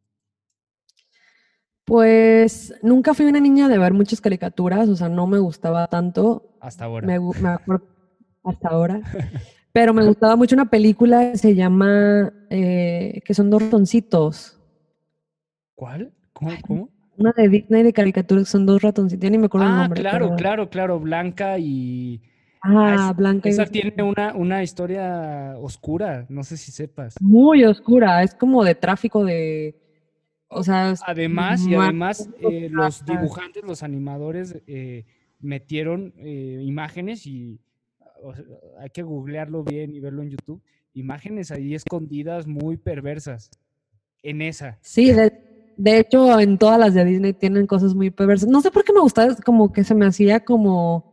Pues 1.86 2.74
nunca 2.82 3.14
fui 3.14 3.26
una 3.26 3.38
niña 3.38 3.68
de 3.68 3.78
ver 3.78 3.92
muchas 3.92 4.20
caricaturas, 4.20 4.88
o 4.88 4.96
sea, 4.96 5.08
no 5.08 5.28
me 5.28 5.38
gustaba 5.38 5.86
tanto. 5.86 6.56
Hasta 6.60 6.84
ahora. 6.84 7.06
Me, 7.06 7.14
acuerdo, 7.48 7.86
hasta 8.42 8.68
ahora. 8.68 9.00
Pero 9.72 9.94
me 9.94 10.04
gustaba 10.04 10.34
mucho 10.34 10.56
una 10.56 10.68
película 10.68 11.30
que 11.30 11.38
se 11.38 11.54
llama, 11.54 12.32
eh, 12.50 13.20
que 13.24 13.34
son 13.34 13.50
dos 13.50 13.62
ratoncitos. 13.62 14.60
¿Cuál? 15.76 16.12
¿Cómo? 16.32 16.50
¿Cómo? 16.66 16.88
Una 17.18 17.32
de 17.36 17.48
Disney 17.48 17.84
de 17.84 17.92
caricaturas 17.92 18.46
que 18.46 18.50
son 18.50 18.66
dos 18.66 18.82
ratoncitos, 18.82 19.22
ya 19.22 19.30
ni 19.30 19.38
me 19.38 19.46
acuerdo 19.46 19.68
el 19.68 19.72
ah, 19.72 19.78
nombre. 19.82 20.00
claro, 20.00 20.34
claro, 20.34 20.68
claro, 20.68 20.98
Blanca 20.98 21.56
y... 21.56 22.20
Ah, 22.62 23.14
Blanca. 23.16 23.48
Esa 23.48 23.66
tiene 23.66 24.02
una, 24.02 24.34
una 24.34 24.60
historia 24.64 25.54
oscura, 25.60 26.26
no 26.30 26.42
sé 26.42 26.56
si 26.56 26.72
sepas. 26.72 27.14
Muy 27.20 27.62
oscura, 27.64 28.24
es 28.24 28.34
como 28.34 28.64
de 28.64 28.74
tráfico 28.74 29.24
de 29.24 29.85
o 30.48 30.62
sea, 30.62 30.94
además, 31.06 31.66
y 31.66 31.74
además 31.74 32.28
eh, 32.40 32.68
los 32.70 33.04
dibujantes, 33.04 33.64
los 33.64 33.82
animadores 33.82 34.56
eh, 34.66 35.04
metieron 35.40 36.14
eh, 36.18 36.62
imágenes 36.64 37.26
y 37.26 37.58
hay 38.78 38.90
que 38.90 39.02
googlearlo 39.02 39.64
bien 39.64 39.94
y 39.94 40.00
verlo 40.00 40.22
en 40.22 40.30
YouTube, 40.30 40.62
imágenes 40.94 41.50
ahí 41.50 41.74
escondidas 41.74 42.46
muy 42.46 42.76
perversas 42.76 43.50
en 44.22 44.42
esa. 44.42 44.78
Sí, 44.80 45.12
de, 45.12 45.98
hecho 45.98 46.40
en 46.40 46.58
todas 46.58 46.78
las 46.78 46.94
de 46.94 47.04
Disney 47.04 47.32
tienen 47.32 47.66
cosas 47.66 47.94
muy 47.94 48.10
perversas. 48.10 48.48
No 48.48 48.60
sé 48.60 48.70
por 48.70 48.84
qué 48.84 48.92
me 48.92 49.00
gustaba, 49.00 49.34
como 49.44 49.72
que 49.72 49.84
se 49.84 49.94
me 49.94 50.06
hacía 50.06 50.40
como 50.40 51.05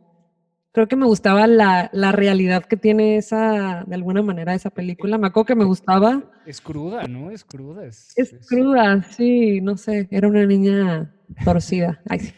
creo 0.74 0.88
que 0.88 0.96
me 0.96 1.06
gustaba 1.06 1.46
la, 1.46 1.88
realidad 2.12 2.64
que 2.64 2.76
tiene 2.76 3.16
esa, 3.16 3.84
de 3.86 3.94
alguna 3.94 4.22
manera, 4.22 4.54
esa 4.54 4.70
película. 4.70 5.18
Me 5.18 5.28
acuerdo 5.28 5.46
que 5.46 5.54
me 5.54 5.64
gustaba. 5.64 6.20
Es 6.46 6.60
cruda, 6.60 7.06
¿no? 7.06 7.30
Es 7.30 7.44
cruda. 7.44 7.86
Es, 7.86 8.12
cruda, 8.48 9.04
sí, 9.04 9.60
no 9.60 9.76
sé. 9.76 10.08
Era 10.10 10.26
una 10.26 10.44
niña 10.44 11.14
torcida. 11.44 12.02
Ay, 12.08 12.34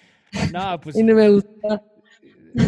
No, 0.53 0.79
pues. 0.79 0.97
y 0.97 1.03
no 1.03 1.15
me 1.15 1.31
gusta. 1.31 1.83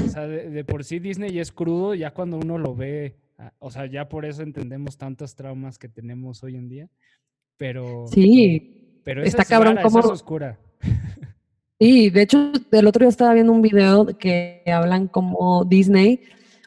O 0.06 0.08
sea, 0.08 0.26
de, 0.26 0.64
por 0.64 0.84
sí 0.84 1.00
Disney 1.00 1.38
es 1.38 1.52
crudo, 1.52 1.94
ya 1.94 2.12
cuando 2.12 2.38
uno 2.38 2.56
lo 2.56 2.74
ve, 2.74 3.16
ah, 3.36 3.52
o 3.58 3.70
sea, 3.70 3.84
ya 3.84 4.08
por 4.08 4.24
eso 4.24 4.42
entendemos 4.42 4.96
tantos 4.96 5.34
traumas 5.34 5.78
que 5.78 5.88
tenemos 5.90 6.42
hoy 6.42 6.56
en 6.56 6.68
día. 6.70 6.88
Pero. 7.58 8.06
Sí. 8.08 9.00
Pero 9.04 9.22
está 9.22 9.44
cabrón 9.44 9.78
como. 9.82 9.98
oscura. 9.98 10.58
Sí, 11.80 12.10
de 12.10 12.22
hecho, 12.22 12.52
el 12.72 12.86
otro 12.86 13.00
día 13.00 13.08
estaba 13.08 13.34
viendo 13.34 13.52
un 13.52 13.62
video 13.62 14.06
que 14.18 14.62
hablan 14.66 15.06
como 15.06 15.64
Disney. 15.64 16.20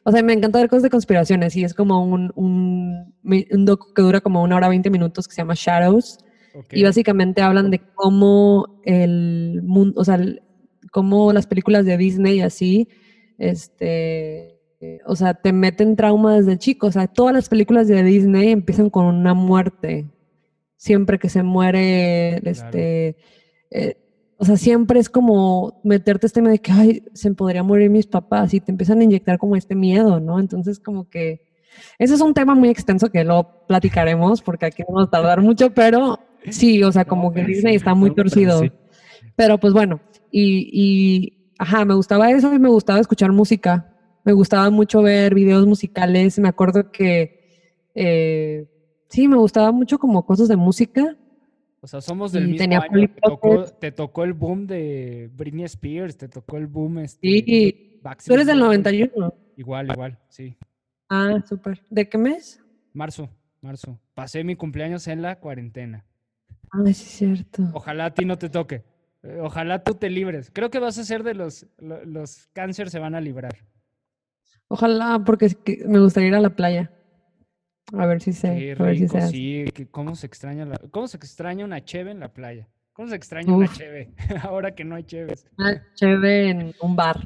O 0.04 0.12
sea, 0.12 0.24
me 0.24 0.34
encanta 0.34 0.60
ver 0.60 0.70
cosas 0.70 0.84
de 0.84 0.90
conspiraciones 0.90 1.56
y 1.56 1.64
es 1.64 1.74
como 1.74 2.04
un, 2.04 2.32
un, 2.36 3.14
un 3.24 3.66
docu 3.66 3.94
que 3.94 4.02
dura 4.02 4.22
como 4.22 4.42
una 4.42 4.56
hora 4.56 4.70
veinte 4.70 4.90
minutos 4.90 5.28
que 5.28 5.36
se 5.36 5.42
llama 5.42 5.54
Shadows. 5.56 6.20
Y 6.72 6.84
básicamente 6.84 7.42
hablan 7.42 7.72
de 7.72 7.80
cómo 7.96 8.82
el 8.84 9.62
mundo, 9.64 10.00
o 10.02 10.04
sea, 10.04 10.20
cómo 10.92 11.32
las 11.32 11.48
películas 11.48 11.86
de 11.86 11.98
Disney 11.98 12.40
y 12.40 12.42
así, 12.42 12.90
este, 13.38 14.60
o 15.06 15.16
sea, 15.16 15.34
te 15.34 15.54
meten 15.54 15.96
trauma 15.96 16.36
desde 16.36 16.58
chico. 16.58 16.88
O 16.88 16.92
sea, 16.92 17.08
todas 17.08 17.34
las 17.34 17.50
películas 17.50 17.88
de 17.88 18.04
Disney 18.04 18.50
empiezan 18.50 18.90
con 18.90 19.06
una 19.06 19.34
muerte. 19.34 20.10
Siempre 20.78 21.20
que 21.20 21.30
se 21.30 21.44
muere, 21.44 22.38
este, 22.50 23.16
eh, 23.70 23.98
o 24.42 24.46
sea, 24.46 24.58
siempre 24.58 25.00
es 25.00 25.08
como 25.08 25.80
meterte 25.84 26.26
este 26.26 26.42
miedo 26.42 26.54
de 26.54 26.60
que, 26.60 26.72
ay, 26.72 27.04
se 27.14 27.32
podría 27.32 27.62
morir 27.62 27.92
mis 27.92 28.08
papás 28.08 28.56
y 28.56 28.60
te 28.60 28.72
empiezan 28.72 29.00
a 29.00 29.04
inyectar 29.04 29.38
como 29.38 29.56
este 29.56 29.76
miedo, 29.76 30.20
¿no? 30.20 30.40
Entonces, 30.40 30.80
como 30.80 31.08
que 31.08 31.44
Ese 32.00 32.16
es 32.16 32.22
un 32.22 32.34
tema 32.34 32.56
muy 32.56 32.70
extenso 32.70 33.12
que 33.12 33.24
lo 33.24 33.66
platicaremos 33.68 34.42
porque 34.42 34.66
aquí 34.66 34.82
vamos 34.88 35.08
a 35.08 35.12
tardar 35.12 35.42
mucho, 35.42 35.70
pero 35.76 36.20
sí, 36.50 36.84
o 36.84 36.92
sea, 36.92 37.06
como 37.06 37.32
que 37.32 37.46
Disney 37.46 37.76
está 37.76 37.94
muy 37.94 38.16
torcido. 38.16 38.64
Pero 39.36 39.60
pues 39.60 39.74
bueno, 39.74 40.02
y, 40.32 40.70
y, 40.74 41.54
ajá, 41.60 41.86
me 41.86 41.94
gustaba 41.94 42.32
eso 42.32 42.52
y 42.52 42.58
me 42.58 42.70
gustaba 42.70 43.00
escuchar 43.00 43.32
música. 43.32 43.94
Me 44.24 44.34
gustaba 44.34 44.72
mucho 44.72 45.04
ver 45.04 45.36
videos 45.36 45.68
musicales. 45.68 46.40
Me 46.40 46.50
acuerdo 46.50 46.92
que 46.92 47.42
eh, 47.94 48.68
sí, 49.08 49.28
me 49.28 49.38
gustaba 49.38 49.72
mucho 49.72 50.00
como 50.00 50.26
cosas 50.26 50.48
de 50.48 50.56
música. 50.56 51.16
O 51.82 51.88
sea, 51.88 52.00
somos 52.00 52.32
del 52.32 52.48
mismo 52.48 52.80
año. 52.80 53.10
Te 53.80 53.92
tocó, 53.92 54.24
el 54.24 54.34
boom 54.34 54.68
de 54.68 55.30
Britney 55.34 55.66
Spears, 55.66 56.16
te 56.16 56.28
tocó 56.28 56.58
el 56.58 56.68
boom. 56.68 57.00
Este, 57.00 57.28
sí, 57.28 58.00
tú 58.26 58.34
eres 58.34 58.46
del 58.46 58.60
91. 58.60 59.34
Igual, 59.58 59.92
igual, 59.92 60.20
sí. 60.30 60.56
Ah, 61.10 61.44
súper. 61.48 61.84
¿De 61.90 62.08
qué 62.08 62.18
mes? 62.18 62.62
Marzo, 62.94 63.30
marzo. 63.62 64.00
Pasé 64.14 64.44
mi 64.44 64.56
cumpleaños 64.56 65.08
en 65.08 65.24
la 65.24 65.40
cuarentena. 65.40 66.06
Ah, 66.72 66.84
sí, 66.86 66.92
es 66.92 66.98
cierto. 66.98 67.64
Ojalá 67.74 68.06
a 68.06 68.14
ti 68.14 68.26
no 68.26 68.38
te 68.38 68.50
toque. 68.50 68.84
Eh, 69.24 69.40
ojalá 69.42 69.84
tú 69.84 69.96
te 69.96 70.10
libres. 70.10 70.52
Creo 70.54 70.70
que 70.70 70.80
vas 70.80 70.98
a 70.98 71.04
ser 71.04 71.24
de 71.24 71.34
los, 71.34 71.66
los, 71.80 72.48
cáncer 72.54 72.90
se 72.90 73.00
van 73.00 73.16
a 73.16 73.22
librar. 73.22 73.56
Ojalá, 74.68 75.22
porque 75.26 75.56
me 75.86 76.00
gustaría 76.00 76.30
ir 76.30 76.36
a 76.36 76.42
la 76.42 76.56
playa. 76.56 76.92
A 77.94 78.06
ver 78.06 78.22
si 78.22 78.32
a 78.48 78.52
ver 78.52 78.98
si 78.98 79.08
sí, 79.30 79.86
cómo 79.92 80.16
se 80.16 80.28
extraña 80.28 80.66
la, 80.66 80.78
cómo 80.92 81.08
se 81.08 81.18
extraña 81.18 81.66
una 81.66 81.84
cheve 81.84 82.12
en 82.12 82.20
la 82.20 82.34
playa. 82.34 82.68
¿Cómo 82.94 83.10
se 83.10 83.16
extraña 83.16 83.54
una 83.54 83.72
cheve? 83.72 84.12
Ahora 84.44 84.76
que 84.76 84.84
no 84.84 84.96
hay 84.96 85.04
cheves. 85.04 85.46
Una 85.58 85.82
cheve 85.96 86.50
en 86.50 86.74
un 86.82 86.96
bar. 86.96 87.18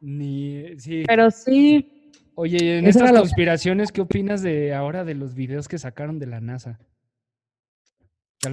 Ni, 0.00 0.78
sí. 0.78 1.04
Pero 1.06 1.30
sí, 1.30 1.98
Oye, 2.40 2.78
en 2.78 2.86
estas 2.86 3.10
conspiraciones, 3.10 3.90
¿qué 3.90 4.00
opinas 4.00 4.42
de 4.42 4.72
ahora 4.72 5.04
de 5.04 5.16
los 5.16 5.34
videos 5.34 5.66
que 5.66 5.76
sacaron 5.76 6.20
de 6.20 6.26
la 6.26 6.40
NASA? 6.40 6.78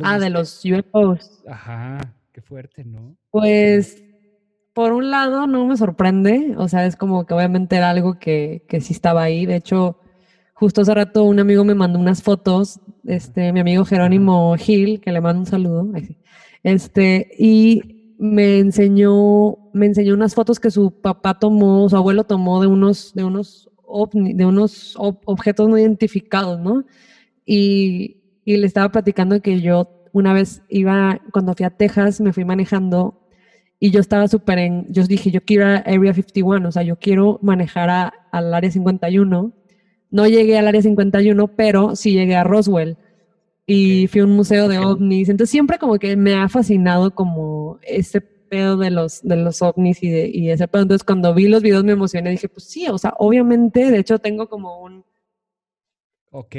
Ah, 0.04 0.18
de 0.18 0.32
los 0.32 0.66
UFOs. 0.66 1.44
Ajá, 1.48 2.00
qué 2.32 2.42
fuerte, 2.42 2.84
¿no? 2.84 3.16
Pues, 3.30 4.04
por 4.74 4.92
un 4.92 5.12
lado, 5.12 5.46
no 5.46 5.68
me 5.68 5.78
sorprende. 5.78 6.56
O 6.58 6.68
sea, 6.68 6.88
es 6.88 6.96
como 6.96 7.28
que 7.28 7.36
obviamente 7.36 7.76
era 7.76 7.92
algo 7.92 8.18
que, 8.18 8.66
que 8.68 8.82
sí 8.82 8.92
estaba 8.92 9.22
ahí. 9.22 9.46
De 9.46 9.58
hecho, 9.58 10.00
justo 10.56 10.82
hace 10.82 10.94
rato 10.94 11.26
un 11.26 11.40
amigo 11.40 11.64
me 11.66 11.76
mandó 11.76 12.00
unas 12.00 12.24
fotos, 12.24 12.80
este, 13.06 13.52
mi 13.54 13.60
amigo 13.60 13.86
Jerónimo 13.86 14.56
Gil, 14.58 15.02
que 15.02 15.12
le 15.12 15.22
mando 15.22 15.42
un 15.42 15.46
saludo. 15.46 15.88
Este, 16.64 17.30
y 17.38 18.16
me 18.18 18.60
enseñó, 18.60 19.58
me 19.74 19.86
enseñó 19.86 20.16
unas 20.16 20.34
fotos 20.34 20.60
que 20.60 20.72
su 20.72 21.02
papá 21.02 21.38
tomó, 21.38 21.88
su 21.90 21.96
abuelo 21.96 22.24
tomó 22.24 22.62
de 22.62 22.68
unos, 22.68 23.14
de 23.14 23.24
unos 23.24 23.70
de 24.14 24.46
unos 24.46 24.96
objetos 24.98 25.70
no 25.70 25.78
identificados, 25.78 26.60
¿no? 26.60 26.86
Y, 27.46 28.24
y, 28.44 28.58
le 28.58 28.66
estaba 28.66 28.92
platicando 28.92 29.40
que 29.42 29.62
yo 29.62 30.10
una 30.12 30.34
vez 30.34 30.64
iba, 30.70 31.22
cuando 31.32 31.54
fui 31.54 31.66
a 31.66 31.70
Texas, 31.70 32.20
me 32.20 32.34
fui 32.34 32.46
manejando 32.46 33.22
y 33.80 33.92
yo 33.92 34.00
estaba 34.00 34.28
súper 34.28 34.58
en, 34.60 34.92
yo 34.92 35.04
dije, 35.04 35.30
yo 35.30 35.42
quiero 35.42 35.68
a 35.68 35.76
Area 35.76 36.14
51, 36.14 36.68
o 36.68 36.72
sea, 36.72 36.82
yo 36.82 36.98
quiero 36.98 37.40
manejar 37.44 38.12
al 38.32 38.54
Área 38.54 38.72
51. 38.72 39.54
No 40.12 40.28
llegué 40.28 40.58
al 40.58 40.68
Área 40.68 40.82
51, 40.82 41.48
pero 41.56 41.96
sí 41.96 42.14
llegué 42.14 42.36
a 42.36 42.44
Roswell 42.44 42.98
y 43.66 44.08
fui 44.08 44.22
a 44.22 44.26
un 44.26 44.36
museo 44.36 44.68
de 44.68 44.80
ovnis. 44.80 45.30
Entonces 45.30 45.52
siempre 45.52 45.80
como 45.80 45.98
que 45.98 46.16
me 46.16 46.36
ha 46.36 46.48
fascinado 46.50 47.14
como 47.14 47.80
ese 47.82 48.22
pedo 48.22 48.78
de 48.78 48.92
los, 48.92 49.22
de 49.24 49.36
los 49.36 49.62
ovnis 49.62 50.02
y, 50.02 50.10
de, 50.10 50.30
y 50.32 50.50
ese 50.50 50.68
pedo. 50.68 50.84
Entonces, 50.84 51.04
cuando 51.04 51.34
vi 51.34 51.48
los 51.48 51.62
videos 51.62 51.84
me 51.84 51.94
emocioné. 51.94 52.32
Dije, 52.32 52.50
pues 52.50 52.66
sí, 52.66 52.88
o 52.88 52.98
sea, 52.98 53.14
obviamente, 53.18 53.92
de 53.92 54.00
hecho, 54.00 54.20
tengo 54.20 54.48
como 54.48 54.82
un. 54.82 55.04
Ok. 56.32 56.56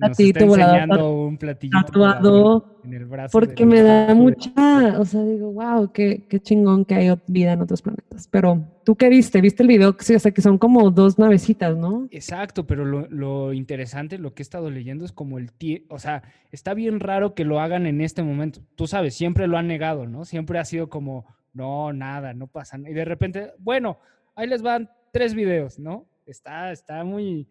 Está 0.00 0.44
enseñando 0.44 1.12
un 1.12 1.38
tatuado 1.38 2.80
en 2.84 2.94
el 2.94 3.04
brazo. 3.06 3.32
Porque 3.32 3.66
me 3.66 3.82
da 3.82 4.14
mucha, 4.14 4.98
o 4.98 5.04
sea, 5.04 5.22
digo, 5.22 5.52
wow, 5.52 5.90
qué, 5.92 6.24
qué, 6.28 6.40
chingón 6.40 6.84
que 6.84 6.94
hay 6.94 7.14
vida 7.26 7.52
en 7.52 7.62
otros 7.62 7.82
planetas. 7.82 8.28
Pero, 8.28 8.64
¿tú 8.84 8.96
qué 8.96 9.08
viste? 9.08 9.40
¿Viste 9.40 9.62
el 9.62 9.68
video? 9.68 9.96
Sí, 9.98 10.14
o 10.14 10.18
sea, 10.18 10.30
que 10.32 10.42
son 10.42 10.58
como 10.58 10.90
dos 10.90 11.18
navecitas, 11.18 11.76
¿no? 11.76 12.08
Exacto, 12.10 12.66
pero 12.66 12.84
lo, 12.84 13.06
lo 13.08 13.52
interesante, 13.52 14.18
lo 14.18 14.34
que 14.34 14.42
he 14.42 14.44
estado 14.44 14.70
leyendo 14.70 15.04
es 15.04 15.12
como 15.12 15.38
el 15.38 15.50
o 15.88 15.98
sea, 15.98 16.22
está 16.52 16.74
bien 16.74 17.00
raro 17.00 17.34
que 17.34 17.44
lo 17.44 17.60
hagan 17.60 17.86
en 17.86 18.00
este 18.00 18.22
momento. 18.22 18.60
Tú 18.74 18.86
sabes, 18.86 19.14
siempre 19.14 19.46
lo 19.46 19.56
han 19.56 19.66
negado, 19.66 20.06
¿no? 20.06 20.24
Siempre 20.24 20.58
ha 20.58 20.64
sido 20.64 20.88
como, 20.88 21.26
no, 21.52 21.92
nada, 21.92 22.34
no 22.34 22.46
pasa 22.46 22.78
nada. 22.78 22.90
Y 22.90 22.94
de 22.94 23.04
repente, 23.04 23.52
bueno, 23.58 23.98
ahí 24.34 24.46
les 24.46 24.62
van 24.62 24.90
tres 25.12 25.34
videos, 25.34 25.78
¿no? 25.78 26.06
Está, 26.26 26.72
está 26.72 27.04
muy 27.04 27.48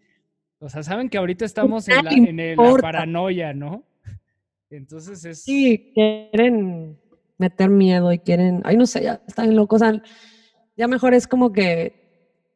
o 0.66 0.70
sea, 0.70 0.82
saben 0.82 1.10
que 1.10 1.20
ahorita 1.20 1.46
estamos 1.46 1.88
en 1.88 2.04
la, 2.04 2.12
en 2.12 2.56
la 2.58 2.78
paranoia, 2.82 3.54
¿no? 3.54 3.86
Entonces 4.72 5.24
es... 5.24 5.44
Sí, 5.44 5.92
quieren 5.94 6.98
meter 7.38 7.70
miedo 7.70 8.12
y 8.12 8.18
quieren, 8.18 8.62
ay, 8.66 8.76
no 8.76 8.88
sé, 8.88 9.04
ya 9.04 9.22
están 9.28 9.56
locos. 9.56 9.82
O 9.82 9.86
sea, 9.86 10.02
ya 10.76 10.88
mejor 10.88 11.14
es 11.14 11.28
como 11.28 11.52
que 11.52 11.94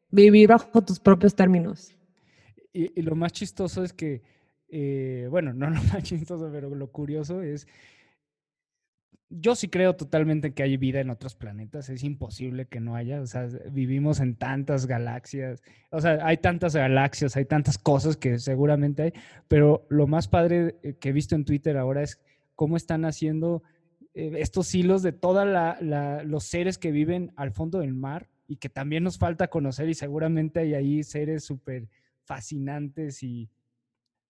vivir 0.09 0.47
bajo 0.47 0.81
tus 0.81 0.99
propios 0.99 1.35
términos. 1.35 1.95
Y, 2.73 2.99
lo 3.03 3.15
más 3.15 3.31
chistoso 3.31 3.83
es 3.83 3.93
que, 3.93 4.23
eh, 4.69 5.27
bueno, 5.29 5.53
no 5.53 5.69
lo 5.69 5.83
más 5.83 6.01
chistoso, 6.01 6.49
pero 6.51 6.73
lo 6.73 6.91
curioso 6.91 7.43
es 7.43 7.67
yo 9.29 9.55
sí 9.55 9.67
creo 9.67 9.95
totalmente 9.95 10.53
que 10.53 10.63
hay 10.63 10.77
vida 10.77 11.01
en 11.01 11.11
otros 11.11 11.35
planetas, 11.35 11.89
es 11.89 12.03
imposible 12.03 12.65
que 12.65 12.79
no 12.79 12.95
haya, 12.95 13.21
o 13.21 13.27
sea, 13.27 13.47
vivimos 13.71 14.19
en 14.19 14.35
tantas 14.35 14.87
galaxias, 14.87 15.61
o 15.91 16.01
sea, 16.01 16.19
hay 16.25 16.37
tantas 16.37 16.75
galaxias, 16.75 17.35
hay 17.37 17.45
tantas 17.45 17.77
cosas 17.77 18.17
que 18.17 18.39
seguramente 18.39 19.03
hay, 19.03 19.13
pero 19.47 19.85
lo 19.89 20.07
más 20.07 20.27
padre 20.27 20.79
eh, 20.81 20.95
que 20.99 21.09
he 21.09 21.13
visto 21.13 21.35
en 21.35 21.45
Twitter 21.45 21.77
ahora 21.77 22.01
es 22.01 22.19
cómo 22.55 22.75
están 22.75 23.05
haciendo 23.05 23.61
eh, 24.15 24.31
estos 24.37 24.73
hilos 24.73 25.03
de 25.03 25.11
todos 25.11 25.47
los 26.25 26.43
seres 26.45 26.79
que 26.79 26.91
viven 26.91 27.31
al 27.35 27.51
fondo 27.51 27.79
del 27.79 27.93
mar 27.93 28.29
y 28.47 28.55
que 28.57 28.69
también 28.69 29.03
nos 29.03 29.19
falta 29.19 29.49
conocer 29.49 29.89
y 29.89 29.93
seguramente 29.93 30.59
hay 30.59 30.73
ahí 30.73 31.03
seres 31.03 31.43
súper 31.43 31.87
fascinantes 32.23 33.21
y 33.21 33.47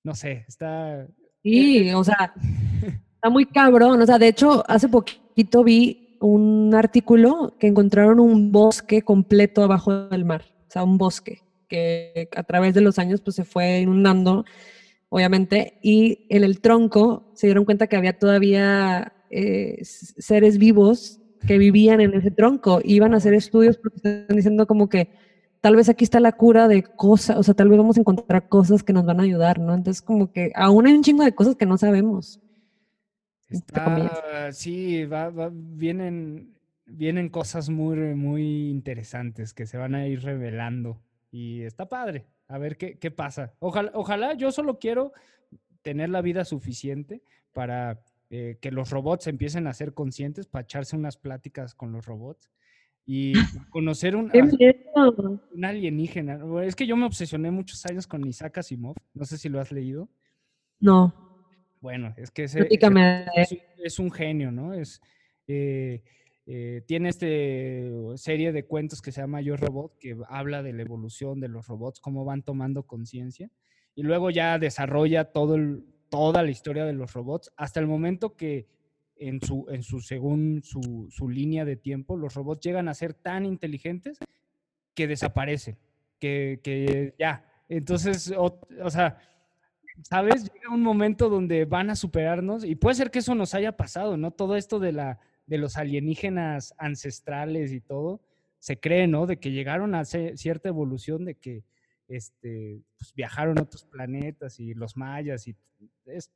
no 0.04 0.14
sé, 0.14 0.44
está... 0.48 1.08
Sí, 1.42 1.90
o 1.94 2.04
sea... 2.04 2.34
Está 3.20 3.30
muy 3.30 3.46
cabrón. 3.46 4.02
O 4.02 4.06
sea, 4.06 4.18
de 4.18 4.30
hecho, 4.30 4.64
hace 4.70 4.88
poquito 4.88 5.62
vi 5.66 6.16
un 6.22 6.74
artículo 6.74 7.54
que 7.60 7.68
encontraron 7.68 8.22
un 8.22 8.54
bosque 8.54 9.02
completo 9.02 9.62
abajo 9.62 10.08
del 10.08 10.24
mar. 10.24 10.46
O 10.70 10.72
sea, 10.72 10.86
un 10.86 10.98
bosque 10.98 11.42
que 11.68 12.30
a 12.34 12.44
través 12.44 12.74
de 12.74 12.80
los 12.80 12.98
años 12.98 13.20
pues 13.20 13.36
se 13.36 13.44
fue 13.44 13.82
inundando, 13.82 14.46
obviamente, 15.10 15.80
y 15.84 16.28
en 16.30 16.46
el 16.46 16.62
tronco 16.62 17.30
se 17.34 17.48
dieron 17.48 17.66
cuenta 17.66 17.88
que 17.88 17.98
había 17.98 18.18
todavía 18.18 19.12
eh, 19.30 19.80
seres 19.84 20.58
vivos 20.58 21.20
que 21.46 21.58
vivían 21.58 22.00
en 22.00 22.14
ese 22.14 22.32
tronco. 22.32 22.80
Iban 22.86 23.14
a 23.14 23.18
hacer 23.18 23.34
estudios 23.34 23.78
porque 23.78 23.98
están 23.98 24.36
diciendo 24.38 24.66
como 24.66 24.88
que 24.88 25.10
tal 25.60 25.76
vez 25.76 25.90
aquí 25.90 26.06
está 26.06 26.22
la 26.22 26.32
cura 26.32 26.70
de 26.70 26.84
cosas, 26.84 27.36
o 27.38 27.44
sea, 27.44 27.54
tal 27.54 27.68
vez 27.68 27.78
vamos 27.78 27.98
a 27.98 28.00
encontrar 28.00 28.48
cosas 28.48 28.82
que 28.82 28.94
nos 28.94 29.06
van 29.06 29.20
a 29.20 29.24
ayudar, 29.24 29.60
¿no? 29.60 29.74
Entonces 29.74 30.02
como 30.02 30.32
que 30.32 30.54
aún 30.56 30.88
hay 30.88 30.94
un 30.94 31.04
chingo 31.04 31.26
de 31.26 31.36
cosas 31.36 31.58
que 31.58 31.66
no 31.66 31.78
sabemos. 31.78 32.40
Está, 33.50 34.52
sí, 34.52 35.06
va, 35.06 35.32
vienen, 35.52 36.54
vienen 36.86 37.30
cosas 37.30 37.70
muy, 37.70 37.98
muy 38.16 38.70
interesantes 38.70 39.54
que 39.54 39.66
se 39.66 39.78
van 39.78 39.96
a 39.96 40.08
ir 40.08 40.22
revelando 40.22 41.00
y 41.32 41.62
está 41.62 41.90
padre. 41.90 42.26
A 42.48 42.58
ver 42.58 42.78
qué, 42.78 42.98
qué 42.98 43.12
pasa. 43.12 43.54
Ojalá, 43.60 43.92
ojalá, 43.94 44.34
yo 44.34 44.52
solo 44.52 44.80
quiero 44.80 45.14
tener 45.82 46.10
la 46.10 46.22
vida 46.22 46.46
suficiente 46.46 47.22
para 47.54 48.00
eh, 48.32 48.58
que 48.62 48.72
los 48.72 48.92
robots 48.92 49.26
empiecen 49.28 49.66
a 49.66 49.74
ser 49.74 49.94
conscientes, 49.94 50.46
para 50.46 50.64
echarse 50.64 50.96
unas 50.96 51.18
pláticas 51.18 51.74
con 51.74 51.92
los 51.92 52.06
robots 52.06 52.52
y 53.06 53.34
conocer 53.72 54.16
un, 54.16 54.32
un 54.32 55.66
alienígena. 55.66 56.40
Es 56.64 56.76
que 56.76 56.86
yo 56.86 56.96
me 56.96 57.06
obsesioné 57.06 57.50
muchos 57.50 57.84
años 57.88 58.06
con 58.06 58.26
Isaac 58.28 58.60
Asimov. 58.60 58.96
No 59.16 59.26
sé 59.26 59.40
si 59.40 59.50
lo 59.50 59.60
has 59.60 59.72
leído. 59.72 60.10
No. 60.80 61.29
Bueno, 61.82 62.14
es 62.18 62.32
que 62.32 62.44
ese, 62.44 62.68
es, 63.84 64.00
un 64.00 64.12
genio, 64.12 64.52
¿no? 64.52 64.74
Es, 64.74 65.02
eh, 65.48 66.04
eh, 66.46 66.82
tiene 66.88 67.10
este 67.10 67.90
serie 68.16 68.52
de 68.52 68.66
cuentos 68.66 69.02
que 69.02 69.12
se 69.12 69.22
llama 69.22 69.42
Yo 69.42 69.56
Robot, 69.56 69.98
que 70.00 70.18
habla 70.28 70.62
de 70.62 70.74
la 70.74 70.82
evolución 70.82 71.40
de 71.40 71.48
los 71.48 71.68
robots, 71.68 72.00
cómo 72.00 72.26
van 72.26 72.44
tomando 72.44 72.84
conciencia, 72.84 73.50
y 73.96 74.04
luego 74.04 74.30
ya 74.30 74.58
desarrolla 74.60 75.26
todo 75.26 75.58
toda 76.10 76.42
la 76.42 76.50
historia 76.50 76.86
de 76.86 76.94
los 76.94 77.14
robots, 77.14 77.52
hasta 77.56 77.80
el 77.80 77.88
momento 77.88 78.36
que 78.36 78.68
en 79.16 79.42
su, 79.42 79.68
en 79.70 79.84
su 79.84 80.00
según 80.02 80.62
su, 80.64 81.08
su 81.12 81.30
línea 81.30 81.66
de 81.66 81.76
tiempo, 81.76 82.18
los 82.18 82.34
robots 82.34 82.66
llegan 82.66 82.88
a 82.88 82.94
ser 82.94 83.14
tan 83.14 83.46
inteligentes 83.46 84.18
que 84.96 85.08
desaparecen, 85.08 85.78
que, 86.20 86.60
que 86.64 87.14
ya. 87.20 87.46
Entonces, 87.68 88.34
o, 88.36 88.60
o 88.82 88.90
sea, 88.90 89.18
¿sabes? 90.04 90.52
Llega 90.54 90.74
un 90.74 90.82
momento 90.82 91.30
donde 91.30 91.66
van 91.66 91.90
a 91.90 91.96
superarnos 91.96 92.64
y 92.64 92.76
puede 92.76 92.96
ser 92.96 93.12
que 93.12 93.20
eso 93.20 93.36
nos 93.36 93.54
haya 93.54 93.78
pasado, 93.78 94.18
¿no? 94.18 94.32
Todo 94.32 94.56
esto 94.56 94.80
de, 94.80 94.92
la, 94.92 95.20
de 95.46 95.58
los 95.58 95.78
alienígenas 95.78 96.74
ancestrales 96.78 97.72
y 97.72 97.82
todo, 97.82 98.22
se 98.60 98.80
cree, 98.80 99.08
¿no? 99.08 99.26
De 99.26 99.38
que 99.38 99.52
llegaron 99.52 99.96
a 99.96 100.06
cierta 100.06 100.70
evolución, 100.70 101.26
de 101.26 101.36
que 101.36 101.64
este, 102.08 102.82
pues, 102.98 103.14
viajaron 103.14 103.60
a 103.60 103.64
otros 103.64 103.86
planetas 103.86 104.60
y 104.60 104.74
los 104.74 104.98
mayas. 104.98 105.48
Y 105.48 105.56
es, 106.06 106.32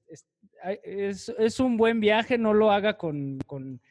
es, 1.37 1.59
un 1.59 1.77
buen 1.77 1.99
viaje, 1.99 2.37
no 2.37 2.53
lo 2.53 2.71
haga 2.71 2.97
con, 2.97 3.39
con, 3.45 3.81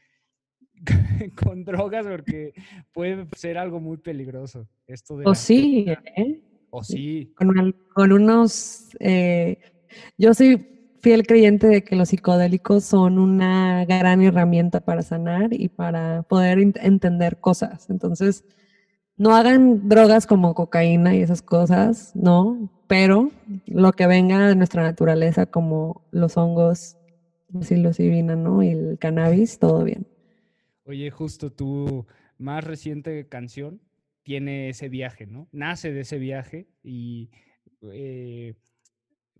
con, 1.44 1.64
drogas 1.64 2.06
porque 2.06 2.54
puede 2.92 3.26
ser 3.36 3.58
algo 3.58 3.80
muy 3.80 3.98
peligroso. 3.98 4.68
Esto 4.86 5.18
de 5.18 5.26
o 5.26 5.34
sí, 5.34 5.86
¿eh? 6.16 6.40
O 6.74 6.82
sí. 6.82 7.32
Con, 7.36 7.76
con 7.94 8.12
unos... 8.12 8.88
Eh, 8.98 9.58
yo 10.16 10.32
soy 10.32 10.66
fiel 11.00 11.26
creyente 11.26 11.66
de 11.66 11.84
que 11.84 11.96
los 11.96 12.08
psicodélicos 12.08 12.84
son 12.84 13.18
una 13.18 13.84
gran 13.84 14.22
herramienta 14.22 14.80
para 14.80 15.02
sanar 15.02 15.52
y 15.52 15.68
para 15.68 16.22
poder 16.22 16.58
entender 16.58 17.38
cosas. 17.40 17.90
Entonces, 17.90 18.44
no 19.18 19.36
hagan 19.36 19.86
drogas 19.86 20.26
como 20.26 20.54
cocaína 20.54 21.14
y 21.14 21.20
esas 21.20 21.42
cosas, 21.42 22.16
no, 22.16 22.70
pero 22.86 23.30
lo 23.66 23.92
que 23.92 24.06
venga 24.06 24.48
de 24.48 24.56
nuestra 24.56 24.82
naturaleza, 24.82 25.44
como 25.44 26.06
los 26.10 26.38
hongos, 26.38 26.96
la 27.52 27.62
psilocibina, 27.62 28.34
¿no? 28.34 28.62
Y 28.62 28.70
el 28.70 28.98
cannabis, 28.98 29.58
todo 29.58 29.84
bien. 29.84 30.06
Oye, 30.86 31.10
justo 31.10 31.52
tu 31.52 32.06
más 32.38 32.64
reciente 32.64 33.28
canción 33.28 33.80
tiene 34.22 34.68
ese 34.68 34.88
viaje, 34.88 35.26
¿no? 35.26 35.48
Nace 35.52 35.92
de 35.92 36.00
ese 36.00 36.18
viaje 36.18 36.68
y 36.82 37.30
eh, 37.92 38.54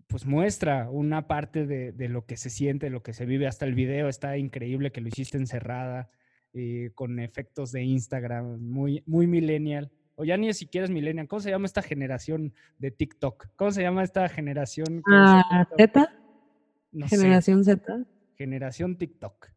pues 0.07 0.25
muestra 0.25 0.89
una 0.89 1.27
parte 1.27 1.65
de, 1.65 1.91
de, 1.91 2.09
lo 2.09 2.25
que 2.25 2.37
se 2.37 2.49
siente, 2.49 2.89
lo 2.89 3.03
que 3.03 3.13
se 3.13 3.25
vive. 3.25 3.47
Hasta 3.47 3.65
el 3.65 3.73
video 3.73 4.09
está 4.09 4.37
increíble 4.37 4.91
que 4.91 5.01
lo 5.01 5.07
hiciste 5.07 5.37
encerrada 5.37 6.09
eh, 6.55 6.91
con 6.93 7.19
efectos 7.19 7.71
de 7.71 7.81
Instagram, 7.81 8.61
muy, 8.61 9.01
muy 9.07 9.25
millennial. 9.25 9.89
O 10.13 10.23
ya 10.23 10.37
ni 10.37 10.53
siquiera 10.53 10.85
es 10.85 10.91
millennial. 10.91 11.27
¿Cómo 11.27 11.39
se 11.39 11.49
llama 11.49 11.65
esta 11.65 11.81
generación 11.81 12.53
de 12.77 12.91
TikTok? 12.91 13.47
¿Cómo 13.55 13.71
se 13.71 13.81
llama 13.81 14.03
esta 14.03 14.29
generación? 14.29 15.01
Ah, 15.11 15.67
Z. 15.75 16.13
generación 17.07 17.63
Z. 17.63 18.05
Generación 18.35 18.99
TikTok. 18.99 19.47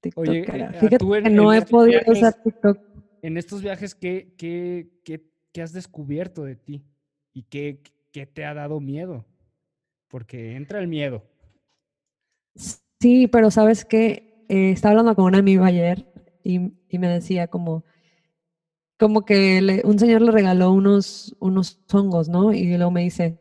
TikTok 0.00 0.26
Oye, 0.26 0.40
eh, 0.40 0.72
fíjate 0.80 0.96
que 1.24 1.30
no 1.30 1.52
he 1.52 1.60
podido 1.60 2.00
usar 2.06 2.32
TikTok. 2.42 2.78
En 3.26 3.36
estos 3.36 3.60
viajes, 3.60 3.96
¿qué, 3.96 4.34
qué, 4.38 5.00
qué, 5.02 5.20
qué 5.52 5.60
has 5.60 5.72
descubierto 5.72 6.44
de 6.44 6.54
ti? 6.54 6.84
¿Y 7.32 7.42
qué, 7.42 7.82
qué 8.12 8.24
te 8.24 8.44
ha 8.44 8.54
dado 8.54 8.78
miedo? 8.78 9.26
Porque 10.06 10.54
entra 10.54 10.78
el 10.78 10.86
miedo. 10.86 11.24
Sí, 13.00 13.26
pero 13.26 13.50
sabes 13.50 13.84
que 13.84 14.44
eh, 14.48 14.70
estaba 14.70 14.92
hablando 14.92 15.16
con 15.16 15.24
una 15.24 15.38
amiga 15.38 15.66
ayer 15.66 16.06
y, 16.44 16.60
me 16.60 17.08
decía 17.08 17.48
como, 17.48 17.84
como 18.96 19.24
que 19.24 19.82
un 19.84 19.98
señor 19.98 20.22
le 20.22 20.30
regaló 20.30 20.70
unos, 20.70 21.34
unos 21.40 21.80
hongos, 21.92 22.28
¿no? 22.28 22.52
Y 22.52 22.76
luego 22.76 22.92
me 22.92 23.02
dice, 23.02 23.40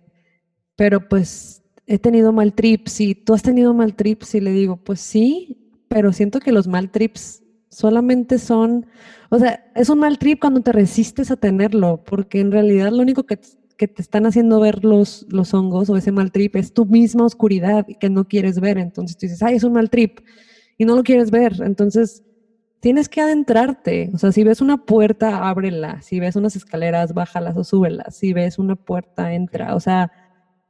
pero 0.76 1.08
pues 1.08 1.62
he 1.86 2.00
tenido 2.00 2.32
mal 2.32 2.56
trips 2.56 3.02
y 3.02 3.14
tú 3.14 3.36
has 3.36 3.44
tenido 3.44 3.72
mal 3.76 3.96
trips 3.96 4.34
y 4.34 4.42
le 4.42 4.52
digo, 4.52 4.78
pues 4.78 5.00
sí, 5.00 5.70
pero 5.90 6.12
siento 6.12 6.40
que 6.40 6.52
los 6.52 6.66
mal 6.66 6.90
trips 6.90 7.45
solamente 7.76 8.40
son, 8.40 8.86
o 9.30 9.38
sea, 9.38 9.66
es 9.76 9.90
un 9.90 10.00
mal 10.00 10.18
trip 10.18 10.40
cuando 10.40 10.62
te 10.62 10.72
resistes 10.72 11.30
a 11.32 11.36
tenerlo, 11.36 12.04
porque 12.06 12.40
en 12.40 12.52
realidad 12.52 12.92
lo 12.92 13.02
único 13.02 13.24
que, 13.26 13.40
que 13.78 13.88
te 13.88 14.02
están 14.02 14.26
haciendo 14.26 14.60
ver 14.60 14.86
los, 14.86 15.26
los 15.30 15.54
hongos 15.54 15.90
o 15.90 15.98
ese 15.98 16.12
mal 16.12 16.32
trip 16.32 16.56
es 16.56 16.74
tu 16.74 16.86
misma 16.86 17.26
oscuridad 17.26 17.86
que 18.00 18.10
no 18.10 18.28
quieres 18.28 18.60
ver. 18.60 18.78
Entonces 18.78 19.18
tú 19.18 19.26
dices, 19.26 19.44
ay, 19.44 19.56
es 19.56 19.64
un 19.64 19.74
mal 19.74 19.90
trip 19.90 20.20
y 20.78 20.86
no 20.86 20.96
lo 20.96 21.04
quieres 21.04 21.32
ver. 21.32 21.54
Entonces, 21.64 22.24
tienes 22.80 23.10
que 23.10 23.22
adentrarte. 23.22 24.12
O 24.14 24.18
sea, 24.18 24.32
si 24.32 24.44
ves 24.44 24.62
una 24.62 24.86
puerta, 24.86 25.50
ábrela. 25.50 26.02
Si 26.02 26.20
ves 26.20 26.36
unas 26.36 26.56
escaleras, 26.56 27.14
bájalas 27.14 27.58
o 27.58 27.64
súbelas. 27.64 28.16
Si 28.16 28.32
ves 28.34 28.60
una 28.60 28.76
puerta, 28.76 29.34
entra. 29.34 29.76
O 29.76 29.80
sea, 29.80 30.12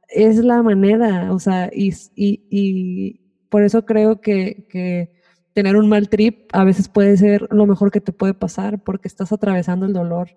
es 0.08 0.38
la 0.38 0.62
manera. 0.62 1.32
O 1.32 1.38
sea, 1.38 1.70
y, 1.72 1.92
y, 2.16 3.20
por 3.48 3.62
eso 3.62 3.84
creo 3.84 4.20
que, 4.20 4.66
que, 4.68 5.15
tener 5.56 5.74
un 5.78 5.88
mal 5.88 6.10
trip 6.10 6.50
a 6.52 6.64
veces 6.64 6.86
puede 6.86 7.16
ser 7.16 7.48
lo 7.50 7.64
mejor 7.64 7.90
que 7.90 8.02
te 8.02 8.12
puede 8.12 8.34
pasar 8.34 8.84
porque 8.84 9.08
estás 9.08 9.32
atravesando 9.32 9.86
el 9.86 9.94
dolor 9.94 10.36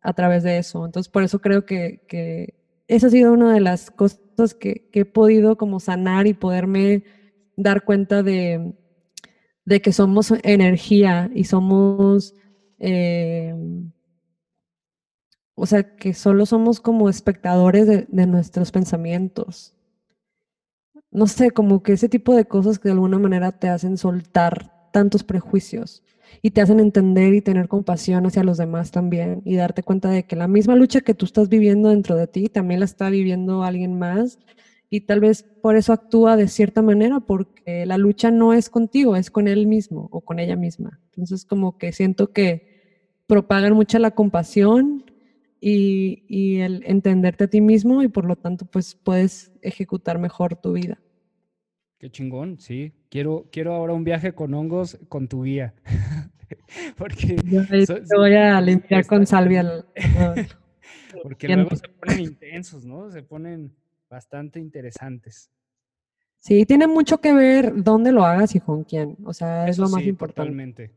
a 0.00 0.14
través 0.14 0.44
de 0.44 0.56
eso. 0.56 0.86
Entonces, 0.86 1.10
por 1.10 1.22
eso 1.22 1.40
creo 1.40 1.66
que, 1.66 2.06
que 2.08 2.54
esa 2.88 3.08
ha 3.08 3.10
sido 3.10 3.34
una 3.34 3.52
de 3.52 3.60
las 3.60 3.90
cosas 3.90 4.54
que, 4.58 4.88
que 4.90 5.00
he 5.00 5.04
podido 5.04 5.58
como 5.58 5.78
sanar 5.78 6.26
y 6.26 6.32
poderme 6.32 7.04
dar 7.54 7.84
cuenta 7.84 8.22
de, 8.22 8.72
de 9.66 9.82
que 9.82 9.92
somos 9.92 10.32
energía 10.42 11.30
y 11.34 11.44
somos, 11.44 12.34
eh, 12.78 13.54
o 15.54 15.66
sea, 15.66 15.96
que 15.96 16.14
solo 16.14 16.46
somos 16.46 16.80
como 16.80 17.10
espectadores 17.10 17.86
de, 17.86 18.26
nuestros 18.26 18.72
pensamientos. 18.72 19.75
No 21.16 21.26
sé, 21.26 21.50
como 21.50 21.82
que 21.82 21.94
ese 21.94 22.10
tipo 22.10 22.34
de 22.34 22.44
cosas 22.44 22.78
que 22.78 22.90
de 22.90 22.92
alguna 22.92 23.18
manera 23.18 23.50
te 23.50 23.70
hacen 23.70 23.96
soltar 23.96 24.90
tantos 24.92 25.24
prejuicios 25.24 26.02
y 26.42 26.50
te 26.50 26.60
hacen 26.60 26.78
entender 26.78 27.32
y 27.32 27.40
tener 27.40 27.68
compasión 27.68 28.26
hacia 28.26 28.44
los 28.44 28.58
demás 28.58 28.90
también 28.90 29.40
y 29.46 29.56
darte 29.56 29.82
cuenta 29.82 30.10
de 30.10 30.24
que 30.26 30.36
la 30.36 30.46
misma 30.46 30.76
lucha 30.76 31.00
que 31.00 31.14
tú 31.14 31.24
estás 31.24 31.48
viviendo 31.48 31.88
dentro 31.88 32.16
de 32.16 32.26
ti 32.26 32.50
también 32.50 32.80
la 32.80 32.84
está 32.84 33.08
viviendo 33.08 33.62
alguien 33.62 33.98
más 33.98 34.38
y 34.90 35.06
tal 35.06 35.20
vez 35.20 35.46
por 35.62 35.76
eso 35.76 35.94
actúa 35.94 36.36
de 36.36 36.48
cierta 36.48 36.82
manera, 36.82 37.20
porque 37.20 37.86
la 37.86 37.96
lucha 37.96 38.30
no 38.30 38.52
es 38.52 38.68
contigo, 38.68 39.16
es 39.16 39.30
con 39.30 39.48
él 39.48 39.66
mismo 39.66 40.10
o 40.12 40.20
con 40.20 40.38
ella 40.38 40.54
misma. 40.54 41.00
Entonces 41.12 41.46
como 41.46 41.78
que 41.78 41.92
siento 41.92 42.34
que 42.34 43.16
propagan 43.26 43.72
mucha 43.72 43.98
la 43.98 44.10
compasión 44.10 45.06
y, 45.62 46.58
el 46.60 46.82
entenderte 46.84 47.44
a 47.44 47.48
ti 47.48 47.62
mismo 47.62 48.02
y 48.02 48.08
por 48.08 48.26
lo 48.26 48.36
tanto 48.36 48.66
pues 48.66 48.94
puedes 48.94 49.50
ejecutar 49.62 50.18
mejor 50.18 50.56
tu 50.56 50.74
vida. 50.74 50.98
Qué 51.98 52.10
chingón, 52.10 52.58
sí. 52.58 52.92
Quiero, 53.08 53.48
quiero 53.50 53.74
ahora 53.74 53.94
un 53.94 54.04
viaje 54.04 54.34
con 54.34 54.52
hongos 54.54 54.98
con 55.08 55.28
tu 55.28 55.44
guía. 55.44 55.74
Porque 56.96 57.36
Yo 57.44 57.66
te 57.66 58.16
voy 58.16 58.34
a 58.34 58.60
limpiar 58.60 59.06
con 59.06 59.26
salvia. 59.26 59.84
Porque 61.22 61.48
luego 61.48 61.74
se 61.74 61.88
ponen 61.88 62.20
intensos, 62.20 62.84
¿no? 62.84 63.10
Se 63.10 63.22
ponen 63.22 63.74
bastante 64.08 64.60
interesantes. 64.60 65.50
Sí, 66.38 66.64
tiene 66.66 66.86
mucho 66.86 67.20
que 67.20 67.32
ver 67.32 67.72
dónde 67.82 68.12
lo 68.12 68.24
hagas 68.24 68.54
y 68.54 68.60
con 68.60 68.84
quién. 68.84 69.16
O 69.24 69.32
sea, 69.32 69.66
es 69.66 69.78
lo 69.78 69.88
más 69.88 70.04
importante. 70.04 70.42
Totalmente. 70.42 70.90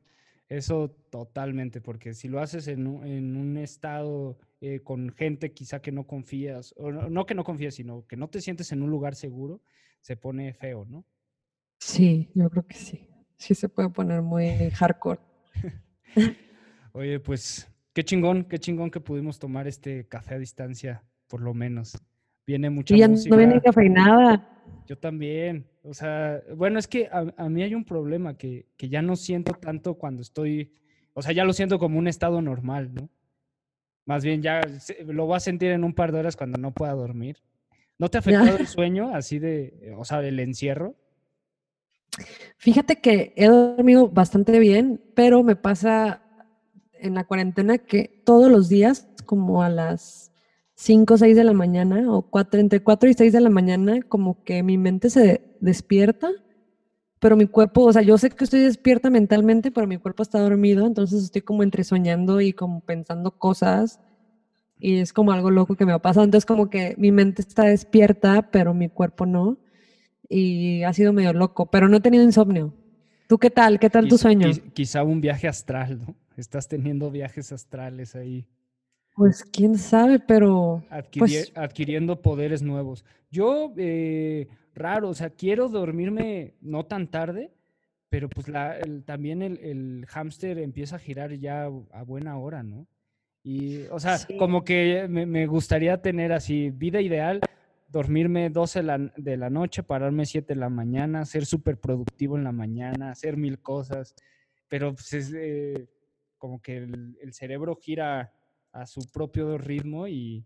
Eso 0.49 0.89
totalmente, 1.11 1.79
porque 1.79 2.13
si 2.13 2.27
lo 2.27 2.39
haces 2.39 2.67
en 2.67 2.87
un, 2.87 3.57
estado 3.57 4.39
eh, 4.61 4.79
con 4.83 5.09
gente 5.11 5.51
quizá 5.51 5.79
que 5.79 5.91
no 5.91 6.07
confías, 6.07 6.73
o 6.75 6.91
no, 6.91 7.25
que 7.27 7.35
no 7.35 7.43
confías, 7.43 7.75
sino 7.75 8.05
que 8.07 8.17
no 8.17 8.29
te 8.29 8.41
sientes 8.41 8.71
en 8.71 8.81
un 8.81 8.89
lugar 8.89 9.13
seguro, 9.13 9.61
se 10.01 10.15
pone 10.17 10.53
feo, 10.53 10.85
¿no? 10.85 11.05
Sí, 11.79 12.29
yo 12.33 12.49
creo 12.49 12.65
que 12.65 12.75
sí. 12.75 13.07
Sí 13.37 13.55
se 13.55 13.69
puede 13.69 13.89
poner 13.89 14.21
muy 14.21 14.69
hardcore. 14.71 15.21
Oye, 16.93 17.19
pues 17.19 17.71
qué 17.93 18.03
chingón, 18.03 18.43
qué 18.43 18.59
chingón 18.59 18.91
que 18.91 18.99
pudimos 18.99 19.39
tomar 19.39 19.67
este 19.67 20.07
café 20.07 20.35
a 20.35 20.39
distancia, 20.39 21.03
por 21.27 21.41
lo 21.41 21.53
menos. 21.53 21.97
Viene 22.45 22.69
mucha 22.69 22.95
y 22.95 22.99
ya 22.99 23.07
música. 23.07 23.29
No 23.29 23.37
viene 23.37 23.61
cafeinada. 23.61 24.49
Yo 24.87 24.97
también. 24.97 25.67
O 25.83 25.93
sea, 25.93 26.41
bueno, 26.55 26.79
es 26.79 26.87
que 26.87 27.07
a, 27.11 27.49
mí 27.49 27.63
hay 27.63 27.75
un 27.75 27.85
problema 27.85 28.37
que, 28.37 28.67
que, 28.75 28.89
ya 28.89 29.01
no 29.01 29.15
siento 29.15 29.53
tanto 29.53 29.95
cuando 29.95 30.21
estoy, 30.21 30.73
o 31.13 31.21
sea, 31.21 31.31
ya 31.31 31.45
lo 31.45 31.53
siento 31.53 31.79
como 31.79 31.99
un 31.99 32.07
estado 32.07 32.41
normal, 32.41 32.93
¿no? 32.93 33.09
Más 34.05 34.23
bien 34.23 34.41
ya 34.41 34.61
lo 35.05 35.27
voy 35.27 35.37
a 35.37 35.39
sentir 35.39 35.71
en 35.71 35.83
un 35.83 35.93
par 35.93 36.11
de 36.11 36.19
horas 36.19 36.35
cuando 36.35 36.57
no 36.57 36.71
pueda 36.71 36.93
dormir. 36.93 37.37
¿No 37.99 38.09
te 38.09 38.17
ha 38.17 38.19
afectado 38.19 38.57
el 38.57 38.67
sueño 38.67 39.13
así 39.13 39.39
de, 39.39 39.93
o 39.97 40.05
sea, 40.05 40.21
el 40.21 40.39
encierro? 40.39 40.95
Fíjate 42.57 42.95
que 42.95 43.33
he 43.35 43.47
dormido 43.47 44.07
bastante 44.07 44.57
bien, 44.57 45.01
pero 45.15 45.43
me 45.43 45.57
pasa 45.57 46.23
en 46.93 47.13
la 47.13 47.25
cuarentena 47.25 47.77
que 47.77 48.21
todos 48.25 48.49
los 48.49 48.69
días, 48.69 49.07
como 49.25 49.61
a 49.61 49.69
las 49.69 50.31
5 50.75 51.13
o 51.13 51.17
6 51.17 51.35
de 51.35 51.43
la 51.43 51.51
mañana 51.51 52.11
o 52.11 52.21
4, 52.21 52.61
entre 52.61 52.81
4 52.81 53.09
y 53.09 53.13
6 53.13 53.33
de 53.33 53.41
la 53.41 53.49
mañana, 53.49 54.01
como 54.01 54.45
que 54.45 54.63
mi 54.63 54.77
mente 54.77 55.09
se 55.09 55.57
despierta, 55.59 56.29
pero 57.19 57.35
mi 57.35 57.47
cuerpo, 57.47 57.83
o 57.83 57.91
sea, 57.91 58.01
yo 58.01 58.17
sé 58.17 58.29
que 58.29 58.45
estoy 58.45 58.61
despierta 58.61 59.09
mentalmente, 59.09 59.71
pero 59.71 59.87
mi 59.87 59.97
cuerpo 59.97 60.23
está 60.23 60.39
dormido, 60.39 60.87
entonces 60.87 61.21
estoy 61.21 61.41
como 61.41 61.63
entre 61.63 61.83
soñando 61.83 62.39
y 62.39 62.53
como 62.53 62.79
pensando 62.79 63.31
cosas 63.31 63.99
y 64.80 64.97
es 64.99 65.13
como 65.13 65.32
algo 65.34 65.51
loco 65.51 65.75
que 65.75 65.86
me 65.86 65.91
ha 65.91 65.99
pasado, 65.99 66.23
entonces 66.23 66.45
como 66.45 66.69
que 66.69 66.95
mi 66.97 67.11
mente 67.11 67.41
está 67.41 67.65
despierta, 67.65 68.49
pero 68.51 68.73
mi 68.73 68.89
cuerpo 68.89 69.25
no 69.25 69.59
y 70.30 70.84
ha 70.84 70.93
sido 70.93 71.11
medio 71.11 71.34
loco, 71.34 71.69
pero 71.69 71.89
no 71.89 71.97
he 71.97 72.01
tenido 72.01 72.23
insomnio. 72.23 72.73
¿Tú 73.27 73.38
qué 73.38 73.49
tal? 73.49 73.80
¿Qué 73.80 73.89
tal 73.89 74.07
tu 74.07 74.17
sueño? 74.17 74.49
Quizá 74.73 75.03
un 75.03 75.21
viaje 75.21 75.47
astral, 75.47 75.99
¿no? 75.99 76.15
Estás 76.38 76.67
teniendo 76.67 77.11
viajes 77.11 77.51
astrales 77.51 78.15
ahí. 78.15 78.47
Pues 79.15 79.43
quién 79.43 79.77
sabe, 79.77 80.19
pero... 80.19 80.84
Pues 81.17 81.51
adquiriendo 81.55 82.21
poderes 82.21 82.61
nuevos. 82.61 83.03
Yo, 83.30 83.73
eh, 83.77 84.47
raro, 84.73 85.09
o 85.09 85.13
sea, 85.13 85.32
quiero 85.32 85.67
dormirme 85.67 86.53
no 86.61 86.86
tan 86.86 87.11
tarde, 87.11 87.51
pero 88.09 88.30
pues 88.30 88.47
la, 88.47 88.77
también 89.05 89.41
el, 89.41 89.57
el 89.59 90.05
hámster 90.07 90.57
empieza 90.57 90.95
a 90.95 90.99
girar 90.99 91.34
ya 91.34 91.65
a 91.65 92.03
buena 92.03 92.38
hora, 92.38 92.63
¿no? 92.63 92.88
Y, 93.43 93.85
o 93.87 93.99
sea, 93.99 94.17
Sí. 94.17 94.37
como 94.37 94.63
que 94.63 95.07
me, 95.09 95.25
me 95.25 95.47
gustaría 95.47 96.01
tener 96.01 96.31
así, 96.33 96.69
vida 96.71 97.01
ideal, 97.01 97.41
dormirme 97.87 98.49
12 98.49 98.83
la- 98.83 98.97
de 99.17 99.37
la 99.37 99.49
noche, 99.49 99.81
pararme 99.83 100.25
7 100.25 100.53
de 100.53 100.59
la 100.59 100.69
mañana, 100.69 101.25
ser 101.25 101.45
súper 101.45 101.77
productivo 101.79 102.37
en 102.37 102.43
la 102.43 102.51
mañana, 102.51 103.11
hacer 103.11 103.37
mil 103.37 103.59
cosas, 103.59 104.13
pero 104.67 104.93
pues 104.93 105.13
es 105.13 105.33
eh, 105.35 105.87
como 106.37 106.61
que 106.61 106.77
el, 106.77 107.17
el 107.21 107.33
cerebro 107.33 107.75
gira 107.75 108.33
a 108.71 108.85
su 108.85 109.01
propio 109.11 109.57
ritmo 109.57 110.07
y 110.07 110.45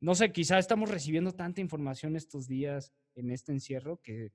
no 0.00 0.14
sé, 0.16 0.32
quizá 0.32 0.58
estamos 0.58 0.90
recibiendo 0.90 1.32
tanta 1.32 1.60
información 1.60 2.16
estos 2.16 2.48
días 2.48 2.92
en 3.14 3.30
este 3.30 3.52
encierro 3.52 4.00
que 4.02 4.32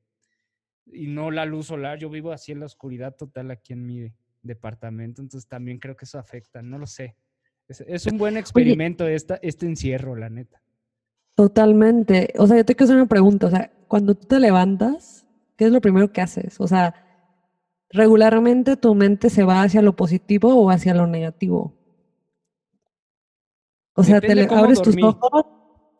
y 0.86 1.08
no 1.08 1.32
la 1.32 1.44
luz 1.46 1.66
solar, 1.68 2.00
yo 2.00 2.10
vivo 2.10 2.32
así 2.32 2.54
en 2.54 2.62
la 2.62 2.66
oscuridad 2.68 3.14
total 3.18 3.52
aquí 3.52 3.74
en 3.74 3.86
mi 3.86 4.14
departamento, 4.42 5.22
entonces 5.22 5.50
también 5.50 5.80
creo 5.80 5.98
que 5.98 6.06
eso 6.06 6.18
afecta, 6.20 6.62
no 6.62 6.78
lo 6.78 6.88
sé. 6.88 7.18
Es, 7.68 7.82
es 7.82 8.06
un 8.08 8.18
buen 8.18 8.38
experimento 8.38 9.08
esta, 9.08 9.40
este 9.42 9.66
encierro, 9.66 10.16
la 10.16 10.30
neta. 10.30 10.62
Totalmente. 11.36 12.34
O 12.38 12.48
sea, 12.48 12.58
yo 12.58 12.66
te 12.66 12.76
quiero 12.76 12.86
hacer 12.86 12.98
una 12.98 13.08
pregunta. 13.10 13.48
O 13.48 13.50
sea, 13.50 13.72
cuando 13.88 14.16
tú 14.16 14.28
te 14.28 14.40
levantas, 14.40 15.26
¿qué 15.56 15.66
es 15.66 15.72
lo 15.72 15.82
primero 15.82 16.12
que 16.12 16.22
haces? 16.22 16.60
O 16.60 16.68
sea, 16.68 16.96
regularmente 17.90 18.78
tu 18.78 18.96
mente 18.96 19.30
se 19.30 19.44
va 19.44 19.62
hacia 19.64 19.82
lo 19.82 19.96
positivo 19.96 20.56
o 20.56 20.70
hacia 20.70 20.94
lo 20.94 21.08
negativo. 21.08 21.74
O 23.94 24.04
sea, 24.04 24.20
te 24.22 24.28
Depende 24.28 24.44
le- 24.44 24.48
cómo 24.48 24.64
abres 24.64 24.82
tus 24.82 24.96
ojos. 25.04 25.46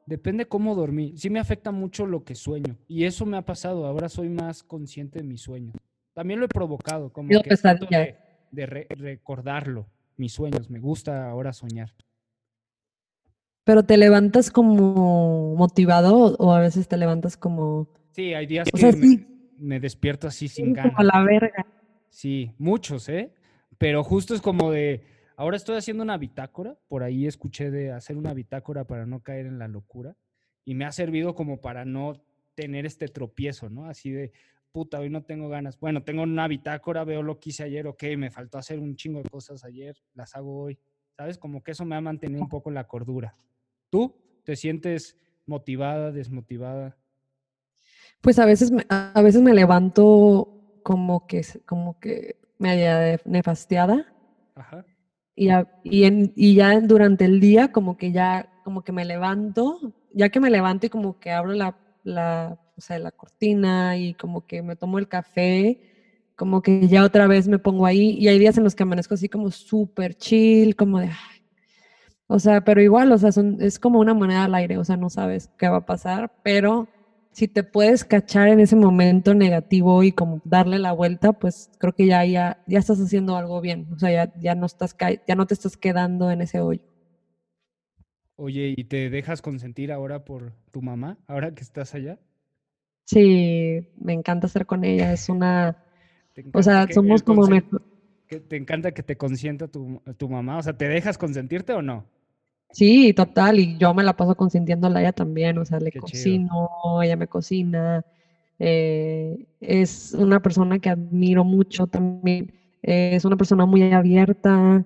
Depende 0.06 0.48
cómo 0.48 0.74
dormí. 0.76 1.18
Sí 1.18 1.30
me 1.30 1.40
afecta 1.40 1.72
mucho 1.72 2.06
lo 2.06 2.24
que 2.24 2.34
sueño. 2.34 2.78
Y 2.88 3.04
eso 3.04 3.26
me 3.26 3.36
ha 3.38 3.42
pasado. 3.42 3.86
Ahora 3.86 4.08
soy 4.08 4.30
más 4.30 4.64
consciente 4.64 5.20
de 5.20 5.26
mis 5.26 5.42
sueños. 5.42 5.76
También 6.14 6.40
lo 6.40 6.46
he 6.46 6.50
provocado, 6.50 7.12
como 7.12 7.28
que 7.44 7.50
de, 7.98 8.16
de 8.52 8.66
re- 8.66 8.88
recordarlo, 8.90 9.88
mis 10.18 10.34
sueños. 10.34 10.70
Me 10.70 10.80
gusta 10.80 11.30
ahora 11.30 11.54
soñar. 11.54 11.94
Pero 13.64 13.84
te 13.84 13.98
levantas 13.98 14.50
como 14.50 15.56
motivado 15.56 16.36
o 16.38 16.54
a 16.54 16.60
veces 16.60 16.88
te 16.88 16.98
levantas 16.98 17.36
como, 17.38 17.90
Sí, 18.12 18.34
hay 18.34 18.48
días 18.48 18.68
o 18.70 18.72
que 18.76 18.82
sea, 18.82 18.92
me, 18.94 19.08
sí, 19.08 19.28
me 19.60 19.80
despierto 19.80 20.28
así 20.28 20.48
sin 20.48 20.74
como 20.74 20.92
ganas. 20.92 21.06
la 21.06 21.24
verga. 21.24 21.66
Sí, 22.10 22.52
muchos, 22.58 23.10
¿eh? 23.10 23.34
Pero 23.78 24.04
justo 24.04 24.34
es 24.34 24.42
como 24.42 24.72
de, 24.72 25.04
ahora 25.36 25.58
estoy 25.58 25.78
haciendo 25.78 26.02
una 26.04 26.18
bitácora, 26.18 26.78
por 26.88 27.04
ahí 27.04 27.28
escuché 27.28 27.70
de 27.70 27.92
hacer 27.92 28.18
una 28.18 28.34
bitácora 28.34 28.86
para 28.86 29.06
no 29.06 29.22
caer 29.22 29.46
en 29.46 29.60
la 29.60 29.68
locura 29.68 30.16
y 30.66 30.74
me 30.74 30.86
ha 30.86 30.92
servido 30.92 31.36
como 31.36 31.62
para 31.62 31.86
no 31.86 32.14
tener 32.56 32.86
este 32.88 33.08
tropiezo, 33.08 33.70
¿no? 33.70 33.86
Así 33.86 34.10
de, 34.10 34.32
puta, 34.72 35.00
hoy 35.00 35.10
no 35.10 35.24
tengo 35.24 35.50
ganas. 35.50 35.80
Bueno, 35.80 36.04
tengo 36.04 36.24
una 36.24 36.48
bitácora, 36.48 37.04
veo 37.04 37.24
lo 37.24 37.40
que 37.40 37.50
hice 37.50 37.64
ayer, 37.64 37.88
ok, 37.88 38.04
me 38.18 38.32
faltó 38.32 38.58
hacer 38.58 38.80
un 38.80 38.96
chingo 38.96 39.22
de 39.22 39.30
cosas 39.30 39.64
ayer, 39.64 39.96
las 40.14 40.36
hago 40.36 40.64
hoy, 40.64 40.80
¿sabes? 41.16 41.38
Como 41.38 41.64
que 41.64 41.72
eso 41.72 41.86
me 41.86 41.96
ha 41.96 42.02
mantenido 42.02 42.42
un 42.42 42.50
poco 42.50 42.70
la 42.72 42.84
cordura. 42.86 43.36
¿Tú 43.90 44.16
te 44.44 44.56
sientes 44.56 45.18
motivada, 45.46 46.12
desmotivada? 46.12 46.98
Pues 48.22 48.40
a 48.40 48.46
veces 48.46 48.72
me, 48.72 48.84
a 48.90 49.22
veces 49.22 49.42
me 49.42 49.54
levanto 49.54 50.50
como 50.84 51.26
que, 51.26 51.42
como 51.66 51.98
que 52.00 52.36
media 52.58 53.20
nefastiada 53.26 54.06
Ajá. 54.56 54.86
y, 55.36 55.50
a- 55.50 55.68
y, 55.84 56.04
en- 56.04 56.34
y 56.36 56.56
ya 56.56 56.80
durante 56.82 57.26
el 57.26 57.40
día 57.40 57.68
como 57.70 57.96
que 57.98 58.12
ya, 58.12 58.50
como 58.64 58.82
que 58.82 58.92
me 58.92 59.06
levanto, 59.06 59.80
ya 60.12 60.30
que 60.30 60.40
me 60.40 60.50
levanto 60.50 60.86
y 60.88 60.90
como 60.90 61.14
que 61.20 61.32
abro 61.32 61.54
la, 61.54 61.78
la, 62.04 62.58
o 62.78 62.82
sea, 62.82 63.00
la 63.00 63.12
cortina 63.12 63.98
y 63.98 64.16
como 64.16 64.42
que 64.44 64.62
me 64.64 64.76
tomo 64.76 65.00
el 65.00 65.08
café, 65.08 65.80
como 66.36 66.62
que 66.64 66.88
ya 66.88 67.04
otra 67.06 67.28
vez 67.28 67.48
me 67.50 67.60
pongo 67.60 67.86
ahí 67.86 68.12
y 68.20 68.28
hay 68.30 68.40
días 68.40 68.58
en 68.58 68.64
los 68.66 68.76
que 68.76 68.84
amanezco 68.84 69.16
así 69.16 69.30
como 69.30 69.52
súper 69.52 70.16
chill, 70.16 70.76
como 70.76 71.00
de, 71.00 71.08
"Ay". 71.08 71.16
o 72.28 72.40
sea, 72.40 72.62
pero 72.62 72.82
igual, 72.82 73.12
o 73.12 73.18
sea, 73.18 73.32
son, 73.32 73.58
es 73.62 73.80
como 73.80 74.00
una 74.00 74.14
moneda 74.14 74.44
al 74.46 74.56
aire, 74.56 74.78
o 74.78 74.84
sea, 74.86 74.98
no 74.98 75.10
sabes 75.10 75.50
qué 75.58 75.70
va 75.70 75.78
a 75.78 75.82
pasar, 75.86 76.32
pero 76.42 76.90
si 77.32 77.48
te 77.48 77.64
puedes 77.64 78.04
cachar 78.06 78.50
en 78.50 78.60
ese 78.60 78.76
momento 78.76 79.34
negativo 79.34 80.04
y 80.04 80.12
como 80.12 80.42
darle 80.44 80.80
la 80.80 80.92
vuelta, 80.94 81.34
pues 81.34 81.70
creo 81.80 81.94
que 81.94 82.06
ya, 82.08 82.26
ya, 82.26 82.58
ya 82.66 82.80
estás 82.80 83.00
haciendo 83.00 83.38
algo 83.38 83.62
bien, 83.62 83.88
o 83.94 84.00
sea, 84.00 84.12
ya, 84.12 84.32
ya, 84.36 84.56
no 84.56 84.66
estás, 84.66 84.96
ya 85.28 85.36
no 85.36 85.46
te 85.48 85.54
estás 85.54 85.78
quedando 85.78 86.32
en 86.32 86.42
ese 86.42 86.60
hoyo. 86.62 86.82
Oye, 88.38 88.74
¿y 88.78 88.86
te 88.86 89.10
dejas 89.10 89.42
consentir 89.42 89.92
ahora 89.92 90.24
por 90.24 90.54
tu 90.72 90.82
mamá, 90.82 91.20
ahora 91.28 91.54
que 91.54 91.62
estás 91.64 91.94
allá? 91.94 92.20
Sí, 93.08 93.80
me 93.96 94.14
encanta 94.14 94.48
estar 94.48 94.66
con 94.66 94.84
ella, 94.84 95.14
es 95.14 95.30
una, 95.30 95.74
¿Te 96.34 96.44
o 96.54 96.64
sea, 96.64 96.88
somos 96.92 97.24
como, 97.24 97.48
que 98.28 98.40
te 98.40 98.56
encanta 98.58 98.94
que 98.94 99.04
te 99.04 99.18
consienta 99.18 99.68
tu, 99.68 100.02
tu 100.18 100.30
mamá? 100.30 100.58
O 100.58 100.64
sea, 100.64 100.74
¿te 100.78 100.88
dejas 100.88 101.18
consentirte 101.18 101.74
o 101.74 101.82
no? 101.82 102.10
sí, 102.72 103.14
total, 103.14 103.60
y 103.60 103.78
yo 103.78 103.94
me 103.94 104.04
la 104.04 104.14
paso 104.14 104.36
consintiéndola 104.36 105.00
a 105.00 105.02
ella 105.04 105.14
también, 105.14 105.58
o 105.58 105.66
sea, 105.66 105.80
le 105.80 105.92
Qué 105.92 106.02
chido. 106.02 106.46
cocino, 106.50 106.70
ella 107.04 107.16
me 107.16 107.28
cocina, 107.28 108.04
eh, 108.60 109.48
es 109.60 110.14
una 110.14 110.40
persona 110.42 110.80
que 110.80 110.90
admiro 110.90 111.44
mucho 111.46 111.88
también, 111.88 112.48
eh, 112.84 113.12
es 113.16 113.26
una 113.26 113.38
persona 113.38 113.66
muy 113.66 113.84
abierta, 113.94 114.84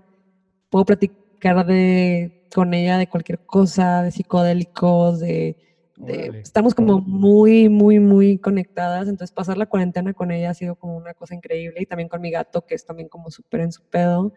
puedo 0.70 0.86
platicar 0.86 1.66
de, 1.66 2.32
con 2.54 2.74
ella 2.74 2.98
de 3.00 3.08
cualquier 3.08 3.40
cosa, 3.46 4.04
de 4.04 4.12
psicodélicos, 4.12 5.20
de, 5.22 5.58
de- 6.06 6.42
estamos 6.42 6.74
como 6.76 7.00
muy, 7.02 7.70
muy, 7.70 8.00
muy 8.00 8.38
conectadas, 8.40 9.08
entonces 9.08 9.32
pasar 9.32 9.58
la 9.58 9.66
cuarentena 9.66 10.14
con 10.14 10.32
ella 10.32 10.50
ha 10.52 10.54
sido 10.54 10.76
como 10.76 10.98
una 10.98 11.14
cosa 11.14 11.36
increíble 11.36 11.80
y 11.82 11.86
también 11.86 12.10
con 12.10 12.22
mi 12.22 12.32
gato 12.32 12.64
que 12.66 12.76
es 12.76 12.86
también 12.86 13.08
como 13.10 13.30
súper 13.32 13.62
en 13.62 13.72
su 13.72 13.84
pedo. 13.84 14.34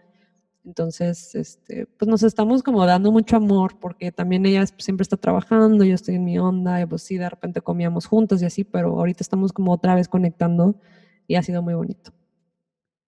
Entonces, 0.64 1.34
este, 1.34 1.86
pues 1.98 2.08
nos 2.08 2.22
estamos 2.22 2.62
como 2.62 2.86
dando 2.86 3.12
mucho 3.12 3.36
amor 3.36 3.76
porque 3.78 4.12
también 4.12 4.46
ella 4.46 4.62
es- 4.62 4.74
siempre 4.78 5.02
está 5.02 5.16
trabajando, 5.18 5.84
yo 5.84 5.94
estoy 5.94 6.14
en 6.14 6.24
mi 6.24 6.38
onda, 6.38 6.80
y 6.80 6.86
pues 6.86 7.02
sí, 7.02 7.18
de 7.18 7.28
repente 7.28 7.60
comíamos 7.60 8.06
juntos 8.06 8.40
y 8.42 8.46
así, 8.46 8.64
pero 8.64 8.98
ahorita 8.98 9.22
estamos 9.22 9.52
como 9.52 9.72
otra 9.72 9.94
vez 9.94 10.08
conectando 10.08 10.76
y 11.26 11.34
ha 11.34 11.42
sido 11.42 11.62
muy 11.62 11.74
bonito. 11.74 12.12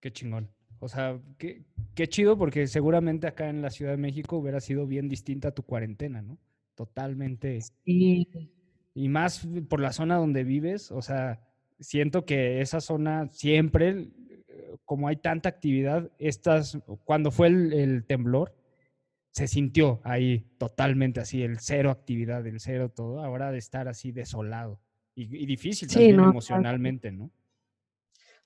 Qué 0.01 0.13
chingón. 0.13 0.51
O 0.79 0.89
sea, 0.89 1.19
qué, 1.39 1.63
qué 1.95 2.07
chido 2.09 2.37
porque 2.37 2.67
seguramente 2.67 3.27
acá 3.27 3.49
en 3.49 3.63
la 3.63 3.71
Ciudad 3.71 3.93
de 3.93 3.97
México 3.97 4.37
hubiera 4.37 4.61
sido 4.61 4.87
bien 4.87 5.09
distinta 5.09 5.53
tu 5.53 5.63
cuarentena, 5.63 6.21
¿no? 6.21 6.37
Totalmente. 6.77 7.59
Y 7.85 8.29
Y 8.95 9.09
más 9.09 9.47
por 9.69 9.81
la 9.81 9.93
zona 9.93 10.17
donde 10.17 10.45
vives, 10.45 10.93
o 10.93 11.03
sea, 11.03 11.41
siento 11.81 12.25
que 12.25 12.61
esa 12.61 12.81
zona 12.81 13.29
siempre, 13.33 14.09
eh, 14.49 14.77
como 14.85 15.09
hay 15.09 15.17
tanta 15.17 15.49
actividad, 15.49 16.11
estas, 16.19 16.79
cuando 17.05 17.31
fue 17.31 17.49
el, 17.49 17.73
el 17.73 18.05
temblor, 18.05 18.55
se 19.33 19.49
sintió 19.49 20.01
ahí 20.05 20.47
totalmente 20.57 21.21
así, 21.21 21.43
el 21.43 21.59
cero 21.59 21.91
actividad, 21.91 22.47
el 22.47 22.61
cero 22.61 22.91
todo, 22.95 23.21
ahora 23.21 23.51
de 23.51 23.59
estar 23.59 23.87
así 23.89 24.13
desolado 24.13 24.81
y, 25.15 25.25
y 25.25 25.45
difícil 25.45 25.89
Sí, 25.91 25.95
también 25.95 26.17
no, 26.17 26.31
emocionalmente, 26.31 27.13
¿no? 27.13 27.31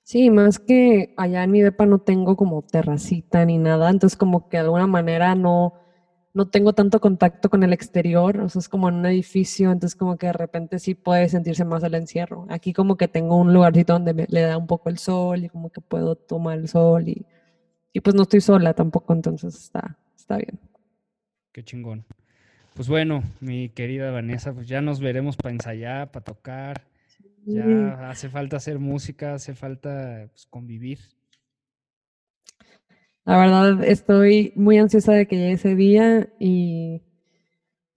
Sí, 0.03 0.29
más 0.29 0.59
que 0.59 1.13
allá 1.15 1.43
en 1.43 1.51
mi 1.51 1.61
depa 1.61 1.85
no 1.85 1.99
tengo 1.99 2.35
como 2.35 2.63
terracita 2.63 3.45
ni 3.45 3.57
nada, 3.57 3.89
entonces 3.89 4.17
como 4.17 4.49
que 4.49 4.57
de 4.57 4.63
alguna 4.63 4.87
manera 4.87 5.35
no, 5.35 5.75
no 6.33 6.47
tengo 6.47 6.73
tanto 6.73 6.99
contacto 7.01 7.49
con 7.49 7.63
el 7.63 7.73
exterior, 7.73 8.39
o 8.39 8.49
sea, 8.49 8.59
es 8.59 8.69
como 8.69 8.89
en 8.89 8.95
un 8.95 9.05
edificio, 9.05 9.71
entonces 9.71 9.97
como 9.97 10.17
que 10.17 10.27
de 10.27 10.33
repente 10.33 10.79
sí 10.79 10.95
puede 10.95 11.27
sentirse 11.29 11.65
más 11.65 11.83
el 11.83 11.95
encierro. 11.95 12.45
Aquí 12.49 12.73
como 12.73 12.95
que 12.97 13.07
tengo 13.07 13.37
un 13.37 13.53
lugarcito 13.53 13.93
donde 13.93 14.13
me- 14.13 14.27
le 14.29 14.41
da 14.41 14.57
un 14.57 14.67
poco 14.67 14.89
el 14.89 14.97
sol 14.97 15.43
y 15.43 15.49
como 15.49 15.69
que 15.71 15.81
puedo 15.81 16.15
tomar 16.15 16.57
el 16.57 16.67
sol 16.67 17.07
y, 17.09 17.25
y 17.93 17.99
pues 18.01 18.15
no 18.15 18.23
estoy 18.23 18.41
sola 18.41 18.73
tampoco, 18.73 19.13
entonces 19.13 19.55
está, 19.55 19.97
está 20.15 20.37
bien. 20.37 20.59
Qué 21.51 21.63
chingón. 21.63 22.05
Pues 22.75 22.87
bueno, 22.87 23.23
mi 23.41 23.67
querida 23.69 24.11
Vanessa, 24.11 24.53
pues 24.53 24.67
ya 24.67 24.79
nos 24.81 25.01
veremos 25.01 25.35
para 25.35 25.53
ensayar, 25.53 26.11
para 26.11 26.23
tocar. 26.23 26.83
Ya 27.45 28.09
hace 28.09 28.29
falta 28.29 28.55
hacer 28.57 28.79
música, 28.79 29.33
hace 29.33 29.53
falta 29.53 30.27
pues, 30.31 30.45
convivir. 30.45 30.99
La 33.25 33.37
verdad 33.37 33.83
estoy 33.83 34.51
muy 34.55 34.77
ansiosa 34.79 35.13
de 35.13 35.27
que 35.27 35.35
llegue 35.37 35.51
ese 35.53 35.75
día 35.75 36.27
y 36.39 37.01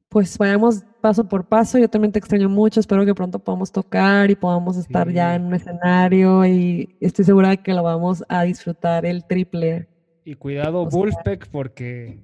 pues 0.09 0.37
vayamos 0.39 0.85
paso 1.01 1.27
por 1.29 1.47
paso. 1.49 1.79
Yo 1.79 1.89
también 1.89 2.13
te 2.13 2.19
extraño 2.19 2.49
mucho, 2.49 2.81
espero 2.81 3.05
que 3.07 3.15
pronto 3.15 3.39
podamos 3.39 3.73
tocar 3.73 4.31
y 4.31 4.35
podamos 4.37 4.77
estar 4.77 5.11
ya 5.11 5.35
en 5.35 5.45
un 5.47 5.55
escenario 5.55 6.45
y 6.47 6.97
estoy 7.01 7.25
segura 7.25 7.51
de 7.51 7.57
que 7.59 7.73
lo 7.73 7.83
vamos 7.83 8.23
a 8.29 8.43
disfrutar 8.45 9.07
el 9.07 9.25
triple. 9.25 9.89
Y 10.25 10.35
cuidado, 10.35 10.83
O 10.83 10.91
sea- 10.91 10.99
Wolfpack, 10.99 11.49
porque 11.49 12.19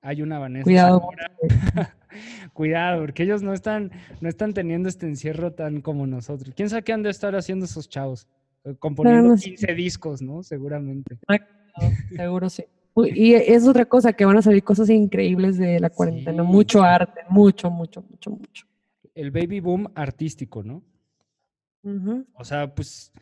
hay 0.00 0.22
una 0.22 0.38
Vanessa. 0.38 0.64
Cuidado. 0.64 1.08
Cuidado, 2.54 3.00
porque 3.02 3.24
ellos 3.24 3.42
no 3.42 3.52
están, 3.52 3.90
no 4.22 4.28
están 4.30 4.54
teniendo 4.54 4.88
este 4.88 5.06
encierro 5.06 5.52
tan 5.52 5.82
como 5.82 6.06
nosotros. 6.06 6.54
¿Quién 6.56 6.70
sabe 6.70 6.82
qué 6.82 6.94
han 6.94 7.02
de 7.02 7.10
estar 7.10 7.36
haciendo 7.36 7.66
esos 7.66 7.88
chavos? 7.90 8.26
Eh, 8.64 8.74
Componiendo 8.78 9.28
no 9.30 9.36
sé. 9.36 9.50
15 9.50 9.74
discos, 9.74 10.22
¿no? 10.22 10.42
Seguramente. 10.42 11.18
Seguro 12.14 12.48
sí. 12.48 12.64
Uy, 12.94 13.12
Y 13.14 13.34
es 13.34 13.66
otra 13.66 13.84
cosa, 13.84 14.14
que 14.14 14.24
van 14.24 14.38
a 14.38 14.42
salir 14.42 14.64
cosas 14.64 14.88
increíbles 14.88 15.58
de 15.58 15.78
la 15.80 15.90
cuarentena, 15.90 16.42
Sí, 16.42 16.48
mucho 16.48 16.82
arte, 16.82 17.20
mucho, 17.28 17.70
mucho, 17.70 18.02
mucho, 18.02 18.30
mucho. 18.30 18.66
El 19.14 19.30
baby 19.30 19.60
boom 19.60 19.90
artístico, 19.94 20.62
¿no? 20.62 20.82
O 22.34 22.44
sea, 22.44 22.74
pues, 22.74 23.12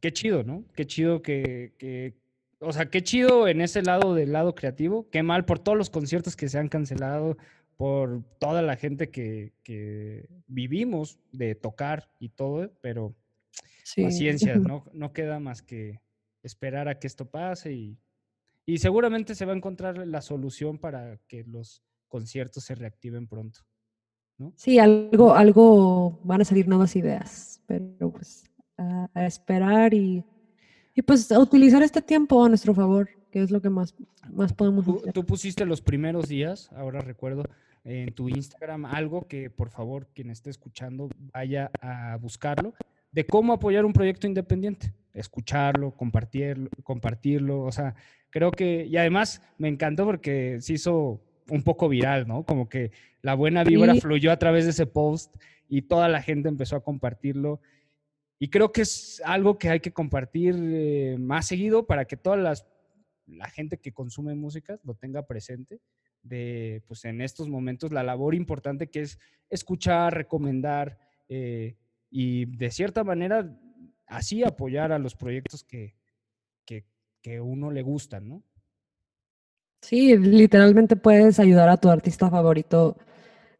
qué 0.00 0.12
chido, 0.12 0.44
¿no? 0.44 0.62
Qué 0.74 0.86
chido 0.86 1.22
que, 1.22 1.72
que 1.78 2.14
o 2.60 2.72
sea, 2.72 2.86
qué 2.90 3.02
chido 3.02 3.48
en 3.48 3.60
ese 3.60 3.82
lado 3.82 4.14
del 4.14 4.32
lado 4.32 4.54
creativo, 4.54 5.08
qué 5.10 5.22
mal 5.22 5.44
por 5.44 5.58
todos 5.58 5.78
los 5.78 5.90
conciertos 5.90 6.36
que 6.36 6.48
se 6.48 6.58
han 6.58 6.68
cancelado, 6.68 7.36
por 7.76 8.24
toda 8.38 8.60
la 8.62 8.76
gente 8.76 9.10
que, 9.10 9.52
que 9.62 10.28
vivimos 10.48 11.18
de 11.32 11.54
tocar 11.54 12.10
y 12.18 12.30
todo, 12.30 12.72
pero 12.80 13.14
paciencia, 13.96 14.56
no, 14.56 14.84
no 14.92 15.12
queda 15.12 15.38
más 15.38 15.62
que 15.62 16.00
esperar 16.48 16.88
a 16.88 16.98
que 16.98 17.06
esto 17.06 17.30
pase 17.30 17.72
y, 17.72 17.98
y 18.66 18.78
seguramente 18.78 19.34
se 19.34 19.44
va 19.44 19.52
a 19.52 19.56
encontrar 19.56 20.06
la 20.06 20.20
solución 20.20 20.78
para 20.78 21.18
que 21.28 21.44
los 21.44 21.82
conciertos 22.08 22.64
se 22.64 22.74
reactiven 22.74 23.26
pronto. 23.26 23.60
¿no? 24.38 24.52
Sí, 24.56 24.78
algo, 24.78 25.34
algo 25.34 26.20
van 26.24 26.40
a 26.40 26.44
salir 26.44 26.68
nuevas 26.68 26.96
ideas, 26.96 27.62
pero 27.66 28.10
pues 28.10 28.44
a, 28.76 29.26
esperar 29.26 29.94
y, 29.94 30.24
y, 30.94 31.02
pues 31.02 31.30
a 31.32 31.38
utilizar 31.38 31.82
este 31.82 32.02
tiempo 32.02 32.44
a 32.44 32.48
nuestro 32.48 32.74
favor, 32.74 33.08
que 33.30 33.42
es 33.42 33.50
lo 33.50 33.60
que 33.60 33.70
más, 33.70 33.94
más 34.30 34.52
podemos 34.52 34.86
hacer. 34.88 35.12
Tú 35.12 35.24
pusiste 35.24 35.64
los 35.64 35.80
primeros 35.80 36.28
días, 36.28 36.70
ahora 36.72 37.00
recuerdo, 37.00 37.44
en 37.84 38.12
tu 38.12 38.28
Instagram 38.28 38.84
algo 38.84 39.26
que 39.26 39.50
por 39.50 39.70
favor 39.70 40.08
quien 40.14 40.30
esté 40.30 40.50
escuchando 40.50 41.08
vaya 41.32 41.70
a 41.80 42.16
buscarlo 42.16 42.74
de 43.12 43.26
cómo 43.26 43.52
apoyar 43.52 43.84
un 43.84 43.92
proyecto 43.92 44.26
independiente, 44.26 44.92
escucharlo, 45.20 45.92
compartirlo, 45.92 46.70
compartirlo, 46.82 47.62
o 47.62 47.72
sea, 47.72 47.94
creo 48.30 48.50
que, 48.50 48.86
y 48.86 48.96
además 48.96 49.42
me 49.58 49.68
encantó 49.68 50.04
porque 50.04 50.58
se 50.60 50.74
hizo 50.74 51.20
un 51.48 51.62
poco 51.62 51.88
viral, 51.88 52.26
¿no? 52.28 52.44
Como 52.44 52.68
que 52.68 52.92
la 53.22 53.34
buena 53.34 53.64
vibra 53.64 53.94
fluyó 53.96 54.32
a 54.32 54.38
través 54.38 54.64
de 54.64 54.70
ese 54.70 54.86
post 54.86 55.34
y 55.68 55.82
toda 55.82 56.08
la 56.08 56.22
gente 56.22 56.48
empezó 56.48 56.76
a 56.76 56.84
compartirlo. 56.84 57.60
Y 58.38 58.48
creo 58.48 58.70
que 58.72 58.82
es 58.82 59.20
algo 59.24 59.58
que 59.58 59.68
hay 59.70 59.80
que 59.80 59.92
compartir 59.92 60.54
eh, 60.58 61.16
más 61.18 61.46
seguido 61.46 61.86
para 61.86 62.04
que 62.04 62.16
toda 62.16 62.36
las, 62.36 62.66
la 63.26 63.48
gente 63.48 63.78
que 63.78 63.92
consume 63.92 64.34
música 64.34 64.78
lo 64.84 64.94
tenga 64.94 65.26
presente 65.26 65.80
de, 66.22 66.82
pues 66.86 67.04
en 67.04 67.20
estos 67.20 67.48
momentos, 67.48 67.92
la 67.92 68.02
labor 68.02 68.34
importante 68.34 68.88
que 68.88 69.00
es 69.00 69.18
escuchar, 69.50 70.14
recomendar 70.14 70.98
eh, 71.28 71.76
y 72.10 72.46
de 72.46 72.70
cierta 72.70 73.04
manera 73.04 73.58
así 74.08 74.42
apoyar 74.42 74.92
a 74.92 74.98
los 74.98 75.14
proyectos 75.14 75.64
que, 75.64 75.94
que, 76.64 76.84
que 77.22 77.40
uno 77.40 77.70
le 77.70 77.82
gustan, 77.82 78.28
¿no? 78.28 78.42
Sí, 79.80 80.16
literalmente 80.16 80.96
puedes 80.96 81.38
ayudar 81.38 81.68
a 81.68 81.76
tu 81.76 81.88
artista 81.88 82.28
favorito, 82.30 82.96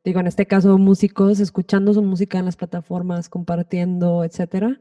digo, 0.04 0.20
en 0.20 0.26
este 0.26 0.46
caso 0.46 0.76
músicos, 0.76 1.38
escuchando 1.38 1.94
su 1.94 2.02
música 2.02 2.38
en 2.38 2.46
las 2.46 2.56
plataformas, 2.56 3.28
compartiendo, 3.28 4.24
etcétera. 4.24 4.80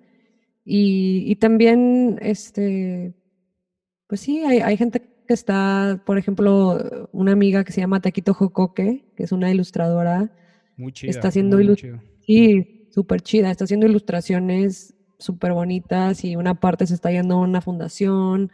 Y, 0.65 1.23
y 1.27 1.35
también, 1.35 2.17
este, 2.21 3.13
pues 4.07 4.21
sí, 4.21 4.39
hay, 4.43 4.59
hay, 4.59 4.77
gente 4.77 5.01
que 5.27 5.33
está, 5.33 6.01
por 6.05 6.17
ejemplo, 6.17 7.07
una 7.11 7.33
amiga 7.33 7.63
que 7.63 7.71
se 7.71 7.81
llama 7.81 8.01
Taquito 8.01 8.33
Jocoque, 8.33 9.05
que 9.15 9.23
es 9.23 9.31
una 9.31 9.51
ilustradora. 9.51 10.31
Muy 10.75 10.91
chida. 10.91 11.11
Está 11.11 11.29
haciendo 11.29 11.61
ilustraciones. 11.61 12.03
Sí, 12.25 12.89
súper 12.91 13.21
chida. 13.21 13.51
Está 13.51 13.63
haciendo 13.63 13.85
ilustraciones 13.85 14.96
súper 15.17 15.53
bonitas 15.53 16.23
y 16.23 16.35
una 16.35 16.55
parte 16.55 16.87
se 16.87 16.93
está 16.93 17.11
yendo 17.11 17.35
a 17.35 17.41
una 17.41 17.61
fundación 17.61 18.51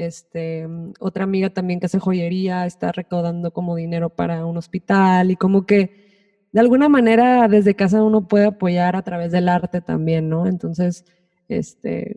este, 0.00 0.66
otra 0.98 1.24
amiga 1.24 1.50
también 1.50 1.78
que 1.78 1.86
hace 1.86 1.98
joyería 1.98 2.66
está 2.66 2.90
recaudando 2.92 3.52
como 3.52 3.76
dinero 3.76 4.08
para 4.08 4.46
un 4.46 4.56
hospital 4.56 5.30
y 5.30 5.36
como 5.36 5.66
que 5.66 6.08
de 6.52 6.60
alguna 6.60 6.88
manera 6.88 7.46
desde 7.48 7.74
casa 7.74 8.02
uno 8.02 8.26
puede 8.26 8.46
apoyar 8.46 8.96
a 8.96 9.02
través 9.02 9.30
del 9.30 9.48
arte 9.48 9.80
también, 9.80 10.28
¿no? 10.28 10.46
Entonces, 10.46 11.04
este, 11.48 12.16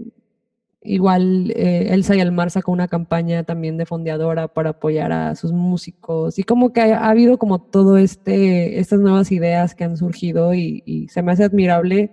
igual 0.81 1.51
eh, 1.55 1.89
Elsa 1.91 2.15
y 2.15 2.21
Almar 2.21 2.51
sacó 2.51 2.71
una 2.71 2.87
campaña 2.87 3.43
también 3.43 3.77
de 3.77 3.85
fondeadora 3.85 4.47
para 4.47 4.71
apoyar 4.71 5.11
a 5.11 5.35
sus 5.35 5.51
músicos 5.51 6.39
y 6.39 6.43
como 6.43 6.73
que 6.73 6.81
ha, 6.81 7.09
habido 7.09 7.37
como 7.37 7.61
todo 7.61 7.97
este, 7.97 8.79
estas 8.79 8.99
nuevas 9.01 9.31
ideas 9.31 9.75
que 9.75 9.83
han 9.83 9.97
surgido 9.97 10.53
y, 10.53 11.07
se 11.09 11.21
me 11.21 11.33
hace 11.33 11.43
admirable 11.43 12.11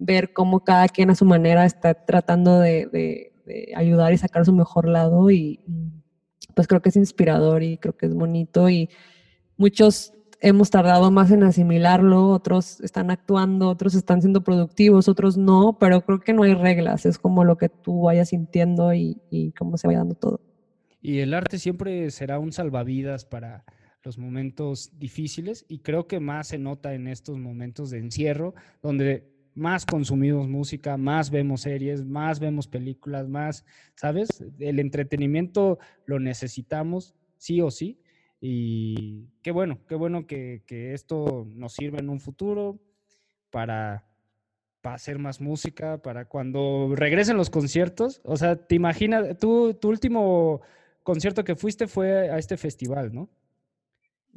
ver 0.00 0.32
cómo 0.32 0.64
cada 0.64 0.88
quien 0.88 1.10
a 1.10 1.14
su 1.14 1.24
manera 1.24 1.64
está 1.64 1.94
tratando 1.94 2.58
de 2.58 3.32
ayudar 3.76 4.12
y 4.12 4.18
sacar 4.18 4.44
su 4.44 4.52
mejor 4.52 4.88
lado 4.88 5.30
y, 5.30 5.60
pues 6.54 6.66
creo 6.66 6.82
que 6.82 6.88
es 6.88 6.96
inspirador 6.96 7.62
y 7.62 7.78
creo 7.78 7.96
que 7.96 8.06
es 8.06 8.14
bonito 8.14 8.68
y 8.68 8.90
muchos 9.56 10.12
hemos 10.40 10.70
tardado 10.70 11.10
más 11.10 11.30
en 11.30 11.42
asimilarlo, 11.42 12.28
otros 12.28 12.80
están 12.80 13.10
actuando, 13.10 13.68
otros 13.68 13.94
están 13.94 14.22
siendo 14.22 14.42
productivos, 14.42 15.08
otros 15.08 15.36
no, 15.36 15.76
pero 15.78 16.00
creo 16.00 16.20
que 16.20 16.32
no 16.32 16.44
hay 16.44 16.54
reglas, 16.54 17.04
es 17.04 17.18
como 17.18 17.44
lo 17.44 17.56
que 17.56 17.68
tú 17.68 18.02
vayas 18.02 18.30
sintiendo 18.30 18.94
y, 18.94 19.20
y 19.30 19.52
cómo 19.52 19.76
se 19.76 19.86
vaya 19.86 19.98
dando 19.98 20.14
todo. 20.14 20.40
Y 21.02 21.18
el 21.18 21.34
arte 21.34 21.58
siempre 21.58 22.10
será 22.10 22.38
un 22.38 22.52
salvavidas 22.52 23.24
para 23.24 23.64
los 24.02 24.16
momentos 24.18 24.98
difíciles 24.98 25.66
y 25.68 25.80
creo 25.80 26.06
que 26.06 26.20
más 26.20 26.48
se 26.48 26.58
nota 26.58 26.94
en 26.94 27.06
estos 27.06 27.38
momentos 27.38 27.90
de 27.90 27.98
encierro, 27.98 28.54
donde 28.82 29.30
más 29.54 29.84
consumimos 29.84 30.48
música, 30.48 30.96
más 30.96 31.30
vemos 31.30 31.62
series, 31.62 32.04
más 32.04 32.40
vemos 32.40 32.66
películas, 32.66 33.28
más, 33.28 33.64
¿sabes? 33.94 34.28
El 34.58 34.78
entretenimiento 34.78 35.78
lo 36.06 36.18
necesitamos 36.18 37.14
sí 37.36 37.60
o 37.60 37.70
sí. 37.70 38.00
Y 38.40 39.28
qué 39.42 39.50
bueno, 39.50 39.80
qué 39.86 39.94
bueno 39.94 40.26
que, 40.26 40.62
esto 40.94 41.46
nos 41.54 41.74
sirva 41.74 41.98
en 41.98 42.08
un 42.08 42.20
futuro 42.20 42.78
para, 43.50 44.06
para, 44.80 44.94
hacer 44.94 45.18
más 45.18 45.40
música, 45.40 46.00
para 46.00 46.24
cuando 46.26 46.94
regresen 46.94 47.36
los 47.36 47.50
conciertos. 47.50 48.20
O 48.24 48.36
sea, 48.36 48.56
te 48.56 48.74
imaginas, 48.74 49.36
tú, 49.38 49.74
tu 49.74 49.88
último 49.88 50.62
concierto 51.02 51.44
que 51.44 51.56
fuiste 51.56 51.86
fue 51.86 52.30
a 52.30 52.38
este 52.38 52.56
festival, 52.56 53.12
¿no? 53.12 53.28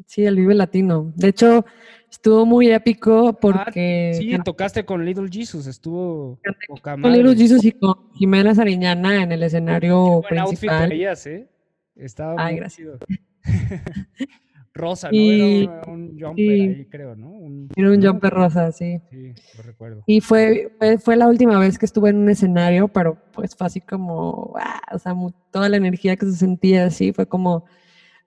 Sí, 0.05 0.25
el 0.25 0.35
Vive 0.35 0.53
Latino. 0.55 1.11
De 1.15 1.29
hecho, 1.29 1.65
estuvo 2.09 2.45
muy 2.45 2.71
épico 2.71 3.29
ah, 3.29 3.33
porque... 3.33 4.13
sí, 4.17 4.35
tocaste 4.43 4.85
con 4.85 5.05
Little 5.05 5.29
Jesus, 5.31 5.67
estuvo... 5.67 6.39
Con 6.81 7.11
Little 7.11 7.35
Jesus 7.35 7.63
y 7.65 7.71
con 7.71 8.11
Jimena 8.13 8.53
Sariñana 8.55 9.23
en 9.23 9.31
el 9.31 9.43
escenario 9.43 10.21
Qué 10.27 10.35
buen 10.35 10.45
principal. 10.45 10.91
Outfit 10.91 11.27
¿eh? 11.27 11.47
Estaba 11.95 12.35
Ay, 12.37 12.53
muy 12.53 12.59
gracias. 12.59 12.99
rosa, 14.73 15.09
¿no? 15.11 15.17
Era 15.17 15.81
un 15.87 16.19
jumper 16.19 16.51
ahí, 16.51 16.85
creo, 16.89 17.15
¿no? 17.15 17.33
Era 17.75 17.91
un 17.91 18.03
jumper 18.03 18.33
rosa, 18.33 18.71
sí. 18.71 18.99
Sí, 19.09 19.33
lo 19.57 19.63
recuerdo. 19.63 20.03
Y 20.07 20.21
fue, 20.21 20.71
fue, 20.99 21.15
la 21.15 21.27
última 21.27 21.59
vez 21.59 21.77
que 21.77 21.85
estuve 21.85 22.09
en 22.09 22.17
un 22.17 22.29
escenario, 22.29 22.87
pero 22.87 23.17
pues 23.33 23.55
fue 23.55 23.67
así 23.67 23.81
como, 23.81 24.53
o 24.91 24.99
sea, 24.99 25.15
toda 25.51 25.69
la 25.69 25.77
energía 25.77 26.15
que 26.15 26.25
se 26.25 26.33
sentía 26.33 26.85
así, 26.85 27.13
fue 27.13 27.27
como 27.27 27.65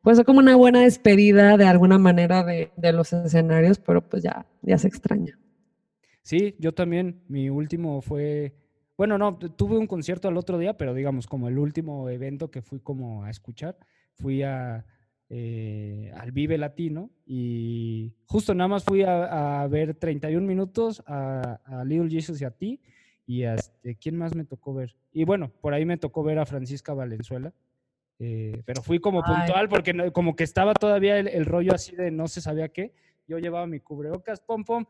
pues 0.07 0.23
como 0.23 0.39
una 0.39 0.55
buena 0.55 0.83
despedida 0.83 1.57
de 1.57 1.65
alguna 1.65 1.99
manera 1.99 2.45
de, 2.45 2.71
los 2.93 3.13
escenarios, 3.13 3.81
pero 3.81 4.09
pues 4.09 4.23
ya, 4.23 4.47
ya 4.63 4.79
se 4.79 4.87
extraña. 4.87 5.37
Sí, 6.23 6.55
yo 6.61 6.73
también, 6.73 7.25
mi 7.27 7.51
último 7.51 8.01
fue, 8.03 8.55
bueno, 8.97 9.19
no, 9.19 9.37
tuve 9.37 9.77
un 9.77 9.89
concierto 9.89 10.29
al 10.29 10.37
otro 10.37 10.59
día, 10.59 10.77
pero 10.77 10.95
digamos 10.95 11.27
como 11.27 11.49
el 11.49 11.59
último 11.59 12.09
evento 12.09 12.53
que 12.53 12.63
fui 12.63 12.79
como 12.79 13.25
a 13.25 13.31
escuchar, 13.31 13.79
fui 14.15 14.45
a, 14.45 14.87
eh, 15.29 16.13
al 16.15 16.31
Vive 16.31 16.57
Latino 16.57 17.11
y 17.27 18.15
justo 18.27 18.55
nada 18.55 18.69
más 18.69 18.85
fui 18.85 19.03
a, 19.03 19.67
ver 19.69 19.95
31 19.95 20.47
minutos 20.47 21.03
a, 21.09 21.59
a, 21.65 21.85
Little 21.85 22.09
Jesus 22.09 22.41
y 22.41 22.45
a 22.45 22.53
ti 22.53 22.81
y 23.27 23.43
a 23.43 23.57
este, 23.57 23.97
quién 23.97 24.17
más 24.17 24.37
me 24.37 24.45
tocó 24.45 24.73
ver. 24.73 24.95
Y 25.13 25.25
bueno, 25.25 25.51
por 25.61 25.75
ahí 25.75 25.85
me 25.85 25.97
tocó 25.97 26.23
ver 26.23 26.39
a 26.39 26.47
Francisca 26.47 26.95
Valenzuela 26.95 27.53
eh, 28.19 28.63
pero 28.65 28.83
fui 28.83 28.99
como 28.99 29.23
puntual 29.23 29.69
porque 29.69 30.11
como 30.13 30.37
que 30.37 30.45
estaba 30.45 30.73
todavía 30.75 31.19
el, 31.19 31.45
rollo 31.45 31.75
así 31.75 31.95
de 31.95 32.11
no 32.11 32.29
se 32.29 32.41
sabía 32.41 32.69
qué. 32.69 32.95
Yo 33.29 33.39
llevaba 33.39 33.67
mi 33.67 33.81
cubrebocas, 33.81 34.41
pom, 34.41 34.65
pom. 34.65 34.85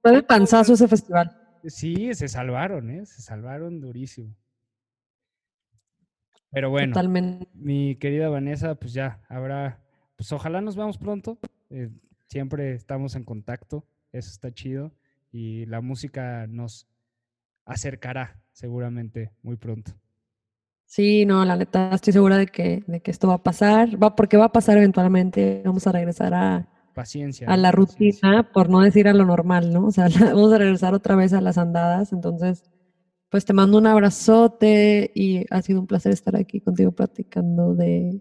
Fue 0.00 0.12
de 0.12 0.22
panzazo 0.22 0.74
ese 0.74 0.88
festival. 0.88 1.36
Sí, 1.64 2.14
se 2.14 2.28
salvaron, 2.28 2.90
¿eh? 2.90 3.04
Se 3.04 3.20
salvaron 3.20 3.80
durísimo. 3.80 4.34
Pero 6.52 6.70
bueno, 6.70 6.94
mi 7.54 7.96
querida 7.96 8.28
Vanessa, 8.28 8.74
pues 8.74 8.92
ya 8.92 9.20
habrá, 9.28 9.78
pues 10.16 10.32
ojalá 10.32 10.60
nos 10.60 10.74
veamos 10.74 10.98
pronto. 10.98 11.38
Eh, 11.68 11.90
siempre 12.26 12.72
estamos 12.72 13.14
en 13.14 13.24
contacto, 13.24 13.84
eso 14.12 14.30
está 14.30 14.52
chido. 14.52 14.92
Y 15.30 15.66
la 15.66 15.80
música 15.80 16.46
nos 16.48 16.88
acercará 17.64 18.42
seguramente 18.52 19.30
muy 19.42 19.56
pronto. 19.56 19.92
Sí, 20.90 21.24
no, 21.24 21.44
la 21.44 21.54
neta, 21.54 21.94
estoy 21.94 22.12
segura 22.12 22.36
de 22.36 22.48
que, 22.48 22.82
de 22.88 22.98
que 22.98 23.12
esto 23.12 23.28
va 23.28 23.34
a 23.34 23.42
pasar, 23.44 24.02
va, 24.02 24.16
porque 24.16 24.36
va 24.36 24.46
a 24.46 24.52
pasar 24.52 24.76
eventualmente, 24.76 25.62
vamos 25.64 25.86
a 25.86 25.92
regresar 25.92 26.34
a, 26.34 26.68
paciencia, 26.94 27.46
a 27.46 27.56
la 27.56 27.70
rutina, 27.70 28.50
por 28.52 28.68
no 28.68 28.80
decir 28.80 29.06
a 29.06 29.12
lo 29.12 29.24
normal, 29.24 29.72
¿no? 29.72 29.86
O 29.86 29.92
sea, 29.92 30.08
vamos 30.34 30.52
a 30.52 30.58
regresar 30.58 30.92
otra 30.92 31.14
vez 31.14 31.32
a 31.32 31.40
las 31.40 31.58
andadas, 31.58 32.12
entonces, 32.12 32.64
pues 33.28 33.44
te 33.44 33.52
mando 33.52 33.78
un 33.78 33.86
abrazote 33.86 35.12
y 35.14 35.44
ha 35.50 35.62
sido 35.62 35.78
un 35.78 35.86
placer 35.86 36.10
estar 36.10 36.34
aquí 36.34 36.60
contigo 36.60 36.90
platicando 36.90 37.76
de 37.76 38.20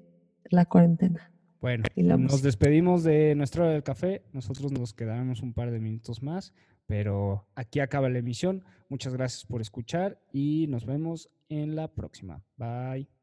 la 0.52 0.66
cuarentena. 0.66 1.32
Bueno, 1.62 1.86
nos 1.96 2.44
despedimos 2.44 3.04
de 3.04 3.34
nuestra 3.34 3.64
hora 3.64 3.74
del 3.74 3.82
café, 3.82 4.22
nosotros 4.32 4.72
nos 4.72 4.94
quedaremos 4.94 5.42
un 5.42 5.54
par 5.54 5.72
de 5.72 5.80
minutos 5.80 6.22
más, 6.22 6.54
pero 6.90 7.46
aquí 7.54 7.82
acaba 7.82 8.10
la 8.10 8.18
emisión. 8.18 8.64
Muchas 8.90 9.14
gracias 9.14 9.46
por 9.46 9.62
escuchar 9.62 10.20
y 10.34 10.66
nos 10.70 10.86
vemos 10.86 11.30
en 11.48 11.76
la 11.76 11.88
próxima. 11.88 12.42
Bye. 12.58 13.19